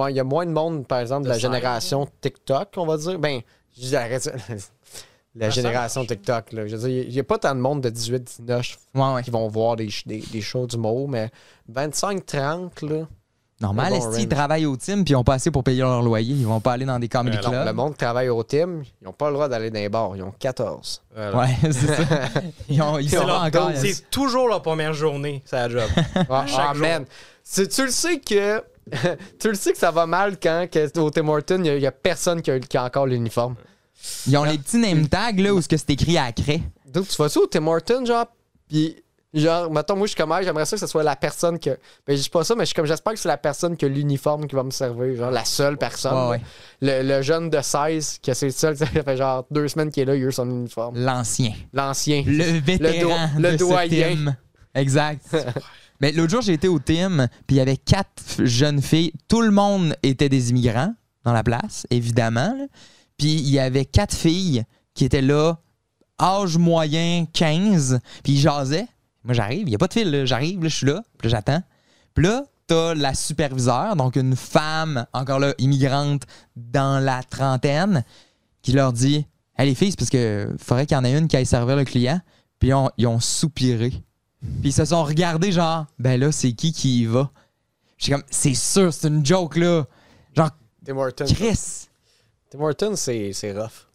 [0.00, 2.86] ouais, il y a moins de monde, par exemple, de, De la génération TikTok, on
[2.86, 3.18] va dire.
[3.18, 3.40] Ben,
[3.76, 4.32] je dis arrête ça.
[5.36, 6.04] La Ah, génération.
[6.06, 6.66] TikTok, là.
[6.66, 9.22] Je veux dire, il n'y a pas tant de monde de 18-19 Ouais, ouais.
[9.22, 11.30] qui vont voir des, des, des shows d'humour, mais
[11.72, 13.06] 25-30, là.
[13.60, 16.02] Normal, bon est-ce qu'ils travaillent au team puis ils ont pas assez pour payer leur
[16.02, 16.34] loyer?
[16.34, 17.66] Ils vont pas aller dans des comedy Euh, non, clubs?
[17.66, 20.10] Le monde qui travaille au team, ils n'ont pas le droit d'aller dans les bars.
[20.16, 21.02] Ils ont 14.
[21.14, 21.36] Voilà.
[21.38, 22.02] Ouais, c'est ça.
[22.68, 23.70] Ils, ont, ils C'est sont pas encore.
[23.76, 25.88] C'est toujours leur première journée, c'est la job.
[26.28, 26.82] Ah, Chaque ah, jour.
[26.82, 27.04] man.
[27.54, 28.60] Tu, tu le sais que.
[29.38, 31.92] tu le sais que ça va mal quand que, au Tim Hortons, il n'y a,
[31.92, 33.54] personne qui a, qui a encore l'uniforme.
[34.26, 36.62] Ils ont les petits name tags là où ce que c'est écrit à craie.
[36.86, 38.26] Donc, tu vas-tu au Tim Hortons, genre,
[38.68, 38.96] puis,
[39.32, 41.70] genre, mettons, moi, je suis comme, Ah, j'aimerais ça que ce soit la personne que.
[42.06, 43.84] Ben, je dis pas ça, mais je suis comme, j'espère que c'est la personne qui
[43.84, 46.28] a l'uniforme qui va me servir, genre, la seule personne.
[46.28, 47.02] Ouais, ouais.
[47.02, 50.02] Le, le jeune de 16, que c'est le seul, ça fait genre deux semaines qu'il
[50.02, 50.96] est là, il a eu son uniforme.
[50.98, 51.52] L'ancien.
[51.72, 52.22] L'ancien.
[52.26, 53.28] Le vétéran.
[53.36, 53.88] do- le de ce doyen.
[54.14, 54.36] team.
[54.74, 55.24] Exact.
[56.00, 59.12] Mais l'autre jour, j'ai été au team, puis il y avait quatre jeunes filles.
[59.28, 60.92] Tout le monde était des immigrants
[61.24, 62.52] dans la place, évidemment.
[62.58, 62.64] là.
[63.16, 65.58] Puis il y avait quatre filles qui étaient là,
[66.20, 68.86] âge moyen 15, puis ils jasaient.
[69.24, 71.62] Moi, j'arrive, il n'y a pas de fil, j'arrive, là, je suis là, puis j'attends.
[72.14, 76.22] Puis là, t'as la superviseure, donc une femme, encore là, immigrante
[76.56, 78.04] dans la trentaine,
[78.62, 81.28] qui leur dit Hey, les filles, c'est parce que faudrait qu'il y en ait une
[81.28, 82.20] qui aille servir le client.
[82.58, 83.90] Puis ils ont, ils ont soupiré.
[84.40, 87.30] Puis ils se sont regardés, genre, ben là, c'est qui qui y va?
[87.96, 89.84] J'étais comme, c'est sûr, c'est une joke, là.
[90.36, 90.50] Genre.
[91.34, 91.88] Chris.
[92.54, 93.88] Tim Hortons, c'est rough.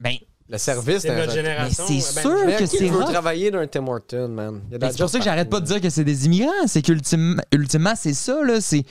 [0.00, 0.14] Ben,
[0.48, 1.84] Le service, C'est notre un- mais génération.
[1.86, 3.10] c'est ben, sûr que qui c'est veut rough.
[3.10, 4.60] travailler dans un Tim Hortons, man?
[4.70, 6.66] C'est pour ça que j'arrête pas de dire que c'est des immigrants.
[6.66, 8.60] C'est qu'ultimement, ultimement, c'est ça, là.
[8.60, 8.84] C'est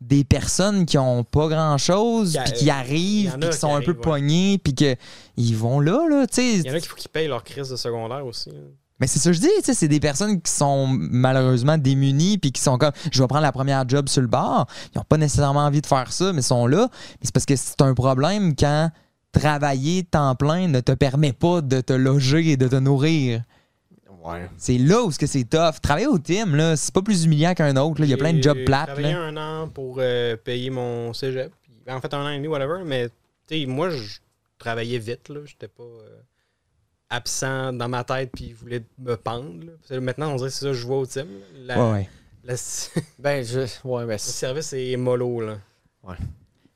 [0.00, 3.74] des personnes qui ont pas grand chose, Qui puis qui arrivent, puis qui qui sont
[3.74, 3.98] un peu ouais.
[4.58, 7.68] puis qu'ils vont là, là, tu Il y en a faut qu'ils payent leur crise
[7.70, 8.50] de secondaire aussi.
[9.00, 12.60] Mais c'est ça que je dis, c'est des personnes qui sont malheureusement démunies puis qui
[12.60, 14.66] sont comme je vais prendre la première job sur le bar.
[14.94, 16.88] Ils n'ont pas nécessairement envie de faire ça, mais sont là.
[16.92, 18.90] Mais c'est parce que c'est un problème quand
[19.32, 23.42] travailler temps plein ne te permet pas de te loger et de te nourrir.
[24.22, 24.50] Ouais.
[24.58, 25.80] C'est là où c'est tough.
[25.82, 28.00] Travailler au team, là, c'est pas plus humiliant qu'un autre.
[28.00, 28.06] là.
[28.06, 28.88] Il y a plein de jobs plates.
[28.88, 29.20] J'ai travaillé là.
[29.20, 31.52] un an pour euh, payer mon cégep.
[31.88, 32.82] En fait, un an et demi, whatever.
[32.84, 33.08] Mais
[33.46, 34.18] tu sais, moi, je
[34.58, 35.30] travaillais vite.
[35.30, 35.40] là.
[35.46, 36.20] J'étais pas euh,
[37.10, 39.64] absent dans ma tête puis je voulais me pendre.
[39.90, 40.00] là.
[40.00, 41.26] Maintenant, on dirait que c'est ça que je vois au team.
[41.64, 42.08] La- Ouais, ouais.
[42.44, 42.54] la-
[43.18, 43.60] Ben, je.
[43.84, 45.40] Ouais, ben, le service est mollo.
[45.40, 45.56] Là.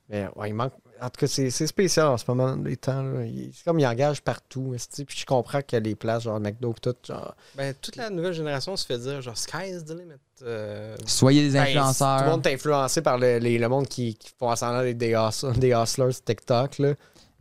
[0.09, 0.73] mais, ouais, il manque.
[1.01, 3.05] En tout cas, c'est c'est spécial en ce moment, les temps.
[3.23, 4.75] Il- C'est comme il engage partout.
[5.07, 7.35] Puis je comprends que les places, genre McDo, tout, genre.
[7.57, 10.15] Ben, toute la nouvelle génération se fait dire genre sky's the limit.
[10.43, 12.19] Euh, Soyez des Ben, influenceurs.
[12.19, 15.13] Tout le monde est influencé par le, les- le monde qui, qui font d'être des,
[15.15, 16.79] hustlers, des hustlers sur TikTok.
[16.79, 16.95] Là.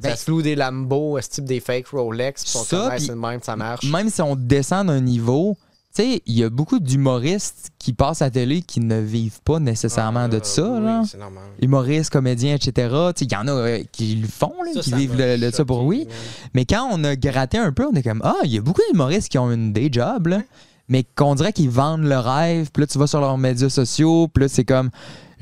[0.04, 2.44] Ben- ça se loue des Lambo, ce type des fake Rolex.
[2.44, 3.86] Puis on Ça, le même, ça marche.
[3.86, 5.58] Même si on descend d'un niveau,
[5.96, 9.42] tu sais, il y a beaucoup d'humoristes qui passent à la télé qui ne vivent
[9.44, 10.68] pas nécessairement de ça.
[10.68, 11.04] oui, là.
[11.08, 11.44] c'est normal.
[11.62, 12.72] Humoristes, comédiens, etc.
[13.16, 15.38] Tu sais, Il y en a euh, qui le font, là, qui ça vivent de,
[15.38, 16.08] de ça pour oui.
[16.54, 18.82] Mais quand on a gratté un peu, on est comme Ah, il y a beaucoup
[18.92, 20.42] d'humoristes qui ont une day job, là,
[20.90, 22.72] mais qu'on dirait qu'ils vendent le rêve.
[22.74, 24.90] Puis là, tu vas sur leurs médias sociaux, puis là, c'est comme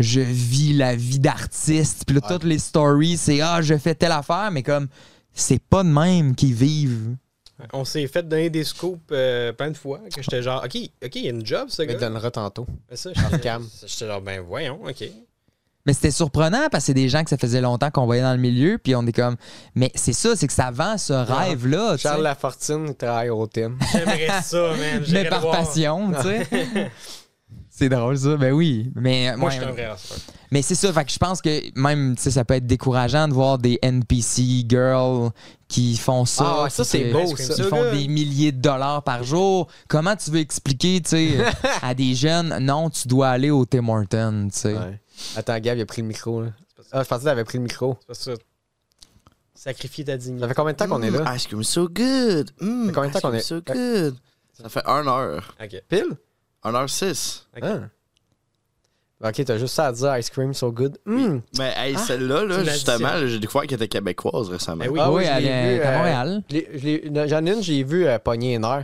[0.02, 2.04] Je vis la vie d'artiste.
[2.06, 4.88] Puis là, toutes les stories, c'est Ah, je fais telle affaire, mais comme
[5.34, 7.16] c'est pas de même qu'ils vivent.
[7.74, 10.76] On s'est fait donner des scoops euh, plein de fois que j'étais genre, OK,
[11.06, 11.94] OK, il y a une job, ce Je gars.
[11.94, 12.66] te donnera tantôt.
[12.90, 13.64] Mais ça, j'étais cam.
[13.86, 15.04] j'étais genre, ben voyons, OK.
[15.86, 18.34] Mais c'était surprenant parce que c'est des gens que ça faisait longtemps qu'on voyait dans
[18.34, 19.36] le milieu, puis on est comme,
[19.74, 22.10] mais c'est ça, c'est que ça vend ce rêve-là, tu sais.
[22.10, 23.78] Charles Lafortune, il travaille au team.
[23.92, 25.04] J'aimerais ça, man.
[25.12, 25.58] mais par voir.
[25.58, 26.92] passion, tu sais.
[27.82, 28.92] C'est drôle ça, ben oui.
[28.96, 29.90] Mais Moi, ouais, je suis un vrai.
[30.52, 33.28] Mais c'est ça, fait que je pense que même, tu sais, ça peut être décourageant
[33.28, 35.32] de voir des NPC girls
[35.68, 36.44] qui font ça.
[36.46, 37.64] Ah ouais, ça, qui- c'est qui- beau, qui ça.
[37.64, 37.94] font good.
[37.94, 39.68] des milliers de dollars par jour.
[39.88, 41.38] Comment tu veux expliquer, tu sais,
[41.82, 44.74] à des jeunes, non, tu dois aller au Tim Hortons, tu sais.
[44.76, 45.00] Ouais.
[45.38, 46.42] Attends, Gab, il a pris le micro.
[46.42, 46.50] Là.
[46.92, 47.98] Ah, je pensais qu'il avait pris le micro.
[48.02, 48.32] C'est pas ça.
[49.56, 50.42] Sacrifier ta dignité.
[50.42, 51.36] Ça fait combien de temps qu'on est là?
[51.36, 52.52] Ice cream so good.
[52.60, 54.16] Mm, Ça fait combien de temps qu'on est- so good.
[54.54, 55.56] Ça fait 1 heure.
[55.64, 55.82] OK.
[55.88, 56.18] Pile?
[56.64, 57.48] 1 heure 6.
[57.58, 57.64] Ok.
[57.64, 57.80] Ah.
[59.24, 60.98] Ok, t'as juste ça à dire ice cream so good.
[61.06, 61.38] Mm.
[61.60, 64.84] Mais hey, celle-là, là, justement, là, j'ai découvert qu'elle était québécoise récemment.
[64.84, 65.00] Ben oui.
[65.02, 66.44] Ah oui, oui, je elle l'ai est vu, à euh, Montréal.
[66.50, 68.84] Je l'ai- je l'ai- J'en ai une, j'ai vu euh, pogner une heure.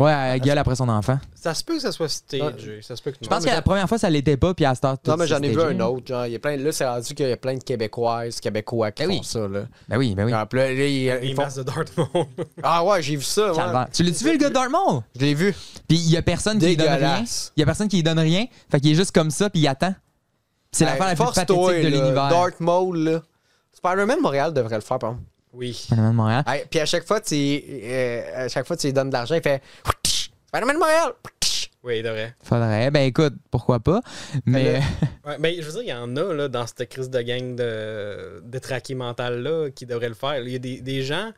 [0.00, 1.18] Ouais, elle gueule après son enfant.
[1.34, 2.80] Ça se peut que ça soit stagé.
[2.82, 4.74] Ça se peut que Je pense que la première fois, ça l'était pas, puis à
[4.74, 6.06] Start Non, mais j'en ai vu un autre.
[6.06, 8.90] Genre, il y a plein, là, c'est rendu qu'il y a plein de Québécoises, Québécois
[8.92, 9.24] qui Ben font oui.
[9.24, 9.40] ça.
[9.48, 9.60] Là.
[9.88, 10.32] Ben oui, ben oui.
[10.48, 12.08] Puis là, là, ils- Des ils font- masses de Dartmouth.
[12.62, 13.52] Ah ouais, j'ai vu ça.
[13.92, 15.02] Tu l'as-tu vu, le gars de Dartmouth?
[15.16, 15.54] Je l'ai vu.
[15.88, 17.24] Puis il y a personne qui lui donne rien.
[17.56, 18.46] Il y a personne qui lui donne rien.
[18.70, 19.94] Fait qu'il est juste comme ça, puis il attend.
[20.72, 22.28] C'est Hey, l'affaire la plus pathétique de l'univers.
[22.28, 23.22] Dark Mode, là.
[23.72, 25.26] Spider-Man Montréal devrait le faire, par exemple.
[25.52, 25.72] Oui.
[25.74, 26.44] Spider-Man Montréal.
[26.46, 29.34] Hey, puis à chaque fois, tu euh, à chaque fois, tu lui donnes de l'argent,
[29.34, 29.62] il fait
[30.48, 31.12] Spider-Man Montréal.
[31.82, 32.34] Oui, il devrait.
[32.42, 32.90] Faudrait.
[32.90, 34.00] Ben écoute, pourquoi pas.
[34.44, 34.80] Mais.
[35.26, 37.54] Ouais, ben, je veux dire, il y en a là, dans cette crise de gang
[37.54, 40.38] de, de traqué mental-là qui devraient le faire.
[40.42, 41.30] Il y a des, des gens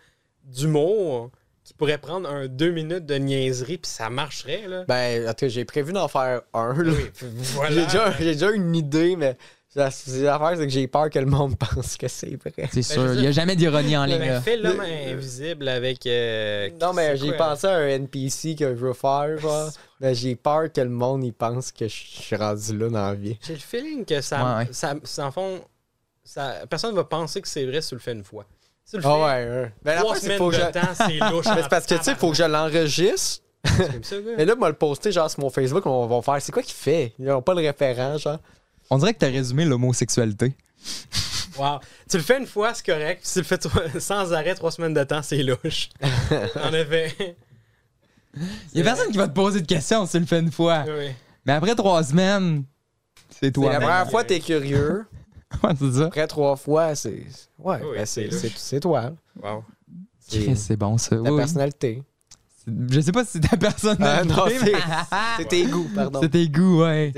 [0.45, 1.31] d'humour
[1.65, 4.67] qui pourraient prendre un deux minutes de niaiserie puis ça marcherait.
[4.69, 4.85] Là.
[4.87, 6.75] Ben, en tout cas, j'ai prévu d'en faire un.
[6.75, 6.93] là.
[6.93, 7.75] Oui, puis voilà.
[7.75, 9.37] J'ai déjà, j'ai déjà une idée, mais
[9.75, 9.91] la-
[10.23, 12.53] l'affaire, c'est que j'ai peur que le monde pense que c'est vrai.
[12.71, 13.15] C'est Ben, sûr.
[13.15, 14.19] Il n'y a jamais d'ironie en ligne.
[14.19, 14.41] Là.
[14.41, 16.07] fais l'homme invisible avec.
[16.07, 19.71] euh, Non, mais j'ai quoi, pensé à un NPC que je veux faire, genre.
[20.01, 23.15] Mais j'ai peur que le monde, il pense que je suis rendu là dans la
[23.15, 23.39] vie.
[23.47, 24.45] J'ai le feeling que ça.
[24.59, 24.69] Ouais, ouais.
[24.73, 25.61] ça, ça, en fond,
[26.25, 28.45] ça, personne va penser que c'est vrai si tu le fais une fois.
[28.85, 29.73] Si tu le Ah fais ouais, ouais.
[29.85, 31.47] Ben, trois semaines faut que de je- temps, c'est louche.
[31.55, 33.43] Mais c'est parce que, tu sais, faut que je l'enregistre.
[33.65, 34.31] C'est comme ça, gars.
[34.37, 36.43] Mais là, moi, le poster, genre, sur mon Facebook, on va faire.
[36.43, 37.13] C'est quoi qu'il fait?
[37.21, 38.39] Ils n'ont pas le référent, genre.
[38.95, 40.55] On dirait que t'as résumé l'homosexualité.
[41.59, 41.79] Wow.
[42.11, 43.21] Tu le fais une fois, c'est correct.
[43.23, 45.89] Si tu le fais trois- sans arrêt trois semaines de temps, c'est louche.
[46.63, 47.37] en effet.
[48.75, 50.53] Il y a personne qui va te poser de questions si tu le fais une
[50.53, 50.85] fois.
[50.87, 51.09] Oui.
[51.47, 52.65] Mais après trois semaines,
[53.31, 53.73] c'est C'est toi.
[53.73, 55.07] la première fois, t'es curieux.
[55.63, 56.07] Ouais, c'est ça.
[56.07, 57.27] Après trois fois, c'est.
[57.59, 59.13] Ouais, Oui, ben, c'est c'est c'est- c'est toi.
[59.43, 59.63] Wow.
[60.19, 61.17] C'est Chris, C'est bon ça.
[61.17, 61.37] oui.
[61.37, 62.03] personnalité.
[62.91, 64.05] Je sais pas si c'est ta personnalité.
[64.07, 64.79] Ah, non, c'est- mais-
[65.39, 66.21] C'est tes goûts, pardon.
[66.23, 67.13] C'est tes goûts, ouais.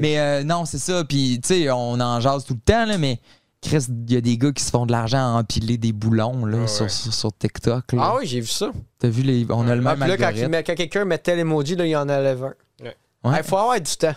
[0.00, 1.04] Mais euh, non, c'est ça.
[1.04, 3.20] Puis, tu sais, on en jase tout le temps, là, mais
[3.62, 6.46] Chris, il y a des gars qui se font de l'argent à empiler des boulons
[6.46, 7.92] là, Ouais, sur, sur, sur TikTok.
[7.92, 8.00] Là.
[8.02, 8.70] Ah oui, j'ai vu ça.
[8.98, 11.36] T'as vu, les, on a le Ah, même puis là, quand, il quand quelqu'un mettait
[11.36, 12.54] l'emoji, là, il y en enlève un.
[12.82, 12.96] Ouais.
[13.24, 13.38] Ouais.
[13.38, 14.14] Il faut avoir du temps.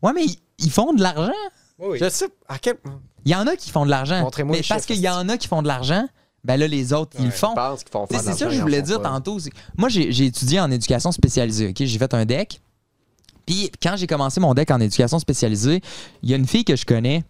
[0.00, 1.32] Ouais, mais ils, ils font de l'argent.
[1.80, 1.98] Oui, oui.
[2.00, 2.26] Je sais.
[2.48, 2.76] À quel...
[3.24, 4.20] Il y en a qui font de l'argent.
[4.20, 6.06] Montrez-moi Mais parce qu'il y en a qui font de l'argent,
[6.44, 7.54] ben là, les autres, ils le font.
[7.90, 9.08] Font C'est ça que je voulais dire pas.
[9.08, 9.38] tantôt.
[9.76, 11.68] Moi, j'ai j'ai étudié en éducation spécialisée.
[11.68, 11.76] ok?
[11.84, 12.60] J'ai fait un deck.
[13.46, 15.80] Puis quand j'ai commencé mon deck en éducation spécialisée,
[16.22, 17.24] il y a une fille que je connais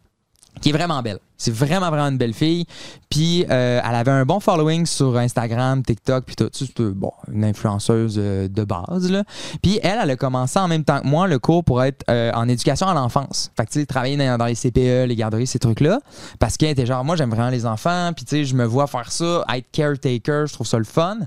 [0.61, 1.19] qui est vraiment belle.
[1.37, 2.65] C'est vraiment, vraiment une belle fille.
[3.11, 6.49] Puis euh, elle avait un bon following sur Instagram, TikTok, puis tout.
[6.53, 9.11] C'est bon, une influenceuse euh, de base.
[9.11, 9.25] Là.
[9.63, 12.31] Puis elle, elle a commencé en même temps que moi le cours pour être euh,
[12.35, 13.51] en éducation à l'enfance.
[13.57, 15.99] Fait que tu sais, travailler dans, dans les CPE, les garderies, ces trucs-là.
[16.39, 18.13] Parce qu'elle était genre, moi, j'aime vraiment les enfants.
[18.15, 21.19] Puis tu sais, je me vois faire ça, être caretaker, je trouve ça le fun.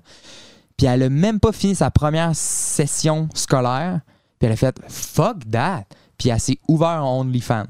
[0.78, 4.00] Puis elle a même pas fini sa première session scolaire.
[4.40, 5.84] Puis elle a fait fuck that.
[6.18, 7.66] Puis elle s'est ouvert en OnlyFans.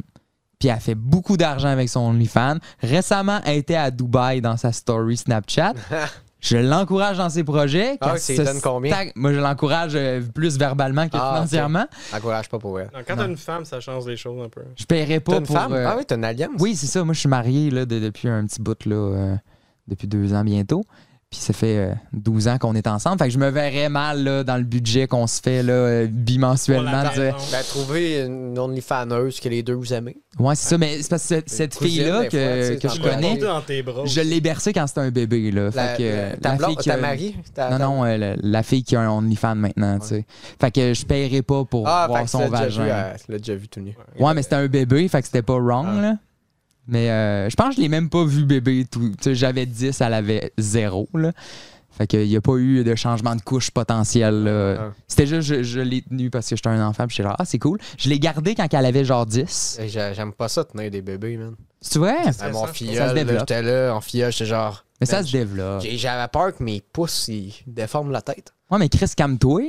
[0.60, 2.58] Puis elle fait beaucoup d'argent avec son OnlyFans.
[2.82, 5.74] Récemment, elle était à Dubaï dans sa story Snapchat.
[6.40, 7.98] Je l'encourage dans ses projets.
[8.00, 8.96] Ah, tu donnes combien?
[9.16, 11.88] Moi, je l'encourage euh, plus verbalement que Ah, financièrement.
[12.14, 12.92] Encourage pas pour elle.
[12.94, 14.62] Non, quand t'as une femme, ça change les choses un peu.
[14.78, 15.56] Je paierais pas une pour...
[15.58, 15.74] femme?
[15.74, 16.52] euh, Ah oui, t'as une alliance?
[16.60, 17.04] Oui, c'est ça.
[17.04, 19.36] Moi, je suis marié là, de- depuis un petit bout, là, euh,
[19.88, 20.84] depuis deux ans bientôt.
[21.30, 23.18] Puis ça fait euh, 12 ans qu'on est ensemble.
[23.20, 26.08] Fait que je me verrais mal là, dans le budget qu'on se fait là, euh,
[26.10, 27.04] bimensuellement.
[27.18, 27.34] Ben,
[27.68, 30.16] trouver une OnlyFaneuse que les deux vous aimez.
[30.40, 30.78] Ouais, c'est ça.
[30.78, 34.04] Mais c'est parce que cette, fille-là que, je connais, monté dans tes bras.
[34.06, 35.52] je l'ai bercé quand c'était un bébé.
[35.52, 35.70] Là.
[35.76, 37.36] La, fait que, euh, ta, la fille qui ta a- mari?
[37.54, 39.99] Ta- Non, non, euh, la, la fille qui a un OnlyFans maintenant.
[39.99, 42.84] Fait que je paierais pas pour Ah, voir son déjà vagin.
[42.86, 43.98] vu, euh, l'as déjà vu tout nu.
[44.18, 46.02] Ouais, mais c'était un bébé, fait que c'était pas wrong, Ah.
[46.02, 46.14] là.
[46.88, 48.85] Mais euh, je pense que je l'ai même pas vu bébé.
[48.89, 49.11] tout.
[49.26, 51.31] J'avais 10, elle avait 0, là.
[51.91, 54.43] Fait qu'il n'y a pas eu de changement de couche potentiel.
[54.43, 54.76] là.
[54.80, 54.93] Ah.
[55.07, 57.45] C'était juste, je, je l'ai tenu parce que j'étais un enfant, puis j'étais genre, ah,
[57.45, 57.80] c'est cool.
[57.97, 59.77] Je l'ai gardé quand elle avait genre 10.
[59.81, 61.55] Hey, j'ai- J'aime pas ça tenir des bébés, man.
[61.89, 62.15] Tu vois?
[62.39, 63.39] À mon filleul, Ça se là, développe.
[63.49, 64.85] j'étais là, en filleul, j'étais genre.
[64.99, 65.81] Mais ça Man, se développe.
[65.81, 68.53] j'ai- J'avais peur que mes pouces, ils déforment la tête.
[68.69, 69.61] Ouais, mais Chris, calme-toi.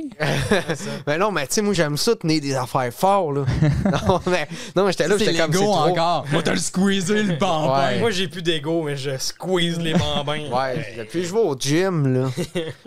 [1.07, 3.45] Mais non, mais tu sais, moi, j'aime ça tenir des affaires forts, là.
[4.07, 4.45] non, mais,
[4.75, 5.73] non, mais j'étais là, j'étais comme c'est trop.
[5.73, 6.25] encore.
[6.31, 7.91] Moi, t'as le squeezé le bambin.
[7.91, 7.99] Ouais.
[7.99, 10.49] Moi, j'ai plus d'ego, mais je squeeze les bambins.
[10.51, 12.29] Ouais, depuis que je vais au gym, là,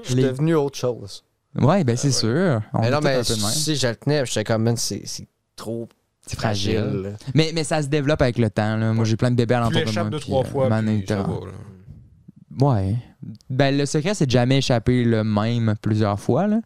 [0.02, 1.24] je suis Les- devenu autre chose.
[1.58, 2.60] Ouais, ben c'est sûr.
[2.74, 5.26] On mais est non, mais si je le tenais, j'étais comme, man, c'est c'est
[5.56, 5.88] trop
[6.26, 7.16] C'est fragile.
[7.34, 8.76] Mais, mais ça se développe avec le temps.
[8.76, 8.92] Là.
[8.92, 10.20] Moi, j'ai plein de bébés à Tu l'entour de moi.
[10.20, 10.68] trois euh, fois.
[10.82, 11.04] puis.
[12.60, 12.96] Ouais.
[13.48, 16.46] Ben, le secret, c'est de jamais échapper le même plusieurs fois.
[16.46, 16.60] Là.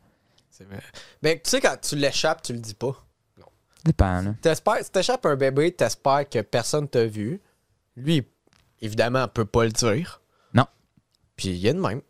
[0.50, 0.80] C'est vrai.
[1.22, 2.94] Mais tu sais, quand tu l'échappes, tu le dis pas.
[3.84, 4.20] Dépend.
[4.22, 4.34] Là.
[4.42, 7.40] T'espères, si t'échappes un bébé, t'espères que personne t'a vu.
[7.96, 8.26] Lui,
[8.80, 10.20] évidemment, peut pas le dire.
[10.54, 10.66] Non.
[11.36, 12.00] Puis il y a de même.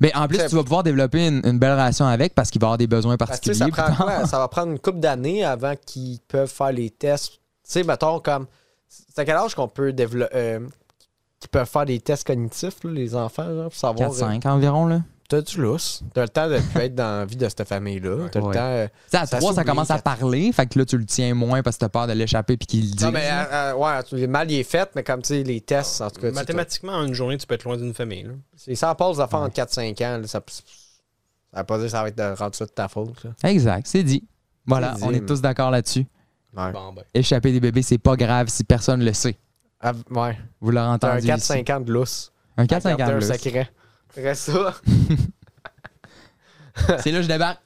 [0.00, 2.66] Mais en plus, tu vas pouvoir développer une, une belle relation avec parce qu'il va
[2.66, 3.58] avoir des besoins Parce que particuliers.
[3.58, 4.06] ça, prend plus tard.
[4.06, 4.26] quoi?
[4.26, 7.34] ça va prendre une couple d'années avant qu'ils peuvent faire les tests.
[7.34, 8.46] Tu sais, mettons, comme.
[8.88, 10.58] C'est à quel âge qu'on peut développer.
[11.40, 14.10] Qu'ils peuvent faire des tests cognitifs, là, les enfants, pour savoir.
[14.10, 14.86] 4-5 environ.
[14.86, 15.02] Là.
[15.28, 16.02] T'as du lousse.
[16.14, 18.28] T'as le temps de plus être dans la vie de cette famille-là.
[18.32, 18.48] T'as Ouais.
[18.48, 18.60] le temps.
[18.60, 20.50] euh, à Ça 3, ça commence à parler.
[20.52, 22.80] Fait que là, tu le tiens moins parce que t'as peur de l'échapper puis qu'il
[22.88, 23.04] le dise.
[23.04, 25.60] Non, mais euh, euh, ouais, le mal il est fait, mais comme tu sais, les
[25.60, 26.30] tests, en tout cas.
[26.30, 28.22] Mathématiquement, en une journée, tu peux être loin d'une famille.
[28.22, 28.32] Là.
[28.56, 30.18] C'est sans pause d'affaires entre 4-5 ans.
[30.22, 30.40] là, ça,
[31.52, 33.22] ça veut pas dire que ça va être de rendre ça de ta faute.
[33.24, 33.30] Là.
[33.50, 34.24] Exact, c'est dit.
[34.66, 36.06] Voilà, C'est dit, on est mais- tous d'accord là-dessus.
[36.56, 36.72] Ouais.
[36.72, 37.02] Bon, ben.
[37.12, 39.36] Échapper des bébés, c'est pas grave si personne le sait.
[39.80, 40.36] Ah, ouais.
[40.60, 41.26] Vous l'aurez un entendu.
[41.26, 42.32] 4-5 ans de lousse.
[42.56, 43.30] Un 4-5 Garder ans.
[43.30, 43.70] un secret.
[44.16, 44.74] Reste ça.
[47.02, 47.60] C'est là que je débarque.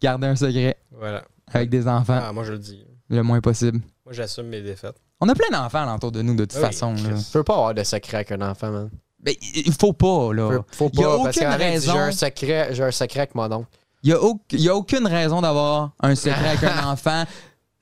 [0.00, 1.24] Garder un secret Voilà.
[1.52, 2.84] avec des enfants Ah, moi, je le dis.
[3.08, 3.80] le moins possible.
[4.04, 4.96] Moi, j'assume mes défaites.
[5.20, 6.94] On a plein d'enfants autour de nous de toute Oui, façon.
[6.94, 7.02] Tu
[7.32, 8.90] peux pas avoir de secret avec un enfant, man.
[9.24, 10.50] Mais il faut pas, là.
[10.72, 11.16] Faut, faut Il y a pas.
[11.24, 11.92] parce aucune y a qui disent, raison.
[11.94, 13.68] J'ai un secret, j'ai un secret avec mon oncle.
[14.02, 17.24] Il y a, au- il y a aucune raison d'avoir un secret avec un enfant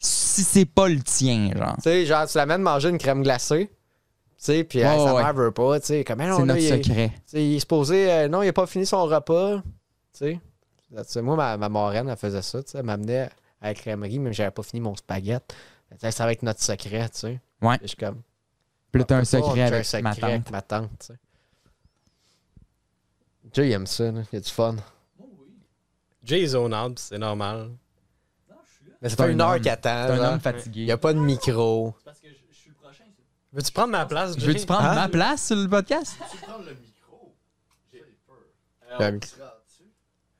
[0.05, 1.77] si c'est pas le tien, genre.
[1.77, 3.69] Tu sais, genre, tu l'amènes manger une crème glacée.
[3.69, 5.81] Tu sais, puis Ouais, sa mère veut pas.
[5.81, 7.09] Tu sais, comme, C'est notre il, est- secret.
[7.15, 8.13] tu sais, il est supposé.
[8.13, 9.63] euh, non, il a pas fini son repas.
[10.19, 10.39] Tu
[11.13, 11.23] sais.
[11.23, 12.63] Moi, ma, ma marraine, elle faisait ça.
[12.63, 15.55] Tu sais, elle m'amenait à la crèmerie, même j'avais pas fini mon spaghette.
[15.99, 17.41] Ça va être notre secret, tu sais.
[17.63, 17.79] Ouais.
[17.83, 18.21] Je suis comme.
[18.93, 20.25] Là, t'as un Ah, secret j'ai un avec secret ma tante.
[20.25, 21.15] avec ma tante, tu sais.
[23.53, 24.23] Jay, il aime ça, là.
[24.33, 24.77] il y a du fun.
[26.23, 27.71] Jay zone out, c'est normal.
[29.05, 30.07] Mais ça C'est fait un une heure qu'il attend.
[30.07, 30.85] T'es un homme Il fatigué.
[30.87, 31.95] n'y a pas de micro.
[33.53, 34.47] Veux-tu prendre ma place, Jay?
[34.47, 34.95] Veux-tu prendre Hein?
[34.97, 36.17] ma place sur le podcast?
[38.99, 39.31] Le micro?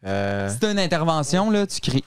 [0.07, 2.05] Euh, Si t'as une intervention, là, tu cries.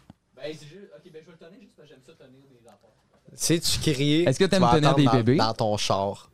[3.35, 5.37] si tu cries, Est-ce que tu t'aimes vas tenir attendre des dans- bébés?
[5.37, 6.31] Dans ton char.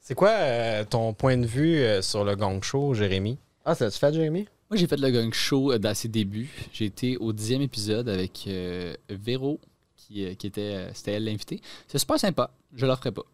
[0.00, 3.38] C'est quoi euh, ton point de vue euh, sur le gong show, Jérémy?
[3.64, 4.48] Ah, ça tu fait, Jérémy?
[4.70, 6.48] Moi, j'ai fait le gang show euh, dans ses débuts.
[6.72, 9.58] J'ai été au dixième épisode avec euh, Véro,
[9.96, 11.60] qui, euh, qui était, euh, c'était elle l'invitée.
[11.88, 12.50] C'est super sympa.
[12.74, 13.24] Je l'offrais pas.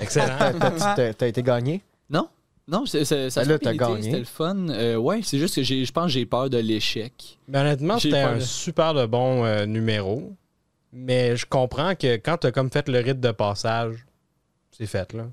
[0.00, 0.36] Excellent.
[0.96, 1.80] T'as- été gagné?
[2.10, 2.28] Non,
[2.66, 4.02] non, c'est, c'est- ça a Ben là, t'as gagné.
[4.02, 4.68] C'était le fun.
[4.68, 7.38] Euh, ouais, c'est juste que j'ai, je pense que j'ai peur de l'échec.
[7.46, 10.32] Mais honnêtement, c'était un super de bon euh, numéro.
[10.92, 14.04] Mais je comprends que quand t'as comme fait le rite de passage,
[14.72, 15.26] c'est fait, là.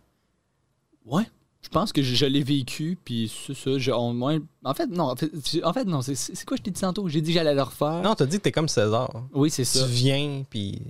[1.05, 1.23] Ouais.
[1.63, 3.77] Je pense que je, je l'ai vécu, puis c'est ça.
[3.79, 4.33] je- on- moi,
[4.63, 5.05] en fait, non.
[5.11, 6.01] En fait, c'est- en fait, non.
[6.01, 7.07] C'est, c'est quoi je t'ai dit tantôt?
[7.07, 8.01] J'ai dit que j'allais le refaire.
[8.03, 9.09] Non, t'as dit que t'es comme César.
[9.33, 9.85] Oui, c'est Tu ça.
[9.87, 10.81] viens, puis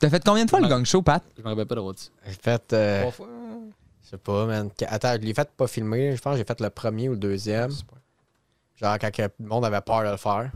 [0.00, 1.22] T'as fait combien de fois le gang show, Pat?
[1.36, 2.10] Je me rappelle pas d'avoir dit.
[2.26, 2.72] J'ai fait.
[2.72, 3.28] euh, Trois fois.
[4.02, 4.70] je sais pas, man.
[4.88, 6.16] Attends, je l'ai fait pas filmer.
[6.16, 7.70] Je pense que j'ai fait le premier ou le deuxième.
[8.76, 10.50] Genre quand le monde avait peur de le faire.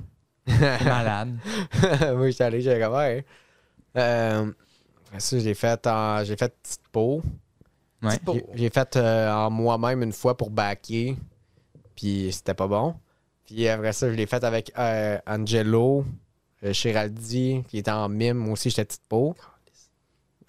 [0.84, 1.36] Malade.
[2.16, 3.24] Moi, j'étais allé, j'étais comme, ouais.
[3.96, 4.50] Euh,
[5.18, 6.24] ça, j'ai fait en.
[6.24, 7.22] J'ai fait petite peau.
[8.02, 8.18] Ouais.
[8.32, 11.16] J'ai- J'ai fait euh, en moi-même une fois pour backer.
[11.94, 12.94] Puis c'était pas bon.
[13.44, 16.04] Puis après ça, je l'ai fait avec euh, Angelo,
[16.64, 18.38] euh, Chiraldi, qui était en mime.
[18.38, 19.36] Moi aussi, j'étais petite peau.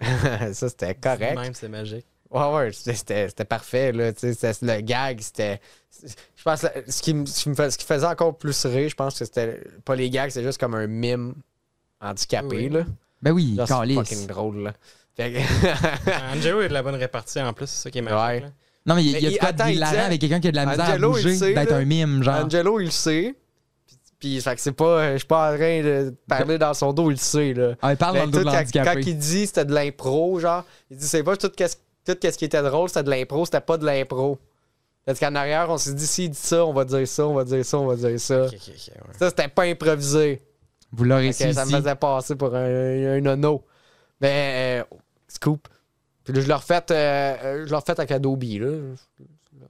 [0.00, 1.36] ça, c'était correct.
[1.38, 2.06] Même, c'est magique.
[2.30, 4.12] Ouais, ouais, c'était- c'était parfait, là.
[4.12, 5.60] tu sais, c'était- le gag, c'était.
[6.36, 8.88] Je pense que ce qui, me- ce, qui me ce qui faisait encore plus rire,
[8.88, 11.34] je pense que c'était pas les gags, c'était juste comme un mime
[12.00, 12.68] handicapé, Oui.
[12.70, 12.84] là.
[13.22, 14.72] Ben oui, c'est fucking drôle, là.
[15.16, 15.32] Fait
[16.34, 18.44] Angelo a de la bonne répartie en plus, c'est ça qui est magique.
[18.44, 18.50] Ouais.
[18.86, 20.50] Non, mais il y a, il quoi attends, de il hilarant avec quelqu'un qui a
[20.50, 21.76] de la misère Angelo, à il bouger, sait, d'être là.
[21.76, 22.44] un mime, genre.
[22.44, 23.34] Angelo, il le sait.
[23.86, 25.12] Puis, puis fait que c'est pas.
[25.12, 27.74] Je suis pas en train de parler dans son dos, il le sait, là.
[27.80, 28.90] Ah, il parle dans Mais le dos de tout, quand, l'handicapé.
[29.02, 32.36] quand il dit c'était de l'impro, genre, il dit c'est pas tout qu'est-ce tout qu'est-ce
[32.36, 34.38] qui était drôle, c'était de l'impro, c'était pas de l'impro.
[35.06, 37.44] Parce qu'en arrière, on s'est dit s'il dit ça, on va dire ça, on va
[37.44, 38.44] dire ça, on va dire ça.
[38.46, 39.14] Ok, ok, ok, ouais.
[39.18, 40.42] Ça, c'était pas improvisé.
[40.92, 41.76] Vous l'aurez Fait su que ça me ici.
[41.80, 42.64] faisait passer pour un,
[43.16, 43.64] un nono.
[44.20, 44.96] Mais, euh,
[45.34, 45.68] scoop.
[46.24, 48.68] Puis là, je l'ai refait, euh, euh, je l'ai refait avec Adobe, là.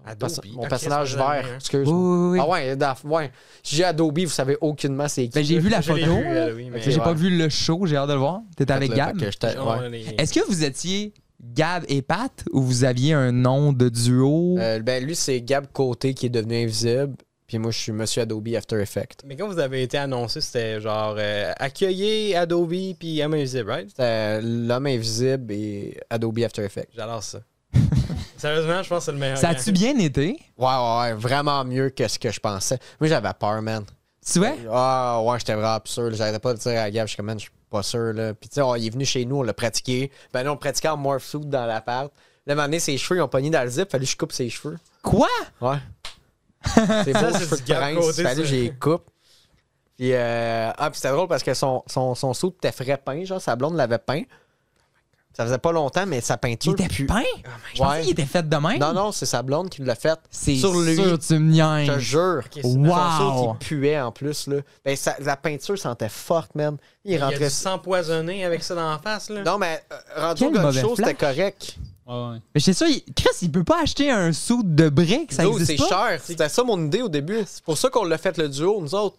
[0.07, 0.31] Adobe?
[0.55, 1.89] Mon personnage vert, excuse.
[1.89, 2.39] Oui, oui, oui.
[2.41, 3.31] Ah ouais, ouais.
[3.63, 5.31] Si j'ai Adobe, vous savez aucunement c'est qui.
[5.31, 6.01] Ben, j'ai vu la photo.
[6.17, 6.99] mais- J'ai Ouais.
[7.05, 8.41] pas vu le show, j'ai hâte de le voir.
[8.57, 9.17] T'étais avec Gab?
[9.21, 10.15] ouais.
[10.19, 11.13] Est-ce que vous étiez
[11.43, 14.57] Gab et Pat ou vous aviez un nom de duo?
[14.59, 17.15] Euh, ben, lui, c'est Gab Côté qui est devenu invisible.
[17.47, 19.19] Puis moi, je suis Monsieur Adobe After Effects.
[19.25, 23.89] Mais quand vous avez été annoncé, c'était genre euh, accueillir Adobe puis M Invisible, right?
[23.91, 26.89] C'était L'homme invisible et Adobe After Effects.
[26.97, 27.41] J'adore ça.
[28.39, 29.39] Sérieusement, je pense que c'est le meilleur.
[29.39, 30.39] Ça a-tu bien été?
[30.57, 31.15] Ouais, ouais, ouais.
[31.15, 32.79] Vraiment mieux que ce que je pensais.
[33.01, 33.85] Moi, j'avais peur, man.
[34.27, 34.55] Tu vois?
[34.71, 36.05] Ah, ouais, j'étais vraiment sûr.
[36.05, 36.13] là.
[36.17, 38.33] J'arrêtais pas de dire à Gab, je suis comme, man, je suis pas sûr, là.
[38.35, 40.11] Puis, tu sais, il est venu chez nous, on l'a pratiqué.
[40.33, 42.11] Ben, là, on pratiquait en morph suit dans l'appart.
[42.47, 43.91] Là, à un moment donné, ses cheveux, ils ont pogné dans le zip.
[43.91, 44.79] Fallu que je coupe ses cheveux.
[45.03, 45.29] Quoi?
[45.61, 45.77] Ouais.
[47.05, 48.17] C'est beau, c'est cheveux du de prince.
[48.17, 48.45] Ça.
[48.45, 49.05] j'ai coupe.
[49.97, 53.25] Puis, euh, ah, puis c'était drôle parce que son, son, son suit était frais peint,
[53.25, 54.23] genre, sa blonde l'avait peint.
[55.37, 56.73] Ça faisait pas longtemps, mais sa Il peinture.
[56.75, 57.07] était pue.
[57.07, 57.23] peint?
[57.73, 58.03] Je pensais Ouais.
[58.03, 58.79] qu'il était fait de même.
[58.79, 60.17] Non, non, c'est sa blonde qui l'a fait.
[60.31, 60.95] C'est sur lui.
[60.95, 62.43] sûr, tu me Je te jure.
[62.47, 62.95] Ok, c'est- Wow.
[63.19, 64.47] Son saut, il puait en plus.
[64.47, 64.59] Là.
[64.85, 66.77] Ben, la peinture sentait forte, man.
[67.05, 67.39] Il Il rentrait.
[67.39, 69.43] du s'empoisonner avec ça dans la face, là.
[69.43, 71.79] Non, mais euh, rendu au gun mauvais show, c'était correct.
[72.07, 72.39] Ouais, ouais.
[72.55, 75.55] Mais c'est ça, il- Chris, il peut pas acheter un sou de briques, ça Dude,
[75.65, 76.11] c'est existe pas.
[76.11, 76.21] cher.
[76.23, 77.41] C'était ça mon idée au début.
[77.47, 79.17] C'est pour ça qu'on l'a fait le duo, nous autres.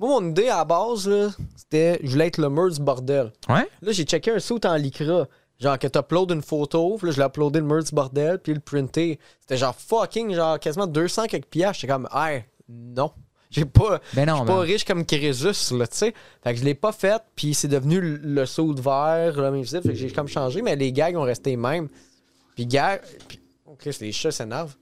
[0.00, 3.32] Moi, mon idée à la base, là, c'était je voulais être le mur du bordel.
[3.48, 3.68] Ouais?
[3.82, 5.26] Là, j'ai checké un suit en lycra.
[5.58, 8.54] Genre que t'uploades une photo, puis là, je l'ai uploadé le mur du bordel, puis
[8.54, 9.18] le printé.
[9.40, 11.80] C'était genre fucking, genre quasiment 200 quelques piastres.
[11.80, 13.10] J'étais comme, hey, non.
[13.50, 13.98] J'ai pas.
[14.14, 14.60] Ben Je non, suis pas ben.
[14.60, 16.14] riche comme Crésus, là, tu sais.
[16.44, 19.54] Fait que je l'ai pas fait, puis c'est devenu le- le saut de verre, l'homme
[19.54, 21.88] invisible, fait que j'ai comme changé, mais les gags ont resté les mêmes.
[22.58, 24.74] Puis Gab, puis, oh Chris, les chats s'énervent.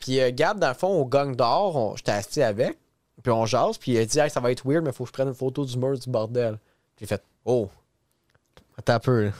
[0.00, 2.76] Puis euh, Gab, dans le fond, au gang d'or, j'étais assis avec,
[3.22, 5.08] puis on jase, puis il a dit, hey, ça va être weird, mais faut que
[5.10, 6.58] je prenne une photo du mur du bordel.
[6.98, 7.68] J'ai fait, oh,
[8.76, 9.30] attends un peu, là.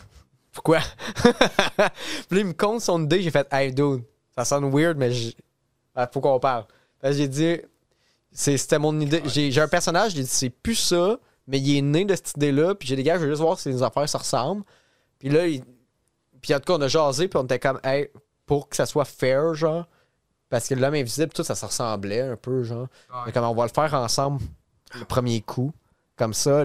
[0.53, 0.79] Pourquoi?
[1.25, 1.33] puis
[1.75, 1.91] là,
[2.31, 4.05] il me compte son idée, j'ai fait, hey, dude,
[4.37, 5.37] ça sonne weird, mais j'-
[5.97, 6.67] ah, faut qu'on parle.
[7.03, 7.57] J'ai dit,
[8.31, 9.21] c'est- C'était mon idée.
[9.27, 11.19] J'ai j'ai un personnage, j'ai dit c'est plus ça,
[11.49, 12.77] mais il est né de cette idée-là.
[12.77, 14.63] Puis j'ai des gars, je veux juste voir si les affaires se ressemblent.
[15.19, 15.65] Puis là, il-
[16.43, 18.09] puis en tout cas, on a jasé, puis on était comme, hey,
[18.47, 19.87] pour que ça soit fair, genre.
[20.49, 22.89] Parce que l'homme invisible, tout ça se ressemblait un peu, genre.
[23.27, 24.41] Mais comme on va le faire ensemble
[24.99, 25.73] le premier coup.
[26.17, 26.65] Comme ça,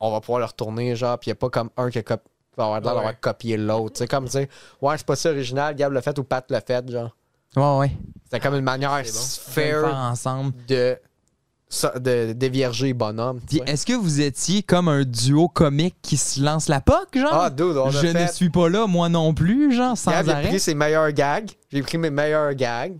[0.00, 1.18] on va pouvoir le retourner, genre.
[1.18, 3.06] Puis il n'y a pas comme un qui a cop- qui va avoir l'air d'avoir
[3.06, 3.18] Ouais.
[3.20, 3.96] copié l'autre.
[3.98, 4.46] C'est comme dire,
[4.80, 7.14] ouais, c'est pas ça original, Gab l'a fait ou Pat l'a fait, genre.
[7.54, 7.92] Ouais, ouais.
[8.24, 8.96] C'était comme une manière bon.
[8.98, 10.52] Le fair faire ensemble.
[10.66, 11.08] de, ça-
[12.00, 13.40] de dévierger bonhomme.
[13.66, 17.30] est-ce que vous étiez comme un duo comique qui se lance la POC, genre?
[17.32, 20.26] Ah, dude, on a Je ne suis pas là, moi non plus, genre, sans Gab,
[20.26, 20.48] j'ai arrêt.
[20.48, 21.50] pris ses meilleurs gags.
[21.72, 22.96] J'ai pris mes meilleurs gags.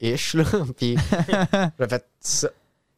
[0.00, 0.44] Ish, là.
[0.76, 0.96] Puis
[1.80, 2.48] j'ai fait ça.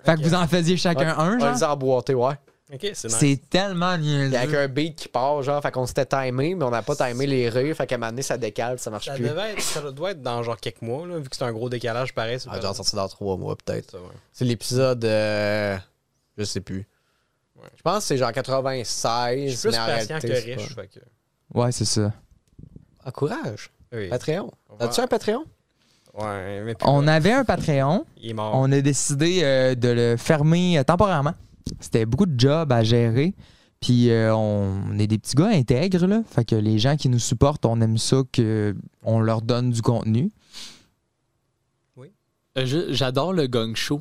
[0.05, 1.55] Fait que vous en faisiez chacun un, On genre?
[1.55, 2.35] les a emboîtés, ouais.
[2.73, 3.17] Ok, c'est nice.
[3.19, 4.59] C'est tellement Puis avec niaiseux.
[4.59, 7.49] un beat qui part, genre, fait qu'on s'était timé, mais on n'a pas timé les
[7.49, 7.75] rires.
[7.75, 9.27] Fait qu'à un moment donné, ça décale, ça marche Ça, plus.
[9.27, 11.71] devait être, ça doit être dans genre quelques mois, là, vu que c'est un gros
[11.71, 12.39] décalage pareil.
[12.51, 13.95] Ah, genre sorti dans trois mois, peut-être.
[13.95, 14.11] Ouais.
[14.33, 15.03] C'est l'épisode.
[15.05, 15.79] euh,
[16.37, 16.87] Je sais plus.
[17.57, 17.69] Ouais.
[17.75, 19.49] Je pense que c'est genre Je 96.
[19.59, 19.87] suis plus patient
[20.19, 20.75] réalité, que riche.
[20.75, 21.01] Fait que...
[21.59, 22.13] Ouais, c'est ça.
[23.05, 23.71] Encourage.
[23.93, 24.09] Oui.
[24.09, 24.53] Patreon.
[24.79, 25.45] As-tu un Patreon?
[26.15, 28.05] Ouais, mais On avait un Patreon.
[28.19, 28.53] il est mort.
[28.55, 31.35] On a décidé euh, de le fermer euh, temporairement.
[31.81, 33.35] C'était beaucoup de jobs à gérer.
[33.81, 36.23] Puis euh, on est des petits gars intègres, là.
[36.29, 40.33] Fait que les gens qui nous supportent, on aime ça qu'on leur donne du contenu.
[42.57, 44.01] Euh, je- J'adore le gong show.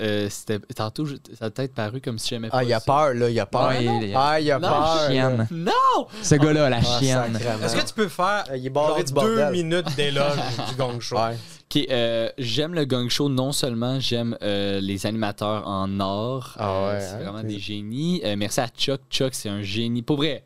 [0.00, 2.58] Euh, c'était tantôt, je- ça a peut-être paru comme si j'aimais pas.
[2.58, 2.86] Ah, il a ça.
[2.86, 3.68] peur, là, il a peur.
[3.68, 4.80] Ouais, il- Ah, il a Non, peur.
[4.80, 5.08] là.
[5.10, 5.48] Chienne.
[5.50, 6.06] Non!
[6.22, 7.38] Ce gars-là, la Ah, chienne.
[7.62, 10.36] Est-ce que tu peux faire Il est barré genre du deux minutes d'éloge
[10.68, 11.16] du gong show?
[11.16, 11.36] Ouais.
[11.74, 13.28] Ok, euh, j'aime le gang show.
[13.30, 16.54] Non seulement j'aime euh, les animateurs en or.
[16.58, 17.18] Ah euh, ouais, c'est hein?
[17.30, 18.20] vraiment des génies.
[18.24, 19.00] Euh, merci à Chuck.
[19.10, 20.02] Chuck, c'est un génie.
[20.02, 20.44] Pour vrai,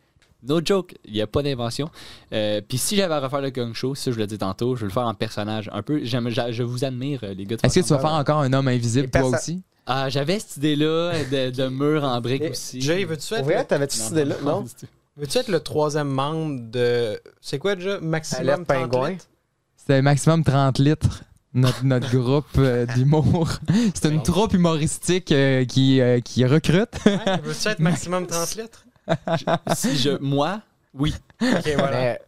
[0.49, 1.89] no joke, il n'y a pas d'invention.
[2.33, 4.81] Euh, Puis si j'avais à refaire le gang show, ça je le dis tantôt, je
[4.83, 5.71] vais le faire en personnage.
[5.73, 7.57] Un peu, j'aime, j'a- je vous admire, euh, les gars.
[7.57, 9.63] de Est-ce que tu vas faire encore un homme invisible, Et toi perso- aussi?
[9.87, 12.81] Ah, j'avais cette idée-là de, de mur en briques Et aussi.
[12.81, 13.65] Jay, veux-tu Pour être, vrai, le...
[13.65, 14.35] t'avais-tu cette idée-là?
[14.45, 14.63] Non?
[14.63, 14.87] du tout.
[15.17, 17.21] veux-tu être le troisième membre de.
[17.41, 18.01] C'est quoi déjà?
[18.01, 19.11] Maximum Alerte 30 Pingouin.
[19.11, 19.27] litres?
[19.77, 21.23] C'était maximum 30 litres.
[21.55, 23.49] Notre, notre groupe euh, d'humour.
[23.95, 26.91] C'est une troupe humoristique euh, qui, euh, qui recrute.
[27.07, 28.85] Ouais, veux-tu être maximum 30 litres?
[29.75, 30.61] Si je, moi,
[30.95, 31.15] oui.
[31.43, 31.91] Ok, voilà.
[32.01, 32.21] Mais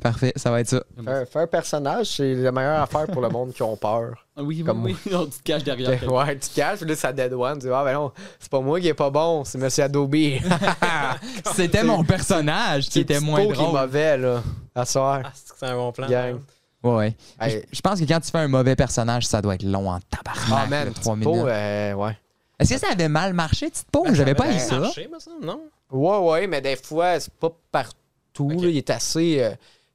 [0.00, 0.82] Parfait, ça va être ça.
[1.04, 4.26] faire, faire un personnage, c'est la meilleure affaire pour le monde qui ont peur.
[4.36, 4.96] Oui, oui, Comme oui.
[5.12, 6.10] On te cache derrière.
[6.12, 7.54] Ouais, tu te caches, puis là, ça dead one.
[7.58, 10.14] Tu dis, ah, ben non, c'est pas moi qui est pas bon, c'est Monsieur Adobe.
[11.54, 13.80] C'était mon personnage qui était moins Pot qui est drôle.
[13.80, 14.42] mauvais, là,
[14.74, 15.22] à soir.
[15.24, 16.08] Ah, c'est que c'est un bon plan.
[16.08, 16.40] Gang.
[16.82, 17.16] Ouais, ouais.
[17.40, 17.64] Hey.
[17.70, 20.00] Je, je pense que quand tu fais un mauvais personnage, ça doit être long en
[20.00, 20.48] tabarnak.
[20.64, 21.44] Ah, man, là, Petit trois Pot, minutes.
[21.48, 22.16] euh, ouais.
[22.58, 23.86] Est-ce que ça avait mal marché, Petite?
[23.92, 24.78] Ben, J'avais ça pas avait eu ça.
[24.78, 25.60] marché, me semble, non?
[25.92, 28.48] Ouais, ouais, mais des fois, c'est pas partout.
[28.48, 28.68] Là.
[28.68, 29.40] il est assez.
[29.42, 29.50] euh,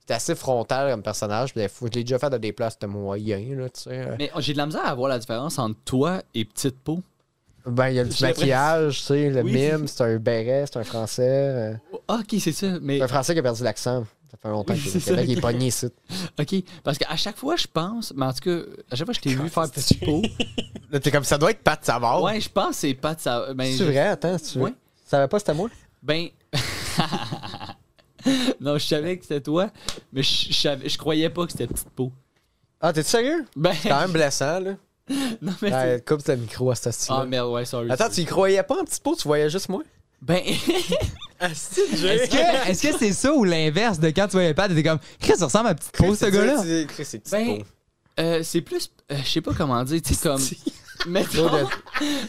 [0.07, 1.51] c'est assez frontal comme personnage.
[1.53, 3.89] puis Des fois, je l'ai déjà fait dans des places de moyen, là, tu sais.
[3.91, 4.15] euh.
[4.17, 7.01] Mais j'ai de la misère à voir la différence entre toi et Petite Peau.
[7.65, 10.79] Ben, il y a du maquillage, tu sais, le Oui, mime, c'est un béret, c'est
[10.79, 11.75] un français.
[12.07, 12.67] Ah, ok, c'est ça.
[12.81, 14.05] Mais C'est un français qui a perdu l'accent.
[14.31, 15.87] Ça fait longtemps Oui, qu'il est ça, Québec, il est pogné ici.
[16.39, 18.59] OK, parce qu'à chaque fois, je pense, mais en tout cas,
[18.91, 20.21] à chaque fois que je t'ai vu faire petit pot,
[20.91, 22.23] Là, t'es comme ça doit être Pat Savard.
[22.23, 23.53] ouais, je pense que c'est pas de ça.
[23.53, 24.69] Ben, C'est je- vrai, attends, tu Ouais.
[24.71, 24.75] Tu
[25.11, 25.69] savais pas c'était moi?
[26.07, 26.29] Ben.
[28.61, 29.69] non, je savais que c'était toi,
[30.13, 32.11] mais je, je, savais- je croyais pas que c'était petite peau.
[32.79, 33.45] Ah, t'es sérieux?
[33.57, 33.73] Ben.
[33.81, 34.71] C'est quand même blessant, là.
[35.41, 35.71] non, mais.
[35.73, 37.91] Ouais, coupe le micro à cette Ah, merde, ouais, sorry.
[37.91, 39.83] Attends, tu y croyais pas en petit pot, tu voyais juste moi?
[40.21, 40.41] Ben.
[41.39, 41.81] Ah, c'est.
[41.81, 44.97] Est-ce que est-ce que c'est ça ou l'inverse de quand tu voyais pas, t'étais comme,
[45.19, 46.63] Chris, ça ressemble à Petite Pau, ce gars-là?
[46.63, 47.57] C'est Chris, c'est petit ben.
[47.59, 47.65] pot.
[48.21, 48.89] euh, c'est plus.
[49.11, 50.41] euh, je sais pas comment dire, tu sais, comme.
[51.07, 51.51] mettons,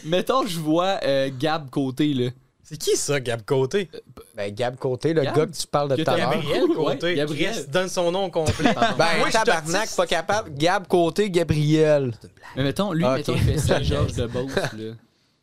[0.05, 2.29] mettons, je vois euh, Gab côté, là.
[2.71, 3.89] C'est qui ça, Gab Côté?
[4.35, 5.35] Ben, Gab Côté, le Gab?
[5.35, 6.29] gars que tu parles de tout à l'heure.
[6.29, 7.15] Gabriel Ouais, Côté.
[7.15, 7.65] Gabriel.
[7.67, 8.73] Donne son nom complet.
[8.97, 10.51] Ben, Moi, tabarnak, pas capable.
[10.53, 12.13] Gab Côté, Gabriel.
[12.55, 14.69] Mais mettons, lui, Ah, mettons, il fait Saint-Georges de Beauce, là.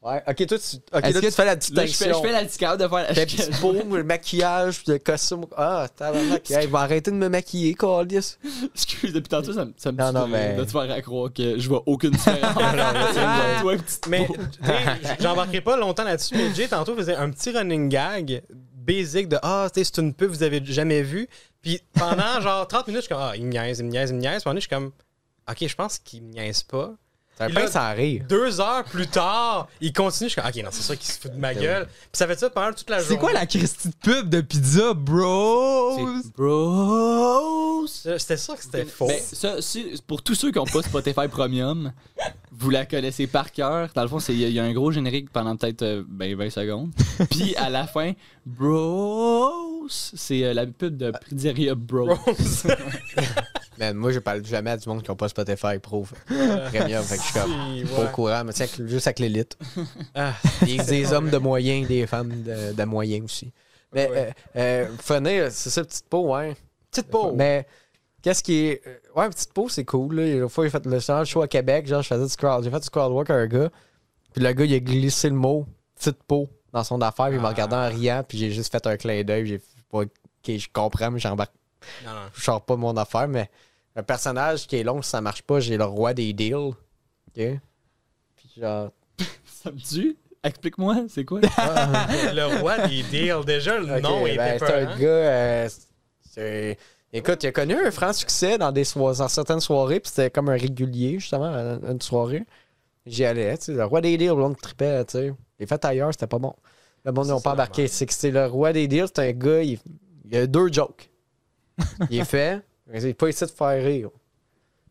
[0.02, 2.22] Ouais, ok, toi, tu, ok, là, tu fais la Là, je fais, distinction.
[2.22, 5.46] je fais la discard de faire la Fait petit pot, le maquillage, le costume.
[5.56, 6.48] Ah, tabarnak.
[6.50, 8.36] Hey, il va arrêter de me maquiller, Carlis.
[8.74, 11.02] Excuse, depuis tantôt, ça, me- ça me Non, non, de, mais- de te faire à
[11.02, 12.54] croire que je vois aucune différence.
[13.62, 14.34] Toi, petite Mais peau.
[14.36, 18.42] tu sais, j'embarquerai pas longtemps là-dessus, mais Jay tantôt faisait un petit running gag
[18.74, 21.28] basic de Ah, tu sais, c'est une pub que vous avez jamais vue.
[21.62, 24.10] Puis pendant genre 30 minutes, je suis comme Ah, il me niaise, il me niaise,
[24.10, 24.42] il me niaise.
[24.44, 24.92] Puis je suis comme
[25.50, 26.92] Ok, je pense qu'il me niaise pas.
[27.38, 28.24] Là- sans rire.
[28.28, 30.28] Deux heures plus tard, il continue.
[30.28, 31.86] Je suis comme Ok, non, c'est ça qui se fout de ma gueule.
[31.86, 33.14] Puis ça fait ça pendant toute la journée.
[33.14, 35.96] C'est quoi la Christie de pub de pizza, bro?
[36.22, 37.86] C'est Bros.
[37.86, 39.06] C'était ça que c'était faux.
[39.06, 39.56] Ben, ça,
[40.06, 41.92] pour tous ceux qui n'ont pas Spotify Premium,
[42.52, 43.88] vous la connaissez par cœur.
[43.94, 45.82] Dans le fond, c'est- il y, a- il y a un gros générique pendant peut-être
[45.82, 46.90] euh, ben, 20 secondes.
[47.30, 48.12] Puis à la fin,
[48.44, 52.14] Bros, c'est euh, la pub de Pizzeria Bros.
[53.78, 56.06] Man, moi, je parle jamais à du monde qui n'a pas Spotify Pro.
[56.26, 58.08] Premium, fait que je suis comme Si, pas ouais.
[58.08, 59.58] au courant, mais avec- juste avec l'élite.
[60.14, 60.32] Ah.
[60.64, 63.52] Des, des hommes de moyens, des femmes de, de moyens aussi.
[63.92, 64.34] Mais, Ouais.
[64.56, 66.56] euh, euh, c'est ça, petite peau, ouais.
[66.90, 67.32] Petite peau.
[67.32, 67.66] Mais,
[68.22, 68.82] qu'est-ce qui est.
[68.86, 70.16] euh, Ouais, petite peau, c'est cool.
[70.16, 70.26] Là.
[70.26, 72.64] Une fois, j'ai fait le change show à Québec, genre, je faisais du crowd.
[72.64, 73.70] J'ai fait du crowd work à un gars.
[74.32, 75.66] Puis le gars, il a glissé le mot
[75.98, 77.26] petite peau dans son affaire.
[77.26, 77.52] Puis il m'a Ah.
[77.52, 78.24] regardé en riant.
[78.26, 79.46] Puis j'ai juste fait un clin d'œil.
[79.46, 79.60] J'ai
[79.92, 80.06] ok,
[80.46, 81.52] je comprends, mais j'embarque
[82.04, 82.20] Non, non.
[82.34, 83.48] je sors pas mon affaire, mais
[83.96, 86.54] un personnage qui est long, si ça marche pas, j'ai le roi des deals.
[86.54, 86.74] OK?
[87.34, 87.60] Puis
[88.58, 88.90] genre.
[89.46, 90.16] Ça me tue?
[90.44, 91.40] Explique-moi, c'est quoi?
[91.56, 93.44] ah, Le roi des deals.
[93.44, 94.88] Déjà, le ok, nom ben, était c'est peur.
[94.90, 95.06] un gars.
[95.08, 95.68] euh,
[96.30, 96.78] c'est-
[97.12, 100.50] Écoute, il a connu un franc succès dans, des dans certaines soirées, puis c'était comme
[100.50, 102.44] un régulier, justement, à une soirée.
[103.06, 105.34] J'y allais, tu sais, le roi des deals, on tripait, tu sais.
[105.58, 106.54] Les fait ailleurs, c'était pas bon.
[107.04, 107.88] Le monde n'a pas c'est embarqué.
[107.88, 109.78] C'est que c'est le roi des deals, c'est un gars, il,
[110.26, 111.08] il a deux jokes.
[112.10, 112.62] il est fait,
[112.92, 114.10] il pas ici de faire rire.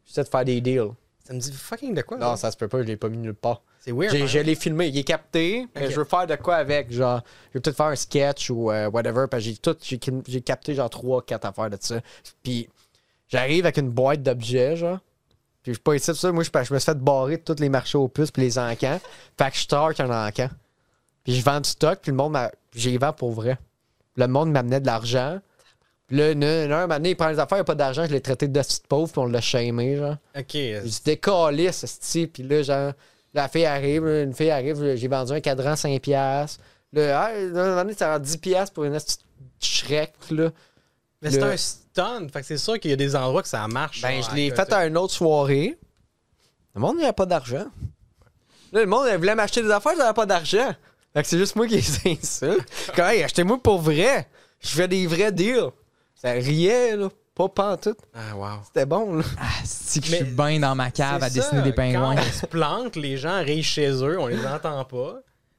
[0.06, 0.92] Ici de faire des deals.
[1.26, 2.18] Ça me dit fucking de quoi?
[2.18, 2.38] Non, là?
[2.38, 3.64] ça se peut pas, je l'ai pas mis nulle part.
[3.80, 4.16] c'est weird.
[4.16, 4.28] Hein?
[4.28, 7.58] Je l'ai filmé, il est capté, mais je veux faire de quoi avec, genre, je
[7.58, 10.90] veux peut-être faire un sketch ou euh, whatever, parce que j'ai tout, j'ai, capté genre
[10.90, 12.00] 3-4 affaires de ça.
[12.44, 12.70] Puis
[13.28, 15.00] j'arrive avec une boîte d'objets, genre,
[15.64, 17.42] puis je suis pas ici de ça, moi je, je me suis fait barrer de
[17.42, 19.00] tous les marchés aux puces puis les encans,
[19.36, 20.50] fait que je torque un encan.
[21.24, 23.58] Puis je vends du stock, puis le monde m'a, j'y vends pour vrai.
[24.16, 25.40] Le monde m'amenait de l'argent.
[26.08, 28.12] Puis là, un moment donné, il prend les affaires, il n'y a pas d'argent, je
[28.12, 30.18] l'ai traité de petite pauvre, puis on l'a shamé, genre.
[30.38, 30.52] Ok.
[30.52, 32.30] Se décalait, ce style.
[32.30, 32.94] Puis là, genre,
[33.34, 36.00] La fille arrive, une fille arrive, j'ai vendu un cadran 5$.
[36.00, 36.62] piastres.
[36.94, 39.22] Là, hey, à un moment donné, ça rend 10$ piastres pour une petite
[39.60, 40.52] Shrek, là.
[41.22, 42.28] Mais c'est un stun.
[42.32, 44.02] Fait que c'est sûr qu'il y a des endroits que ça marche.
[44.02, 45.78] Ben, genre, je l'ai fait à une autre soirée.
[46.76, 47.66] Le monde n'avait pas d'argent.
[48.72, 50.76] Là, le monde elle voulait m'acheter des affaires, j'avais pas d'argent.
[51.14, 52.66] Fait que c'est juste moi qui les insulte.
[52.96, 54.28] Quand, hey, achetez-moi pour vrai.
[54.60, 55.72] Je fais des vrais deals.
[56.26, 57.10] Ça riait, là.
[57.36, 58.00] Pas pantoute.
[58.14, 58.62] Ah, wow.
[58.66, 59.24] C'était bon, là.
[59.38, 62.16] Ah, c'est que je suis bien dans ma cave à dessiner ça, des pingouins.
[62.16, 65.16] Quand on se plante, les gens rient chez eux, on les entend pas.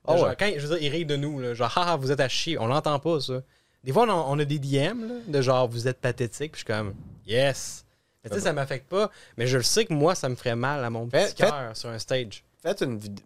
[0.09, 0.37] Ah Genre, ouais.
[0.39, 2.59] quand, je veux dire, ils rient de nous, là, genre, haha, vous êtes à chier,
[2.59, 3.43] on l'entend pas, ça.
[3.85, 6.61] Des fois, on a, on a des DM, là, de genre, vous êtes pathétique, puis
[6.61, 6.95] je suis comme,
[7.27, 7.85] yes.
[8.25, 10.57] Mais tu sais, ça m'affecte pas, mais je le sais que moi, ça me ferait
[10.57, 12.43] mal à mon petit cœur sur un stage.
[12.63, 13.21] Faites une, vid-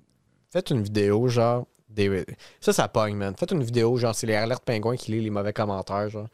[0.51, 1.67] Faites une vidéo, genre.
[1.89, 2.25] Des...
[2.61, 3.35] Ça, ça pogne, man.
[3.39, 6.27] Faites une vidéo, genre, c'est les alertes pingouins qui lit les mauvais commentaires, genre.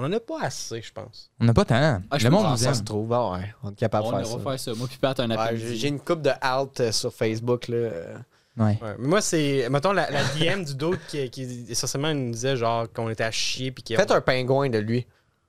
[0.00, 1.30] On en a pas assez, je pense.
[1.40, 2.00] On n'a pas tant.
[2.10, 2.74] Ah, je le pense monde nous ça aime.
[2.74, 3.12] se trouve.
[3.12, 4.44] Ah ouais, on est capable On de va faire ça.
[4.50, 4.74] faire ça.
[4.74, 7.68] Moi, puis Pat, un Ouais, après j'ai j'ai une coupe de out euh, sur Facebook,
[7.68, 7.76] là.
[7.76, 8.16] euh.
[8.56, 8.78] Ouais.
[8.82, 8.94] Ouais.
[8.98, 12.90] Mais moi, c'est, mettons, la, la DM du d'autre qui, qui essentiellement nous disait, genre,
[12.92, 15.06] qu'on était à chier, puis qu'il Faites un pingouin de lui.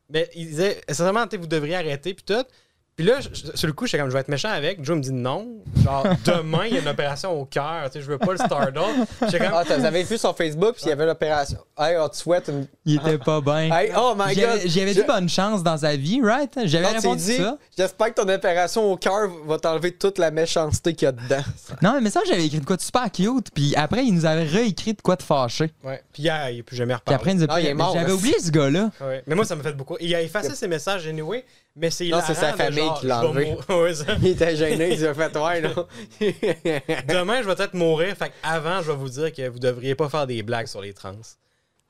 [0.10, 2.44] Mais il disait, essentiellement, tu sais, vous devriez arrêter, puis tout.
[3.02, 4.84] Puis là, je- sur le coup, j'étais comme, je vais être méchant avec.
[4.86, 5.48] Joe me dit non.
[5.84, 7.86] Genre, demain, il y a une opération au cœur.
[7.86, 8.38] Tu sais, je veux pas le.
[8.38, 11.58] J'étais comme, Ah, vous avez vu sur Facebook, puis il y avait l'opération.
[11.80, 12.68] Hey, on te souhaite une.
[12.86, 13.72] Il était pas bien.
[13.76, 14.60] Hey, oh my god!
[14.66, 16.54] J'avais dit bonne chance dans sa vie, right?
[16.66, 17.58] J'avais répondu dit, ça.
[17.76, 21.42] J'espère que ton opération au cœur va t'enlever toute la méchanceté qu'il y a dedans.
[21.82, 23.50] Non, mais ça, j'avais écrit de quoi de super cute.
[23.52, 25.72] Puis après, il nous avait réécrit de quoi de fâché.
[25.84, 26.04] ouais.
[26.14, 27.16] Puis hier, il n'est plus jamais Puis reparlé.
[27.16, 28.92] après, il nous a Ah, il est mort, J'avais oublié ce gars-là.
[29.02, 29.24] Ouais.
[29.26, 29.98] Mais moi, ça m'a fait beaucoup.
[30.00, 31.44] Il a effacé ses messages anyway,
[31.76, 33.52] mais c'est Non, c'est sa de famille genre, qui l'a enlevé.
[33.52, 33.70] mourir.
[33.82, 34.06] Ouais, ça.
[34.22, 35.88] Il était gêné, il a fait ouais, non.
[37.08, 38.16] Demain, je vais peut-être mourir.
[38.16, 40.94] Fait avant, je vais vous dire que vous devriez pas faire des blagues sur les
[40.94, 41.14] trans.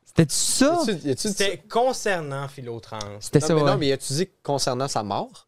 [0.05, 0.79] C'était ça?
[1.15, 2.99] C'était concernant Philo-Trans.
[3.19, 3.71] C'était Non, ça, mais ouais.
[3.71, 5.47] non, mais as-tu dit concernant sa mort?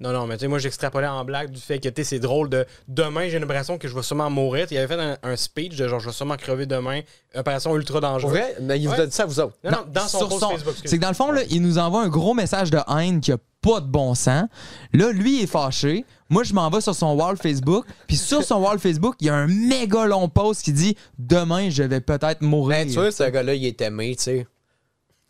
[0.00, 2.18] Non, non, mais tu sais, moi, j'extrapolais en blague du fait que, tu sais, c'est
[2.18, 4.66] drôle de demain, j'ai l'impression que je vais sûrement mourir.
[4.70, 7.00] Il avait fait un, un speech de genre, je vais sûrement crever demain,
[7.34, 8.32] opération ultra dangereuse.
[8.36, 8.56] vrai?
[8.60, 9.00] Mais il vous Ouais.
[9.00, 9.56] a dit ça à vous autres.
[9.64, 10.74] Non, non, dans son son- Facebook.
[10.84, 13.32] C'est que dans le fond, là, il nous envoie un gros message de haine qui
[13.32, 14.44] a pas de bon sens.
[14.92, 16.04] Là, lui il est fâché.
[16.28, 17.86] Moi, je m'en vais sur son wall Facebook.
[18.06, 21.70] Puis sur son wall Facebook, il y a un méga long post qui dit Demain,
[21.70, 22.78] je vais peut-être mourir.
[22.78, 24.46] Ben, tu vois, ce gars-là, il est aimé, tu sais.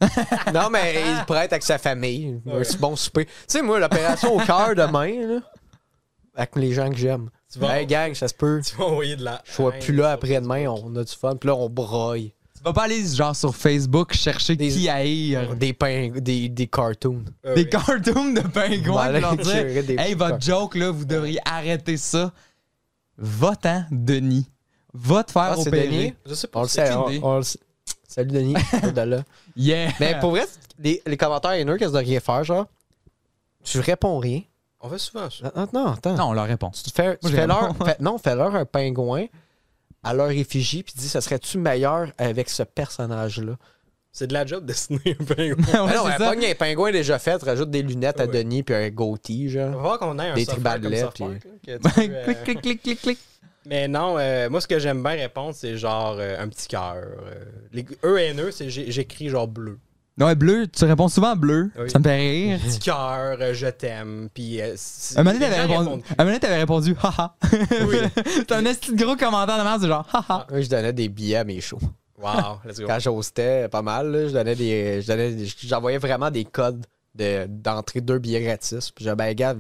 [0.52, 2.40] non, mais il pourrait être avec sa famille.
[2.50, 3.26] Un bon souper.
[3.26, 5.40] Tu sais, moi, l'opération au cœur demain, là,
[6.34, 7.30] avec les gens que j'aime.
[7.52, 8.60] Tu vas- Hey, gang, ça se peut.
[8.66, 9.40] Tu vas envoyer de la.
[9.44, 11.36] Je sois plus là après-demain, on a du fun.
[11.36, 12.32] Puis là, on broille.
[12.64, 15.54] Vas pas aller genre sur Facebook chercher Des- qui haïr.
[15.54, 17.22] Des, ping- des, des cartoons.
[17.44, 17.68] Ah Des oui.
[17.68, 22.32] cartoons de pingouins pour leur dire Hey, votre joke, là, vous devriez arrêter ça.
[23.18, 24.48] Va-t'en, Denis.
[24.92, 25.86] Va te faire Ah, opérer.
[25.88, 26.14] Denis?
[26.26, 26.62] Je sais On pas.
[26.62, 26.92] le sait.
[27.22, 27.58] on- le sait.
[28.08, 28.54] Salut, Denis.
[28.94, 29.24] de là.
[29.56, 29.92] Yeah.
[30.00, 30.46] Mais pour vrai,
[30.78, 32.66] les, les commentaires haineux, qu'est-ce que vous devriez faire, genre?
[33.64, 34.40] Tu réponds rien.
[34.80, 35.50] On fait souvent ça.
[35.56, 36.14] Non, non, attends.
[36.14, 36.70] Non, on leur répond.
[36.70, 39.26] Tu fais, tu fais leur, non, fais-leur un pingouin
[40.04, 43.56] à leur effigie, puis dis, ça serait-tu meilleur avec ce personnage-là?
[44.12, 45.56] C'est de la job de dessiner un pingouin.
[45.86, 46.16] Ouais, non, ça.
[46.30, 48.32] pogne un pingouin déjà fait, rajoute des lunettes à Ouais.
[48.44, 49.70] Denis, puis un goatee, On genre.
[49.72, 53.00] va voir qu'on ait un Des tribalets, puis- tu peux, euh, clic, clic, clic, clic,
[53.00, 53.18] clic.
[53.66, 56.96] Mais non, euh, moi, ce que j'aime bien répondre, c'est genre euh, un petit cœur.
[56.96, 57.34] euh,
[57.72, 59.78] les eux et eux, c'est j'écris genre bleu.
[60.20, 61.70] Ouais, bleu, tu réponds souvent bleu.
[61.76, 61.90] Oui.
[61.90, 62.60] Ça me fait rire.
[62.64, 64.28] Petit cœur, euh, je t'aime.
[64.32, 64.60] Puis.
[64.60, 64.76] euh,
[65.16, 67.34] Un moment donné, t'avais répondu, un moment donné, t'avais répondu haha.
[67.88, 67.96] Oui.
[68.46, 70.46] T'as un petit gros commentaire de merde, c'est genre haha.
[70.50, 71.80] Moi, je donnais des billets à mes shows.
[72.16, 72.86] Wow, let's go.
[72.86, 75.02] Quand j'hostais pas mal, là, je donnais des.
[75.02, 76.86] je donnais des- J'envoyais vraiment des codes
[77.16, 78.92] de- d'entrée deux billets gratis.
[78.92, 79.54] Puis j'ai ben, gars,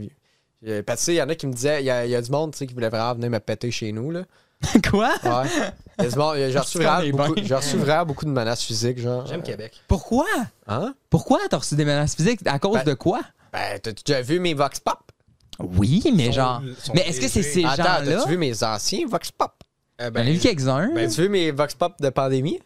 [0.86, 2.22] parce que tu sais, il y en a qui me disaient, il y, y a
[2.22, 4.10] du monde tu sais, qui voulait vraiment venir me péter chez nous.
[4.12, 4.22] Là.
[4.90, 5.10] Quoi?
[5.24, 6.08] Ouais.
[6.16, 8.98] Monde- J'ai reçu, vraiment beaucoup- j'ai reçu vraiment beaucoup de menaces physiques.
[8.98, 9.26] genre.
[9.26, 9.72] J'aime Québec.
[9.88, 10.26] Pourquoi?
[10.66, 10.94] Hein?
[11.10, 12.40] Pourquoi t'as reçu des menaces physiques?
[12.46, 13.20] À cause Ben- de quoi?
[13.52, 14.98] Ben, t'as-tu déjà vu mes Vox Pop?
[15.60, 16.60] Oui, mais genre.
[16.94, 18.02] Mais est-ce que c'est ces Attends, gens-là?
[18.04, 19.52] t'as-tu vu mes anciens Vox Pop?
[20.00, 20.92] Euh, J'en ai vu quelques-uns.
[20.92, 22.58] ben, T'as-tu vu mes Vox Pop de pandémie?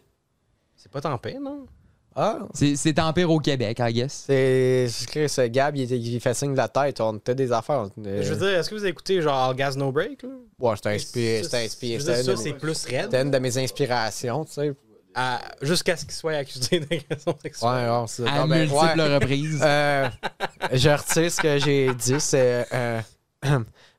[0.75, 1.65] C'est pas tant pire, non?
[2.15, 4.23] Ah, C'est c'est Empire au Québec, I guess.
[4.27, 4.87] c'est.
[4.89, 6.99] c'est ce Gab, il, fait signe de la tête.
[7.01, 7.85] On était des affaires.
[7.97, 10.23] on Je veux dire, est-ce que vous avez écouté genre All Gas No Break?
[10.23, 10.29] Là?
[10.59, 11.43] Ouais, c'était inspiré.
[11.43, 11.99] C'était inspiré.
[12.37, 13.03] c'est plus raide.
[13.05, 14.73] c'était une de mes inspirations, tu sais.
[15.15, 17.69] à- Jusqu'à ce qu'il soit accusé d'agression sexuelle.
[17.69, 19.15] Ouais, ouais, c'est À non, ben, multiples ouais.
[19.15, 19.61] reprises.
[19.63, 20.09] Euh,
[20.73, 22.65] je retire ce que j'ai dit, c'est.
[22.73, 22.99] euh,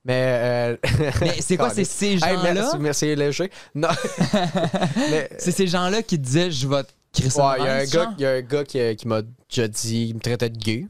[0.05, 0.75] mais.
[0.75, 0.77] euh,
[1.21, 2.53] Mais c'est quoi, c'est ces Hey, gens-là?
[2.55, 3.51] merci, merci, léger.
[3.75, 3.89] Non.
[5.11, 6.83] mais, C'est ces gens-là qui disaient je vais
[7.19, 8.13] ouais, il y a un gars, genre?
[8.19, 10.87] il y a un gars qui, qui m'a déjà dit, il me traitait de gay.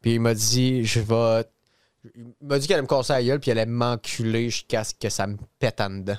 [0.00, 1.44] Puis il m'a dit, je vais.
[2.14, 4.94] Il m'a dit qu'elle allait me casser la gueule, puis elle allait m'enculer jusqu'à ce
[4.94, 6.16] que ça me pète en dedans.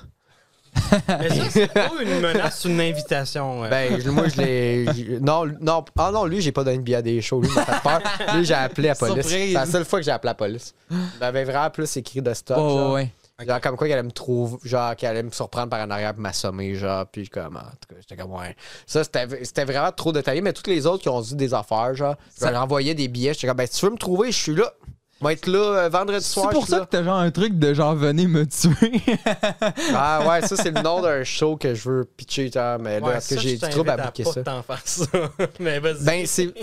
[1.10, 3.64] Mais ça, c'est pas une menace, c'est une invitation.
[3.64, 3.70] euh.
[3.70, 5.20] Ben, je- moi, je l'ai.
[5.20, 7.42] Non, non, ah non, lui, j'ai pas donné de billet à des shows.
[7.42, 8.02] Lui, il m'a fait peur.
[8.36, 9.16] Lui, j'ai appelé la police.
[9.16, 9.48] Surprise.
[9.48, 10.76] C'est la seule fois que j'ai appelé la police.
[10.92, 12.58] Il m'avait vraiment plus écrit de stop.
[12.58, 12.88] Ouais, genre.
[12.94, 13.12] ouais, ouais.
[13.46, 16.14] Genre, comme quoi qu'elle allait me trouver, genre, qu'elle allait me surprendre par en arrière
[16.14, 18.56] pour m'assommer, genre, puis comme, en tout cas, j'étais comme, ouais.
[18.86, 21.94] Ça, c'était c'était vraiment trop détaillé, mais toutes les autres qui ont dit des affaires,
[21.96, 24.38] genre, Ça- ça envoyé des billets, j'étais comme, ben, si tu veux me trouver, je
[24.38, 24.74] suis là.
[25.22, 26.50] Je vais être là euh, vendredi C'est soir.
[26.50, 26.86] pour je suis ça là.
[26.86, 29.02] que t'as genre un truc de genre venez me tuer.
[29.94, 33.06] Ah ouais, ça, c'est le nom d'un show que je veux pitcher, genre, mais là,
[33.08, 34.44] Ouais, parce que j'ai du trouble à bouquer pas ça.
[34.44, 35.06] t'en faire ça.
[35.60, 36.04] Mais vas-y.
[36.06, 36.54] Ben, c'est.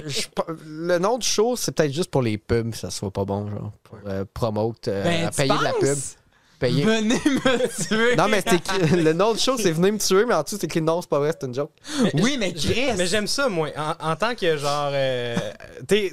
[0.65, 3.73] Le nom du show, c'est peut-être juste pour les pubs, ça soit pas bon, genre.
[3.83, 5.99] Pour euh, promote, euh, Ben, payer de la pub.
[6.59, 6.85] Payer.
[6.85, 8.17] Venez me tuer.
[8.17, 8.43] Non, mais
[8.97, 11.11] le nom du show, c'est Venez me tuer, mais en dessous, c'est écrit non, c'est
[11.11, 11.71] pas vrai, c'est une joke.
[12.15, 12.93] Oui, mais Chris.
[12.97, 13.69] Mais j'aime ça, moi.
[13.77, 14.91] En, en tant que genre.
[14.93, 15.37] euh,
[15.87, 16.13] t'es-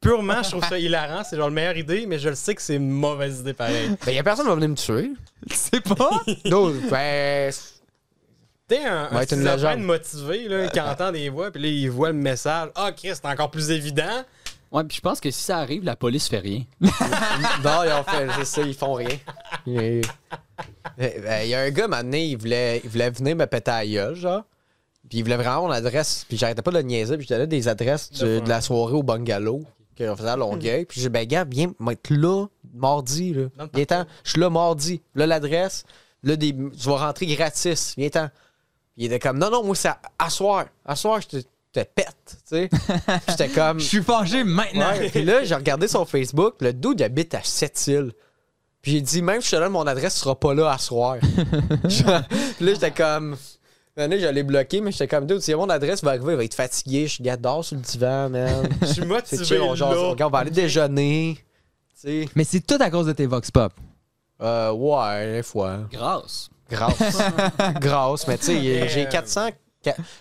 [0.00, 1.22] purement, je trouve ça hilarant.
[1.28, 3.90] C'est genre la meilleure idée, mais je le sais que c'est une mauvaise idée pareil.
[4.04, 5.10] Ben, y a personne qui va venir me tuer.
[5.52, 6.10] C'est pas?
[6.44, 7.52] Non, ben.
[8.68, 9.20] T'es un, Va
[9.70, 12.70] un une motivé là, qui entend des voix, puis là, il voit le message.
[12.74, 14.24] Ah, Chris, c'est encore plus évident.
[14.76, 16.62] Ouais, puis je pense que si ça arrive, la police fait rien.
[16.80, 19.08] Non, ils ont fait c'est ça, ils font rien.
[19.66, 20.02] Il
[20.98, 24.14] y a un gars, maintenant, il voulait, il voulait venir me péter à la gueule,
[24.14, 24.42] genre.
[25.08, 26.24] Puis il voulait vraiment mon adresse.
[26.28, 27.16] Puis j'arrêtais pas de le niaiser.
[27.16, 29.62] Puis je donnais des adresses du- de la soirée au bungalow
[29.96, 30.84] qu'on faisait à Longueuil.
[30.84, 33.46] Puis j'ai dit, ben, gars, viens m'être là mardi, là.
[33.56, 34.04] Dans le Viens-t'en.
[34.24, 35.00] Je suis là mardi.
[35.14, 35.84] Là, l'adresse.
[36.22, 37.94] Là, des, tu vas rentrer gratis.
[37.96, 38.28] Viens-t'en.
[38.28, 40.66] Puis il était comme, non, non, moi, c'est à, à soir.
[40.84, 41.46] À soir, je te,
[41.80, 42.16] te pète,
[42.48, 42.70] tu sais.
[43.28, 43.78] J'étais comme.
[43.80, 44.90] Je suis fâché maintenant.
[44.92, 48.12] Ouais, puis là, j'ai regardé son Facebook, le dude il habite à Sept-Îles.
[48.82, 50.78] Puis j'ai dit, même si je te donne mon adresse, tu seras pas là à
[50.78, 51.16] soir.
[51.88, 52.22] Genre,
[52.56, 53.36] puis là, j'étais comme.
[53.96, 56.44] Une année, j'allais bloquer, mais j'étais comme, dude, si mon adresse va arriver, il va
[56.44, 57.06] être fatigué.
[57.06, 58.68] Je suis gars dors sur le divan, man.
[58.82, 59.44] Je suis C'est motivé.
[59.44, 61.38] chill, on, regarde, on va aller déjeuner.
[61.94, 62.28] Tu sais.
[62.34, 63.72] Mais c'est tout à cause de tes Vox Pop.
[64.42, 65.78] Euh, ouais, des fois.
[65.90, 66.50] Grâce.
[66.70, 67.18] Grâce.
[67.80, 69.48] Grâce, mais tu sais, j'ai euh, 400.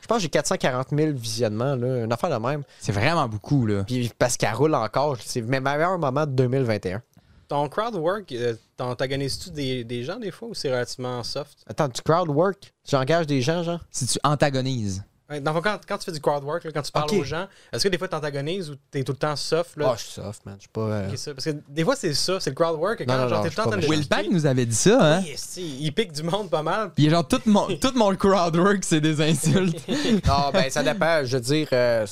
[0.01, 2.03] Je pense que j'ai 440 000 visionnements, là.
[2.05, 2.63] Une affaire de même.
[2.79, 3.83] C'est vraiment beaucoup, là.
[3.83, 5.17] Puis parce qu'elle roule encore.
[5.23, 7.01] C'est mes meilleurs moments de 2021.
[7.47, 11.59] Ton crowd work, euh, t'antagonises-tu des, des gens des fois ou c'est relativement soft?
[11.67, 12.73] Attends, du crowd work?
[12.89, 13.81] J'engage des gens, genre?
[13.91, 15.03] Si tu antagonises.
[15.27, 17.23] Dans le fond, quand, quand tu fais du crowd work, là, quand tu parles aux
[17.23, 19.75] gens, est-ce que des fois t'antagonises ou t'es tout le temps soft?
[19.75, 19.87] Là?
[19.89, 20.55] Ah, je suis soft, man.
[20.57, 20.81] Je suis pas.
[20.81, 21.33] euh, ça.
[21.33, 22.99] Parce que des fois, c'est ça, c'est le crowd work.
[22.99, 24.99] Quand Non, non, genre, t'es tout le temps en Will Pack nous avait dit ça,
[25.17, 25.21] hein?
[25.23, 26.91] Oui, esti, il pique du monde pas mal.
[26.93, 29.87] Puis il y a genre tout mon, tout mon crowd work, c'est des insultes.
[30.27, 31.23] Non, ben, ça dépend.
[31.25, 32.05] Je veux dire, euh,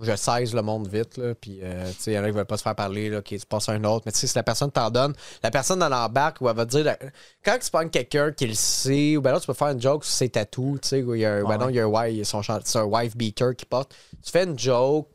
[0.00, 1.34] je saisis le monde vite, là.
[1.34, 3.22] Puis, euh, tu sais, il y en a qui veulent pas se faire parler, là,
[3.22, 4.04] qui se passe à un autre.
[4.06, 6.66] Mais tu sais, si la personne t'en donne, la personne dans l'embarque, où elle va
[6.66, 6.96] te dire,
[7.44, 10.04] quand tu prends quelqu'un qui le sait, ou ben là, tu peux faire une joke
[10.04, 11.84] sur ses tatous, tu sais, où il y a un, ben non, il y a
[11.84, 13.94] un, wife, son un wife beater qui porte.
[14.24, 15.08] Tu fais une joke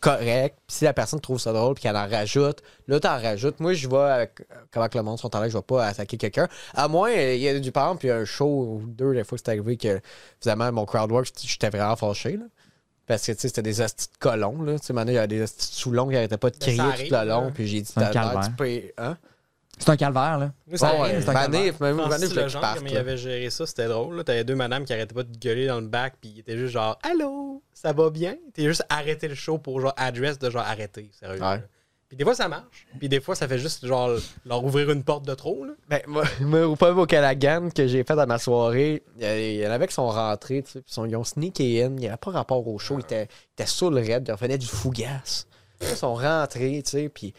[0.00, 3.58] correcte, puis si la personne trouve ça drôle, puis qu'elle en rajoute, là, t'en rajoutes.
[3.58, 6.16] Moi, je vais, avec- comment que le monde sont en l'air, je vais pas attaquer
[6.16, 6.46] quelqu'un.
[6.74, 9.24] À moins, euh, il y a du par exemple, a un show ou deux, des
[9.24, 10.00] fois, que c'est arrivé que,
[10.40, 12.44] finalement, mon crowdwork, j'étais vraiment fâché, là.
[13.08, 14.78] Parce que, tu sais, c'était des hosties de colons, là.
[14.78, 16.66] Tu sais, maintenant, il y a des hosties de sous-longs qui arrêtaient pas de Ben,
[16.66, 17.50] crier arrive, tout le long, là.
[17.54, 18.48] puis j'ai dit, C'est un t'as l'air, calvaire.
[18.50, 19.16] tu peux- Hein?
[19.80, 20.52] C'est un calvaire, là.
[20.74, 21.20] Ça ouais.
[21.22, 24.16] c'est un Mané, même Francis Mané, Legendre, parte, comme il avait géré ça, c'était drôle.
[24.16, 24.24] là.
[24.24, 26.72] T'avais deux madames qui arrêtaient pas de gueuler dans le bac, puis ils étaient juste
[26.72, 28.36] genre Allô, ça va bien?
[28.54, 31.40] T'es juste arrêté le show pour genre adresse de genre arrêter, sérieux.
[31.40, 31.62] Ouais.
[32.08, 34.10] Puis des fois ça marche, puis des fois ça fait juste genre
[34.46, 35.66] leur ouvrir une porte de trop.
[35.66, 35.72] Là.
[35.88, 39.70] Ben, moi, moi, au pub au que j'ai fait dans ma soirée, il y en
[39.70, 42.30] avait qui sont rentrés, tu sais, puis ils ont sneaké in, il n'y avait pas
[42.30, 45.46] rapport au show, ils étaient, ils étaient sous le raid, ils revenaient du fougasse.
[45.82, 47.34] Ils sont rentrés, tu sais, puis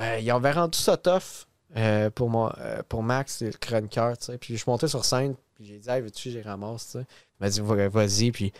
[0.00, 4.24] euh, ils avaient rendu ça tough euh, pour, moi, euh, pour Max, le chroniqueur, tu
[4.26, 4.38] sais.
[4.38, 7.06] Puis je suis monté sur scène, puis j'ai dit, hey, veux-tu, j'ai ramasse, tu sais.
[7.40, 8.52] Il m'a dit, Va- vas-y, puis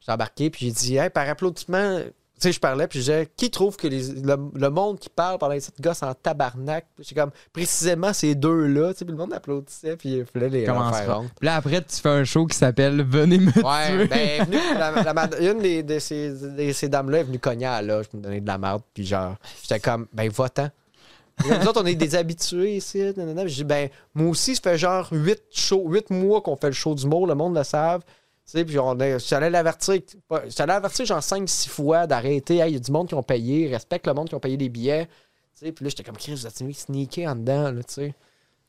[0.00, 2.02] j'ai embarqué, puis j'ai dit, hey, par applaudissement,
[2.42, 5.08] tu sais, je parlais, puis je disais, qui trouve que les- le, le monde qui
[5.08, 9.12] parle pendant les sept gosses en tabarnak, j'ai comme, précisément ces deux-là, tu sais, puis
[9.12, 11.20] le monde applaudissait, puis il fallait les Comment faire.
[11.38, 14.06] Puis là, après, tu fais un show qui s'appelle Venez me Ouais, tuer.
[14.08, 17.66] ben, venu, la, la mad- une des, de ces, de ces dames-là est venue cogner
[17.66, 20.68] à la loge, me donner de la merde, puis genre, j'étais comme, ben, va-t'en.
[21.48, 22.98] Nous autres, on est des habitués ici.
[23.16, 23.42] nanana.
[23.44, 26.66] Puis J'ai dit, ben, moi aussi, ça fait genre 8, shows, 8 mois qu'on fait
[26.68, 28.02] le show d'humour, le monde le savent.
[28.44, 30.00] Tu sais, puis on est, j'allais l'avertir,
[30.48, 32.56] j'allais l'avertir genre 5-6 fois d'arrêter.
[32.58, 34.56] Hey, Il y a du monde qui ont payé, respecte le monde qui ont payé
[34.56, 35.06] des billets.
[35.06, 37.94] Tu sais, puis là, j'étais comme, Chris, vous êtes mis sneaké en dedans, là, tu
[37.94, 38.14] sais?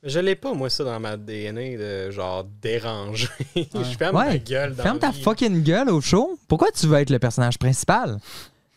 [0.03, 3.29] Je l'ai pas, moi, ça, dans ma DNA de genre déranger.
[3.55, 4.39] je ferme ma Ouais.
[4.39, 5.21] gueule dans Ferme ta vie.
[5.23, 6.37] fucking gueule au show.
[6.47, 8.19] Pourquoi tu veux être le personnage principal?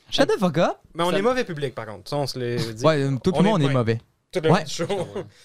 [0.09, 0.77] Shut the fuck up.
[0.95, 2.09] Mais on Ça- est mauvais public, par contre.
[2.09, 2.85] Ça, on se l'est dit.
[2.85, 4.01] Ouais, tout le On monde est pas- mauvais.
[4.33, 4.65] Tout le Ouais.
[4.67, 4.87] show.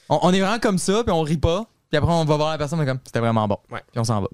[0.07, 1.65] On, on est vraiment comme ça, puis on rit pas.
[1.89, 3.57] Puis après, on va voir la personne, on est comme, c'était vraiment bon.
[3.71, 3.81] Ouais.
[3.91, 4.27] Puis on s'en va.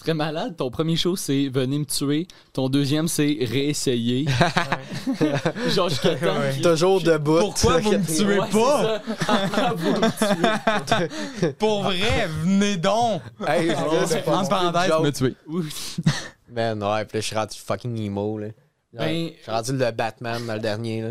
[0.00, 0.56] Serait malade.
[0.56, 2.26] Ton premier show, c'est Venez me tuer.
[2.54, 4.26] Ton deuxième, c'est Réessayer.
[5.68, 6.38] Genre, jusqu'à temps.
[6.38, 6.52] Ouais.
[6.54, 7.38] qu'il- Toujours debout.
[7.40, 9.02] Pourquoi vous me tuez Ouais, pas?
[9.18, 9.72] c'est ça.
[9.76, 11.52] Vous me tuez.
[11.58, 13.22] Pour vrai, venez donc!
[13.46, 15.04] Hey, là, c'est pas En du parenthèse, joke.
[15.04, 15.34] me tuer.
[16.52, 18.48] Man, ouais, puis là, je suis rendu fucking emo, là.
[18.92, 21.10] Ben- je suis rendu le Batman dans le dernier, là.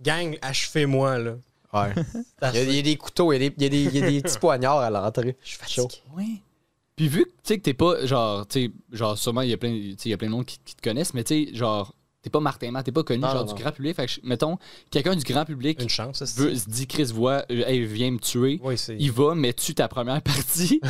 [0.00, 1.32] Gang, achevez-moi, là.
[1.72, 1.92] Ouais.
[2.54, 3.68] Il y, a, il y a des couteaux, il y a des, il y a
[3.68, 5.36] des, il y a des petits poignards à l'entrée.
[5.42, 5.82] Je suis.
[6.16, 6.40] Oui.
[6.98, 9.52] Puis vu que tu sais que t'es pas genre tu sais genre sûrement il y
[9.52, 11.94] a plein il a plein de monde qui, qui te connaissent mais tu sais genre
[12.22, 13.52] t'es pas Martin Matt, t'es pas connu Non, genre non.
[13.52, 14.58] du grand public fait que mettons
[14.90, 18.10] quelqu'un du grand public Une chance, ça, veut se dit Chris voit euh, hey viens
[18.10, 18.96] me tuer Oui, c'est.
[18.98, 20.80] il va mais tu ta première partie?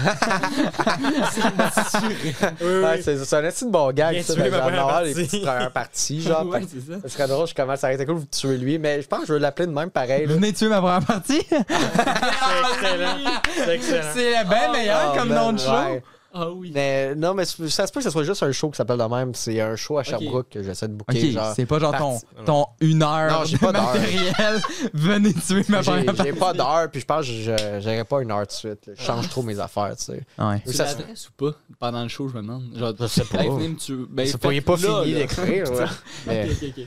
[2.60, 4.34] Ouais, c'est c'est un assez de bon gag, ça.
[4.34, 4.70] tuer ma genre,
[5.02, 5.14] les partie.
[5.14, 6.46] petites premières parties, genre.
[6.48, 8.78] ouais c'est ça Ça serait drôle, je commence, ça aurait été cool de tuer lui,
[8.78, 10.22] mais je pense que je vais l'appeler de même pareil.
[10.24, 10.34] Vous Là.
[10.36, 11.42] venez tuer ma première partie?
[11.50, 13.16] C'est excellent.
[13.54, 14.06] C'est excellent.
[14.14, 15.70] C'est la bien meilleur Ah, comme man, nom de show.
[15.70, 16.02] ouais.
[16.34, 18.76] Ah oui Mais non, mais ça se peut que ce soit juste un show qui
[18.76, 19.34] s'appelle de même.
[19.34, 21.32] C'est un show à Sherbrooke que j'essaie de Ok, booker.
[21.32, 21.52] genre.
[21.56, 23.94] c'est pas genre ton, ton une heure Non, j'ai de pas d'heure.
[23.94, 24.60] matériel.
[24.94, 28.20] Venez tuer ma J'ai première j'ai pas d'heure, puis je pense que je j'irai pas
[28.22, 28.86] une heure de suite.
[28.86, 28.92] là.
[28.96, 30.22] Je change trop mes affaires, tu sais.
[30.38, 30.60] Ouais.
[30.66, 31.56] tu ça se- l'adresses ou pas?
[31.78, 33.42] Pendant le show je me demande genre Je sais pas.
[33.42, 35.18] hey, venez me tuer ben, C'est pas, il est pas faites-le, fini là.
[35.20, 35.70] d'écrire.
[35.72, 35.84] ouais.
[36.26, 36.86] Mais ok ok ok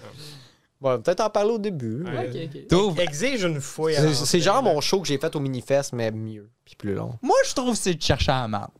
[0.81, 2.03] bon, peut-être en parler au début.
[2.03, 2.29] Ouais.
[2.31, 2.99] mais- ok ok T'ouvres.
[3.01, 3.95] Exige une fouille.
[4.13, 7.17] C'est- genre mon show que j'ai fait au Minifest, mais mieux, puis plus long.
[7.21, 8.71] Moi, je trouve que c'est de chercher à la marde.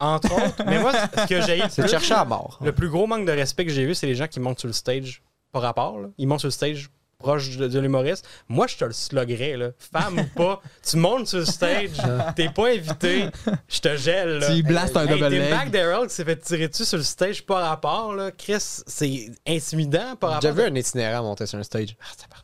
[0.00, 0.62] Entre autres.
[0.66, 2.58] Mais moi, ce que j'ai C'est de chercher à mort.
[2.62, 4.68] Le plus gros manque de respect que j'ai vu, c'est les gens qui montent sur
[4.68, 5.22] le stage
[5.52, 5.98] par rapport.
[5.98, 6.08] Là.
[6.18, 6.88] Ils montent sur le stage
[7.18, 8.24] proche de, de l'humoriste.
[8.48, 9.56] Moi, je te le sloggerais.
[9.56, 9.70] Là.
[9.92, 11.90] Femme ou pas, tu montes sur le stage,
[12.36, 13.24] t'es pas invité,
[13.66, 14.38] je te gèle.
[14.38, 14.54] Là.
[14.54, 15.50] Tu blastes un Hey, double Tim leg.
[15.52, 18.14] McDarrell qui s'est fait tirer dessus sur le stage par rapport.
[18.14, 18.30] Là.
[18.30, 20.64] Chris, c'est intimidant par J'ai rapport.
[20.64, 21.96] vu un itinérant monter sur un stage.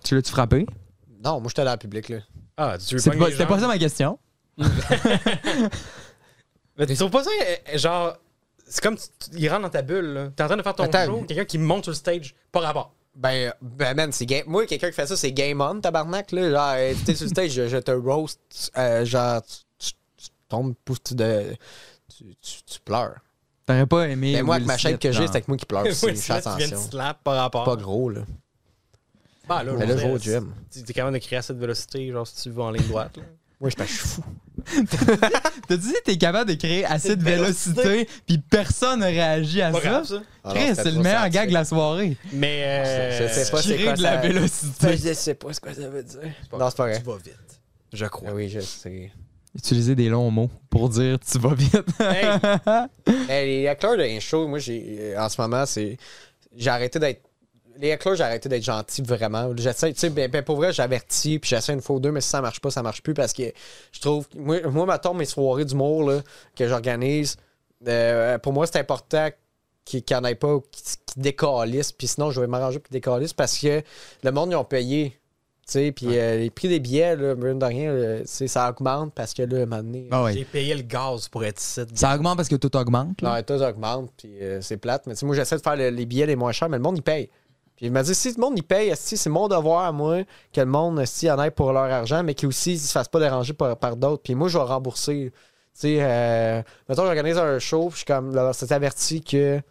[0.03, 0.67] Tu l'as-tu frappé?
[1.25, 2.17] Non, moi j'étais dans le public là.
[2.57, 4.19] Ah, tu veux pas- C'était pas ça ma question.
[6.79, 8.17] Mais tu trouves pas ça, euh, genre,
[8.67, 10.07] c'est comme tu, tu- il rentre dans ta bulle.
[10.13, 10.29] là.
[10.35, 11.07] T'es en train de faire ton Attends.
[11.07, 12.93] show, quelqu'un qui monte sur le stage par rapport.
[13.15, 14.43] Ben, ben man, c'est game.
[14.49, 16.51] Moi, quelqu'un qui fait ça, c'est game on, tabarnak, là.
[16.51, 18.41] Genre, euh, t'es sur le stage, je, je te roast,
[18.77, 21.55] euh, genre, tu, tu- tu tombes, pousse, tu, de,
[22.09, 23.19] tu, tu, tu pleures.
[23.67, 24.33] T'aurais pas aimé.
[24.33, 25.27] Mais moi, avec Will ma chaîne Smith, que j'ai, genre.
[25.29, 26.05] c'est avec moi qui pleure aussi.
[26.07, 26.91] Oui, je c'est fais là, tu viens de attention.
[26.91, 27.65] slap par rapport.
[27.65, 28.23] Pas gros, là.
[29.49, 30.53] Bah, là, Mais je là, je vais au gym.
[30.73, 33.17] Tu es capable de créer assez de vélocité, genre si tu vas en ligne droite.
[33.17, 33.23] là.
[33.61, 34.25] Moi, je je suis fou.
[35.69, 37.83] T'as dit que t'es capable de créer assez de de vélocité.
[37.83, 39.89] vélocité, puis personne n'a réagi à Pas ça?
[39.89, 40.23] grave, ça.
[40.45, 42.17] Non, Chris, c'est le meilleur gag de la soirée.
[42.33, 42.63] Mais.
[42.65, 44.29] Euh, Je sais pas c'est Créer quoi de la ça.
[44.29, 44.97] vélocité.
[44.97, 46.21] Je sais pas ce que ça veut dire.
[46.53, 46.99] Non, c'est pas vrai.
[46.99, 47.61] Tu vas vite.
[47.93, 48.29] Je crois.
[48.31, 49.11] Ah oui, je sais.
[49.57, 51.77] Utiliser des longs mots pour dire tu vas vite.
[52.01, 52.27] Hey,
[53.29, 55.97] Hey, les acteurs d'un show, moi, j'ai, en ce moment, c'est.
[56.57, 57.23] J'ai arrêté d'être.
[57.79, 59.51] Les acteurs, j'ai arrêté d'être gentil, vraiment.
[59.57, 62.21] J'essaie, tu sais, ben, ben, pour vrai, j'avertis, puis j'essaie une fois ou deux, mais
[62.21, 63.43] si ça marche pas, ça marche plus parce que
[63.93, 64.27] je trouve.
[64.37, 66.21] Moi, moi mettons, mes soirées d'humour, là,
[66.57, 67.37] que j'organise,
[67.89, 69.29] euh, pour moi, c'est important
[69.85, 73.01] qu'il n'y en ait pas qui, qui décalissent, puis sinon, je vais m'arranger pour qu'ils
[73.01, 73.83] décalissent parce que
[74.23, 75.19] le monde, ils ont payé.
[75.67, 79.15] Tu sais, puis euh, les prix des billets, là, de rien, là, sais, ça augmente
[79.15, 80.35] parce que là, à un moment donné, Ah ouais.
[80.35, 81.81] J'ai payé le gaz pour être ici.
[81.95, 83.23] Ça augmente parce que tout augmente.
[83.23, 83.31] là?
[83.31, 85.05] non, les taux augmentent, puis euh, c'est plate.
[85.07, 87.03] Mais moi, j'essaie de faire le- les billets les moins chers, mais le monde, il
[87.03, 87.31] paye.
[87.77, 90.23] Puis il m'a dit, si le monde, il paye, c'est mon devoir à moi
[90.53, 93.09] que le monde, esti, en ait pour leur argent, mais qu'ils aussi, ils se fassent
[93.09, 94.23] pas déranger par, par d'autres.
[94.23, 95.33] Puis moi, je vais rembourser.
[95.33, 99.57] Tu sais, euh, mettons, j'organise un show, puis je suis comme, là, c'est averti que,
[99.59, 99.63] tu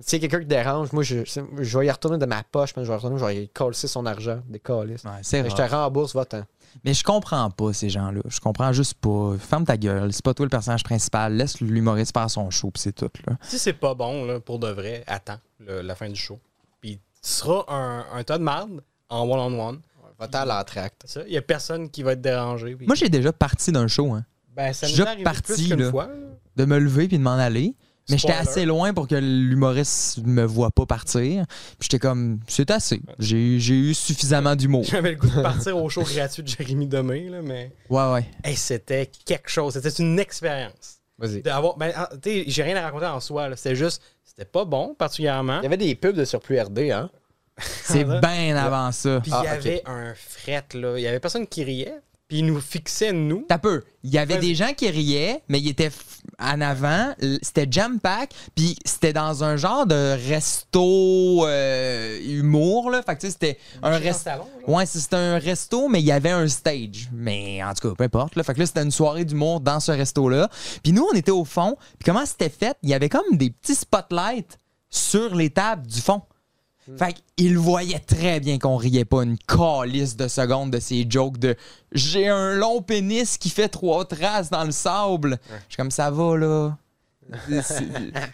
[0.00, 2.88] sais, quelqu'un qui dérange, moi, je, je vais y retourner de ma poche, mais je
[2.88, 4.92] vais retourner, je vais y coller son argent, des colis.
[5.04, 6.42] Ouais, c'est Je te rembourse, va-t'en.
[6.84, 8.20] Mais je comprends pas ces gens-là.
[8.28, 9.34] Je comprends juste pas.
[9.38, 10.12] Ferme ta gueule.
[10.12, 11.34] C'est pas toi le personnage principal.
[11.34, 13.10] Laisse l'humoriste faire son show, pis c'est tout.
[13.26, 13.36] Là.
[13.42, 16.38] Si c'est pas bon, là, pour de vrai, attends le- la fin du show.
[17.28, 19.80] Seras un, un tas de marde en one-on-one.
[20.18, 21.02] Va-t'en à l'entracte.
[21.04, 21.26] C'est ça.
[21.26, 22.74] Il y a personne qui va être dérangé.
[22.76, 24.12] puis- Moi, j'ai déjà parti d'un show.
[24.14, 24.24] Hein.
[24.54, 25.90] ben, ça je nous arrivé parti, plus qu'une là.
[25.90, 26.08] fois.
[26.56, 27.74] de me lever puis de m'en aller.
[28.08, 28.48] Mais j'étais Spoiler.
[28.48, 31.44] assez loin pour que l'humoriste me voit pas partir.
[31.78, 33.02] Puis j'étais comme, c'est assez.
[33.18, 34.84] J'ai j'ai eu suffisamment d'humour.
[34.84, 38.26] J'avais le goût de partir au show gratuit de Jérémy Demé, là, mais Ouais, ouais.
[38.44, 39.74] hey, c'était quelque chose.
[39.74, 40.95] C'était une expérience.
[41.18, 41.42] Vas-y.
[41.42, 43.48] D'avoir, ben, ah, tu sais, j'ai rien à raconter en soi.
[43.48, 43.56] là.
[43.56, 45.58] C'était juste, c'était pas bon particulièrement.
[45.60, 47.10] Il y avait des pubs de surplus RD, hein?
[47.58, 49.20] C'est Ah, bien avant ça.
[49.22, 49.56] Puis Ah, il y ok.
[49.66, 50.98] avait un fret, là.
[50.98, 51.94] Il y avait personne qui riait.
[52.28, 53.44] Puis il nous fixait, nous.
[53.48, 53.84] T'as peu.
[54.02, 55.92] Il y avait des gens qui riaient, mais ils étaient
[56.40, 57.14] en avant.
[57.40, 63.02] C'était jam pack, puis c'était dans un genre de resto euh, humour là.
[63.02, 64.30] Fait que tu sais, c'était un resto.
[64.66, 67.08] Ouais, c'était un resto, mais il y avait un stage.
[67.12, 68.34] Mais en tout cas, peu importe.
[68.34, 68.42] Là.
[68.42, 70.48] Fait que là, c'était une soirée d'humour dans ce resto-là.
[70.82, 71.76] Puis nous, on était au fond.
[71.98, 72.76] Puis comment c'était fait?
[72.82, 74.58] Il y avait comme des petits spotlights
[74.90, 76.22] sur les tables du fond.
[76.98, 81.38] Fait qu'il voyait très bien qu'on riait pas une calice de secondes de ces jokes
[81.38, 81.56] de
[81.92, 85.38] j'ai un long pénis qui fait trois traces dans le sable.
[85.48, 86.76] Je suis comme ça va là.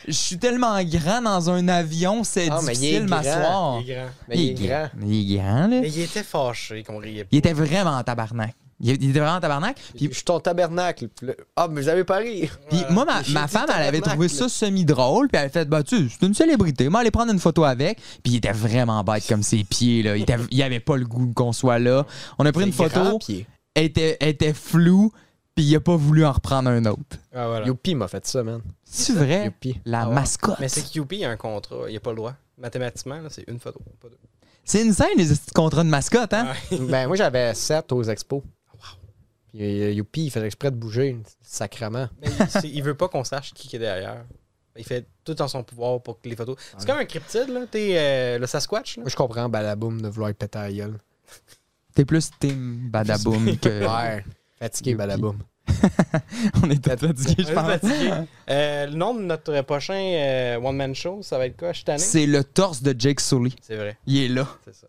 [0.06, 3.80] Je suis tellement grand dans un avion, c'est Ah, difficile m'asseoir.
[3.80, 4.08] Il est grand.
[4.28, 4.88] Mais il est grand.
[5.02, 5.80] Il est grand, là.
[5.80, 7.28] Mais il était fâché qu'on riait pas.
[7.32, 8.54] Il était vraiment en tabarnak.
[8.82, 9.80] Il, était vraiment en tabarnak.
[9.94, 11.08] Puis, je suis ton tabernacle.
[11.54, 12.50] Ah, mais vous avez pari.
[12.68, 15.28] puis moi, ma, ma femme, elle avait trouvé ça semi-drôle.
[15.28, 16.88] Puis elle a fait, bah, tu sais, c'est une célébrité.
[16.88, 17.98] Moi, aller prendre une photo avec.
[18.24, 20.16] Puis il était vraiment bête comme ses pieds, là.
[20.16, 22.04] Il, était, il avait pas le goût qu'on soit là.
[22.38, 23.18] On a pris une photo.
[23.18, 23.46] pied.
[23.74, 25.12] Elle était, elle était floue.
[25.54, 27.18] Puis il a pas voulu en reprendre un autre.
[27.32, 27.66] Ah, voilà.
[27.66, 28.62] Youpi m'a fait ça, man.
[28.84, 29.44] C'est vrai?
[29.44, 29.78] Youpi.
[29.84, 30.58] La Ah mascotte.
[30.60, 32.34] Mais c'est que Youpi a un contrat, il a pas le droit.
[32.58, 34.16] Mathématiquement, là, c'est une photo, pas deux.
[34.64, 36.54] C'est une scène, les petits contrats de mascotte, hein?
[36.70, 36.78] Ouais.
[36.78, 38.42] ben, moi, j'avais 7 aux expos.
[39.52, 42.08] Puis euh, Youpi, il faisait exprès de bouger, sacrement.
[42.20, 42.28] Mais
[42.64, 44.24] il, veut pas qu'on sache qui est derrière.
[44.76, 46.56] Il fait tout en son pouvoir pour que les photos.
[46.78, 47.66] C'est comme un cryptide, là.
[47.70, 49.02] T'es euh, le Sasquatch, là.
[49.02, 50.98] Moi, je comprends Balaboum de vouloir péter à la gueule.
[51.94, 53.86] T'es plus team badaboom que.
[53.86, 54.24] Ouais.
[54.58, 54.98] Fatigué, Youpi.
[54.98, 55.38] Balaboum.
[56.62, 57.66] On est tous fatigués, je pense.
[57.66, 58.10] fatigué.
[58.48, 61.98] Euh, le nom de notre prochain euh, one-man show, ça va être quoi, cette année?
[61.98, 63.54] C'est le torse de Jake Sully.
[63.60, 64.48] C'est vrai, Il est là.
[64.64, 64.86] c'est ça.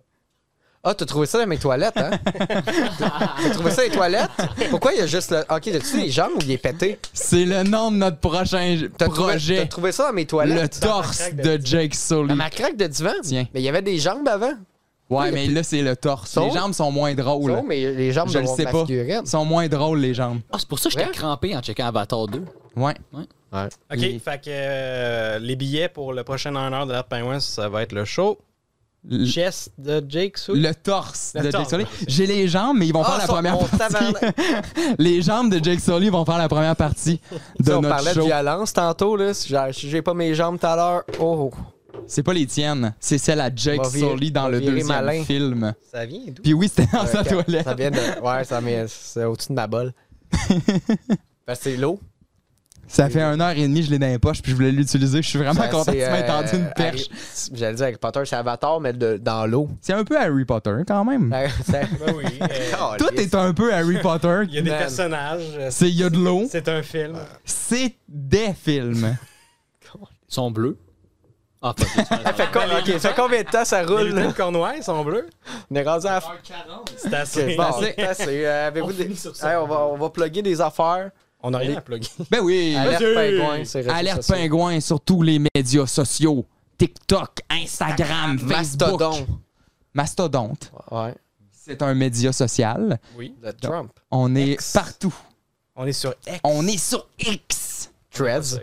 [0.85, 2.11] Ah, t'as trouvé ça dans mes toilettes, hein?
[2.99, 4.29] t'as trouvé ça dans les toilettes?
[4.69, 5.39] Pourquoi il y a juste le.
[5.49, 6.99] Ok, t'as-tu les jambes ou il est pété?
[7.13, 9.57] C'est le nom de notre prochain T'as trouvé, projet.
[9.61, 10.81] t'as trouvé ça dans mes le toilettes?
[10.81, 11.57] torse craque de.
[11.63, 12.27] Jake Sully.
[12.27, 13.13] Dans ma craque de divan?
[13.23, 13.45] Tiens.
[13.53, 14.51] Mais il y avait des jambes avant.
[15.09, 16.31] Ouais, Oui, mais là, c'est le torse.
[16.31, 17.51] Sont- Les jambes sont moins drôles.
[17.53, 18.83] Non, mais les jambes Je le sais pas.
[19.23, 20.39] sont moins drôles, les jambes.
[20.51, 21.11] Ah, c'est pour ça que j'étais Ouais.
[21.13, 22.43] crampé en checkant Avatar 2.
[22.75, 22.93] Ouais.
[23.13, 23.23] Ouais.
[23.89, 27.69] OK, Et- fait que euh, les billets pour le prochain honneur de l'Art Penguin, ça
[27.69, 28.37] va être le show.
[29.09, 30.61] Le, Chest de Jake Sully.
[30.61, 31.67] le torse Le de Jake.
[31.69, 31.85] Sully.
[32.07, 34.13] J'ai les jambes, mais ils vont Ah, faire la ça, première partie.
[34.97, 37.95] les jambes de Jake Sully vont faire la première partie de Tu sais, on notre
[37.95, 38.21] parlait show.
[38.21, 39.33] de violence tantôt, là.
[39.33, 39.53] Si
[39.89, 41.57] j'ai- pas mes jambes tout à l'heure, oh, oh.
[42.07, 45.23] C'est pas les tiennes, c'est celle à Jake Sully dans le deuxième malin.
[45.23, 45.73] film.
[45.91, 46.41] Ça vient d'où?
[46.41, 47.63] Puis oui, c'était dans sa toilette.
[47.65, 48.21] Ça vient de.
[48.21, 49.93] Ouais, ça m'est- c'est au-dessus de ma bolle.
[51.45, 51.99] Parce que c'est l'eau.
[52.95, 55.21] Ça fait une heure et demie, je l'ai dans les poches, puis je voulais l'utiliser.
[55.23, 57.01] Je suis vraiment Ça, content que tu c'est, m'aies tendu une euh, perche.
[57.09, 59.67] Harry- J'allais dire Harry Potter, c'est Avatar, mais de- dans l'eau.
[59.81, 61.35] C'est un peu Harry Potter, quand même.
[61.65, 61.71] C'est-
[62.05, 62.23] Ben oui.
[62.41, 64.41] euh, Tout est un peu Harry Potter.
[64.47, 64.77] Il y a des Man.
[64.79, 65.41] personnages.
[65.57, 66.43] euh, C'est il y a de l'eau.
[66.51, 67.17] C'est un film.
[67.43, 69.17] C'est des films.
[69.95, 70.77] Ils sont bleus.
[71.63, 74.07] Ah, pas Ça fait, ok, ça fait combien de temps ça Les roule?
[74.07, 74.33] lunettes là?
[74.33, 75.27] Cornouailles sont bleues.
[75.71, 76.33] On est rendu à la fin.
[76.97, 77.55] C'est assez.
[77.55, 77.93] Bon, assez.
[77.97, 78.45] c'est assez.
[78.45, 79.03] Euh, avez-vous On des-.
[79.47, 81.09] Hey, on, va, on va plugger des affaires.
[81.43, 82.09] On n'a rien à plugger.
[82.31, 82.73] Ben oui.
[82.75, 84.27] Alerte pingouin, c'est Alerte.
[84.27, 86.45] Pingouin sur tous les médias sociaux.
[86.77, 88.99] TikTok, Instagram, Facebook.
[89.01, 89.27] Mastodon.
[89.93, 90.71] Mastodonte.
[90.89, 91.13] Ouais.
[91.51, 92.99] C'est un média social.
[93.17, 93.35] Oui.
[93.41, 93.91] Le Trump.
[94.09, 94.73] On est X.
[94.73, 95.13] partout.
[95.75, 96.39] On est sur X.
[96.43, 97.91] On est sur X.
[98.11, 98.59] Threads.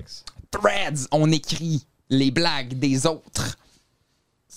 [0.51, 1.07] Threads.
[1.13, 3.57] On écrit les blagues des autres.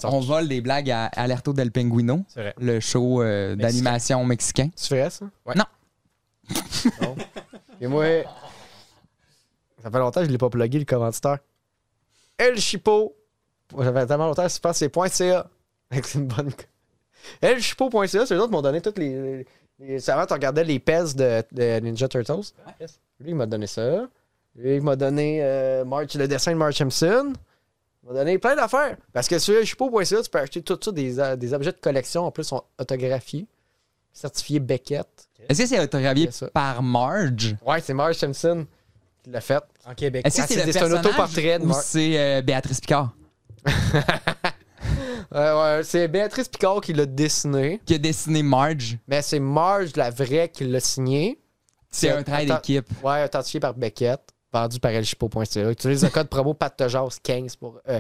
[0.05, 2.53] On vole des blagues à Alerto del Pinguino, C'est vrai.
[2.59, 4.69] le show euh, d'animation mexicain.
[4.75, 5.25] Tu ferais ça?
[5.45, 5.53] Ouais.
[5.55, 5.63] Non.
[7.01, 7.15] Non?
[7.81, 8.05] Et moi,
[9.81, 11.39] ça fait longtemps que je l'ai pas plugué, le commanditaire.
[12.37, 13.15] El Chipo.
[13.77, 15.47] Ça fait tellement longtemps que je pense que c'est .ca.
[15.91, 16.51] C'est une bonne.
[17.41, 19.09] Elchipo.ca, c'est eux autres qui m'ont donné toutes les.
[19.21, 19.47] les...
[19.79, 22.51] les- Avant, tu regardais les pèses de, de Ninja Turtles.
[23.19, 24.07] Lui, il m'a donné ça.
[24.55, 27.33] Lui, il m'a donné euh, March, le dessin de March Simpson.
[28.03, 28.97] Il m'a donné plein d'affaires.
[29.13, 32.25] Parce que sur elchipo.ca, tu peux acheter tout ça, des, des objets de collection.
[32.25, 33.47] En plus, sont autographiés,
[34.13, 35.07] certifiés Beckett.
[35.49, 36.51] Est-ce que c'est autographié C'est ça.
[36.51, 37.55] par Marge?
[37.65, 38.65] Ouais, c'est Marge Simpson
[39.23, 39.61] qui l'a fait.
[39.85, 40.25] En Québec.
[40.25, 43.13] Est-ce que Ah, c'est un autoportrait de ou Mar- c'est euh, Béatrice Picard?
[45.33, 48.99] Euh, ouais, c'est Béatrice Picard qui l'a dessiné, qui a dessiné Marge?
[49.07, 51.39] mais c'est Marge, la vraie, qui l'a signé.
[51.89, 52.85] C'est un travail d'équipe.
[53.03, 54.19] Ouais, authentifié par Beckett,
[54.51, 55.71] vendu par elchipo.ca.
[55.71, 57.99] Utilise le code promo PATTEJAS 15 pour, euh,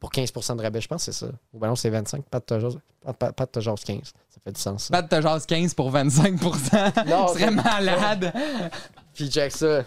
[0.00, 1.30] pour 15% de rabais, je pense que c'est ça.
[1.52, 2.70] Ou ben non, c'est 25, PATTEJAS
[3.18, 4.12] Pat- PATTEJAS 15.
[4.44, 4.88] Fait du sens.
[4.88, 8.32] Pas de genre 15 pour 25% Non, Ce serait malade.
[9.14, 9.84] Puis check ça.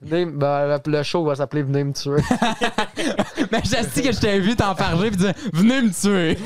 [0.00, 2.22] Venez- ben, le show va s'appeler Venez me tuer.
[3.50, 6.36] Mais je sais que je t'ai vu t'enfarger et dire Venez me tuer.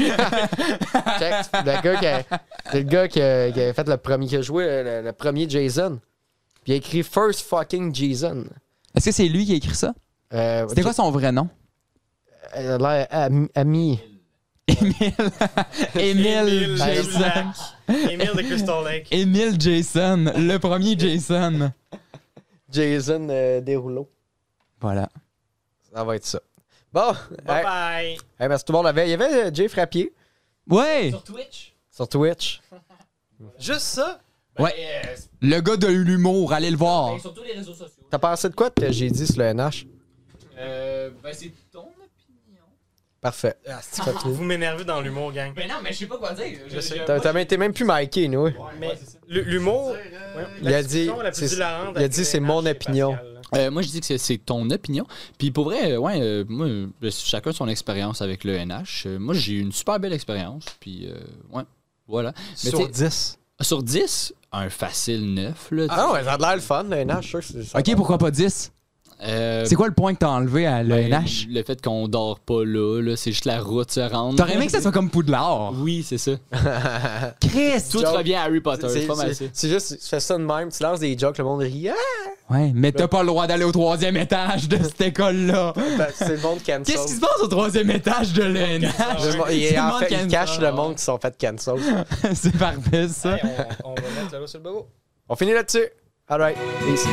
[1.19, 1.35] Check.
[1.67, 2.23] Le gars qui a,
[2.71, 5.13] c'est le gars qui a, qui a fait le premier, qui a joué le, le
[5.13, 6.01] premier Jason.
[6.65, 8.45] Puis il a écrit First fucking Jason.
[8.95, 9.93] Est-ce que c'est lui qui a écrit ça?
[10.33, 11.49] Euh, C'était quoi son vrai nom?
[12.57, 14.01] euh, ami.
[14.69, 15.15] Émile.
[15.97, 17.21] Émile Jason.
[17.21, 18.09] Jason.
[18.11, 19.09] Émile de Crystal Lake.
[19.11, 20.33] Émile Jason.
[20.37, 21.73] Le premier Jason.
[22.71, 24.09] Jason euh, Derouleau.
[24.81, 25.09] Voilà.
[25.93, 26.41] Ça va être ça.
[26.93, 27.13] Bon,
[27.45, 28.19] Bye hey, bye.
[28.39, 29.07] hey, que tout le monde avait.
[29.09, 30.13] Il y avait euh, Jay Frappier
[30.69, 31.13] Ouais.
[31.25, 31.75] Twitch?
[31.91, 32.61] sur Twitch.
[33.59, 34.21] Juste ça?
[34.59, 34.75] Ouais.
[35.41, 37.19] Le gars de l'humour, allez le voir.
[37.21, 38.05] sur tous les réseaux sociaux.
[38.11, 39.87] T'as pensé de quoi j'ai dit sur le NH?
[40.59, 41.89] Euh, ben, c'est ton.
[43.23, 43.55] Parfait.
[43.69, 43.81] Ah,
[44.25, 45.55] vous m'énervez dans l'humour, gang.
[45.55, 46.59] Ben non, mais je sais pas quoi dire.
[46.69, 47.01] Je sais.
[47.07, 48.49] T'as t'as même, t'es même plus Mikey, nous.
[48.81, 49.91] Mais l'humour.
[49.93, 51.09] ouais, Il la a dit-
[51.97, 53.17] il a dit, c'est mon opinion.
[53.55, 55.07] Euh, moi, je dis que c'est- c'est ton opinion.
[55.39, 59.05] Puis pour vrai, euh, ouais, euh, moi, euh, chacun son expérience avec le NH.
[59.07, 60.65] Euh, moi, j'ai eu une super belle expérience.
[60.81, 61.15] Puis, euh,
[61.53, 61.63] ouais,
[62.09, 62.33] voilà.
[62.65, 63.39] Mais Sur t'sais- 10.
[63.61, 65.69] Sur 10, un facile 9.
[65.71, 67.41] Là, Ah non, ça a l'air le fun, le NH, sûr.
[67.79, 68.73] Ok, pourquoi pas 10
[69.25, 72.41] Euh, C'est quoi le point que t'as enlevé à ben, l'ENH Le fait qu'on dort
[72.41, 74.37] pas là, là c'est juste la route se rendre.
[74.37, 76.33] T'aurais aimé que ça soit comme Poudlard Oui, c'est ça.
[77.41, 78.17] Chris Tout Joke.
[78.17, 78.89] revient à Harry Potter.
[78.89, 81.45] C'est pas mal c'est- juste, tu fais ça de même, tu lances des jokes, le
[81.45, 81.89] monde rit.
[81.91, 82.53] Ah!
[82.55, 85.73] Ouais, mais t'as pas le droit d'aller au troisième étage de cette école-là.
[85.99, 86.83] Ben, c'est le monde cancel.
[86.85, 88.89] Qu'est-ce qui se passe au troisième étage de l'ENH?
[89.53, 91.75] Il, en fait, il cache le monde qui sont fait cancel.
[92.35, 93.35] C'est parfait, ça.
[93.37, 93.41] Hey,
[93.85, 94.89] on, on va mettre le lot sur le bureau.
[95.29, 95.87] On finit là-dessus.
[96.29, 96.57] Alright.
[96.87, 97.07] Peace.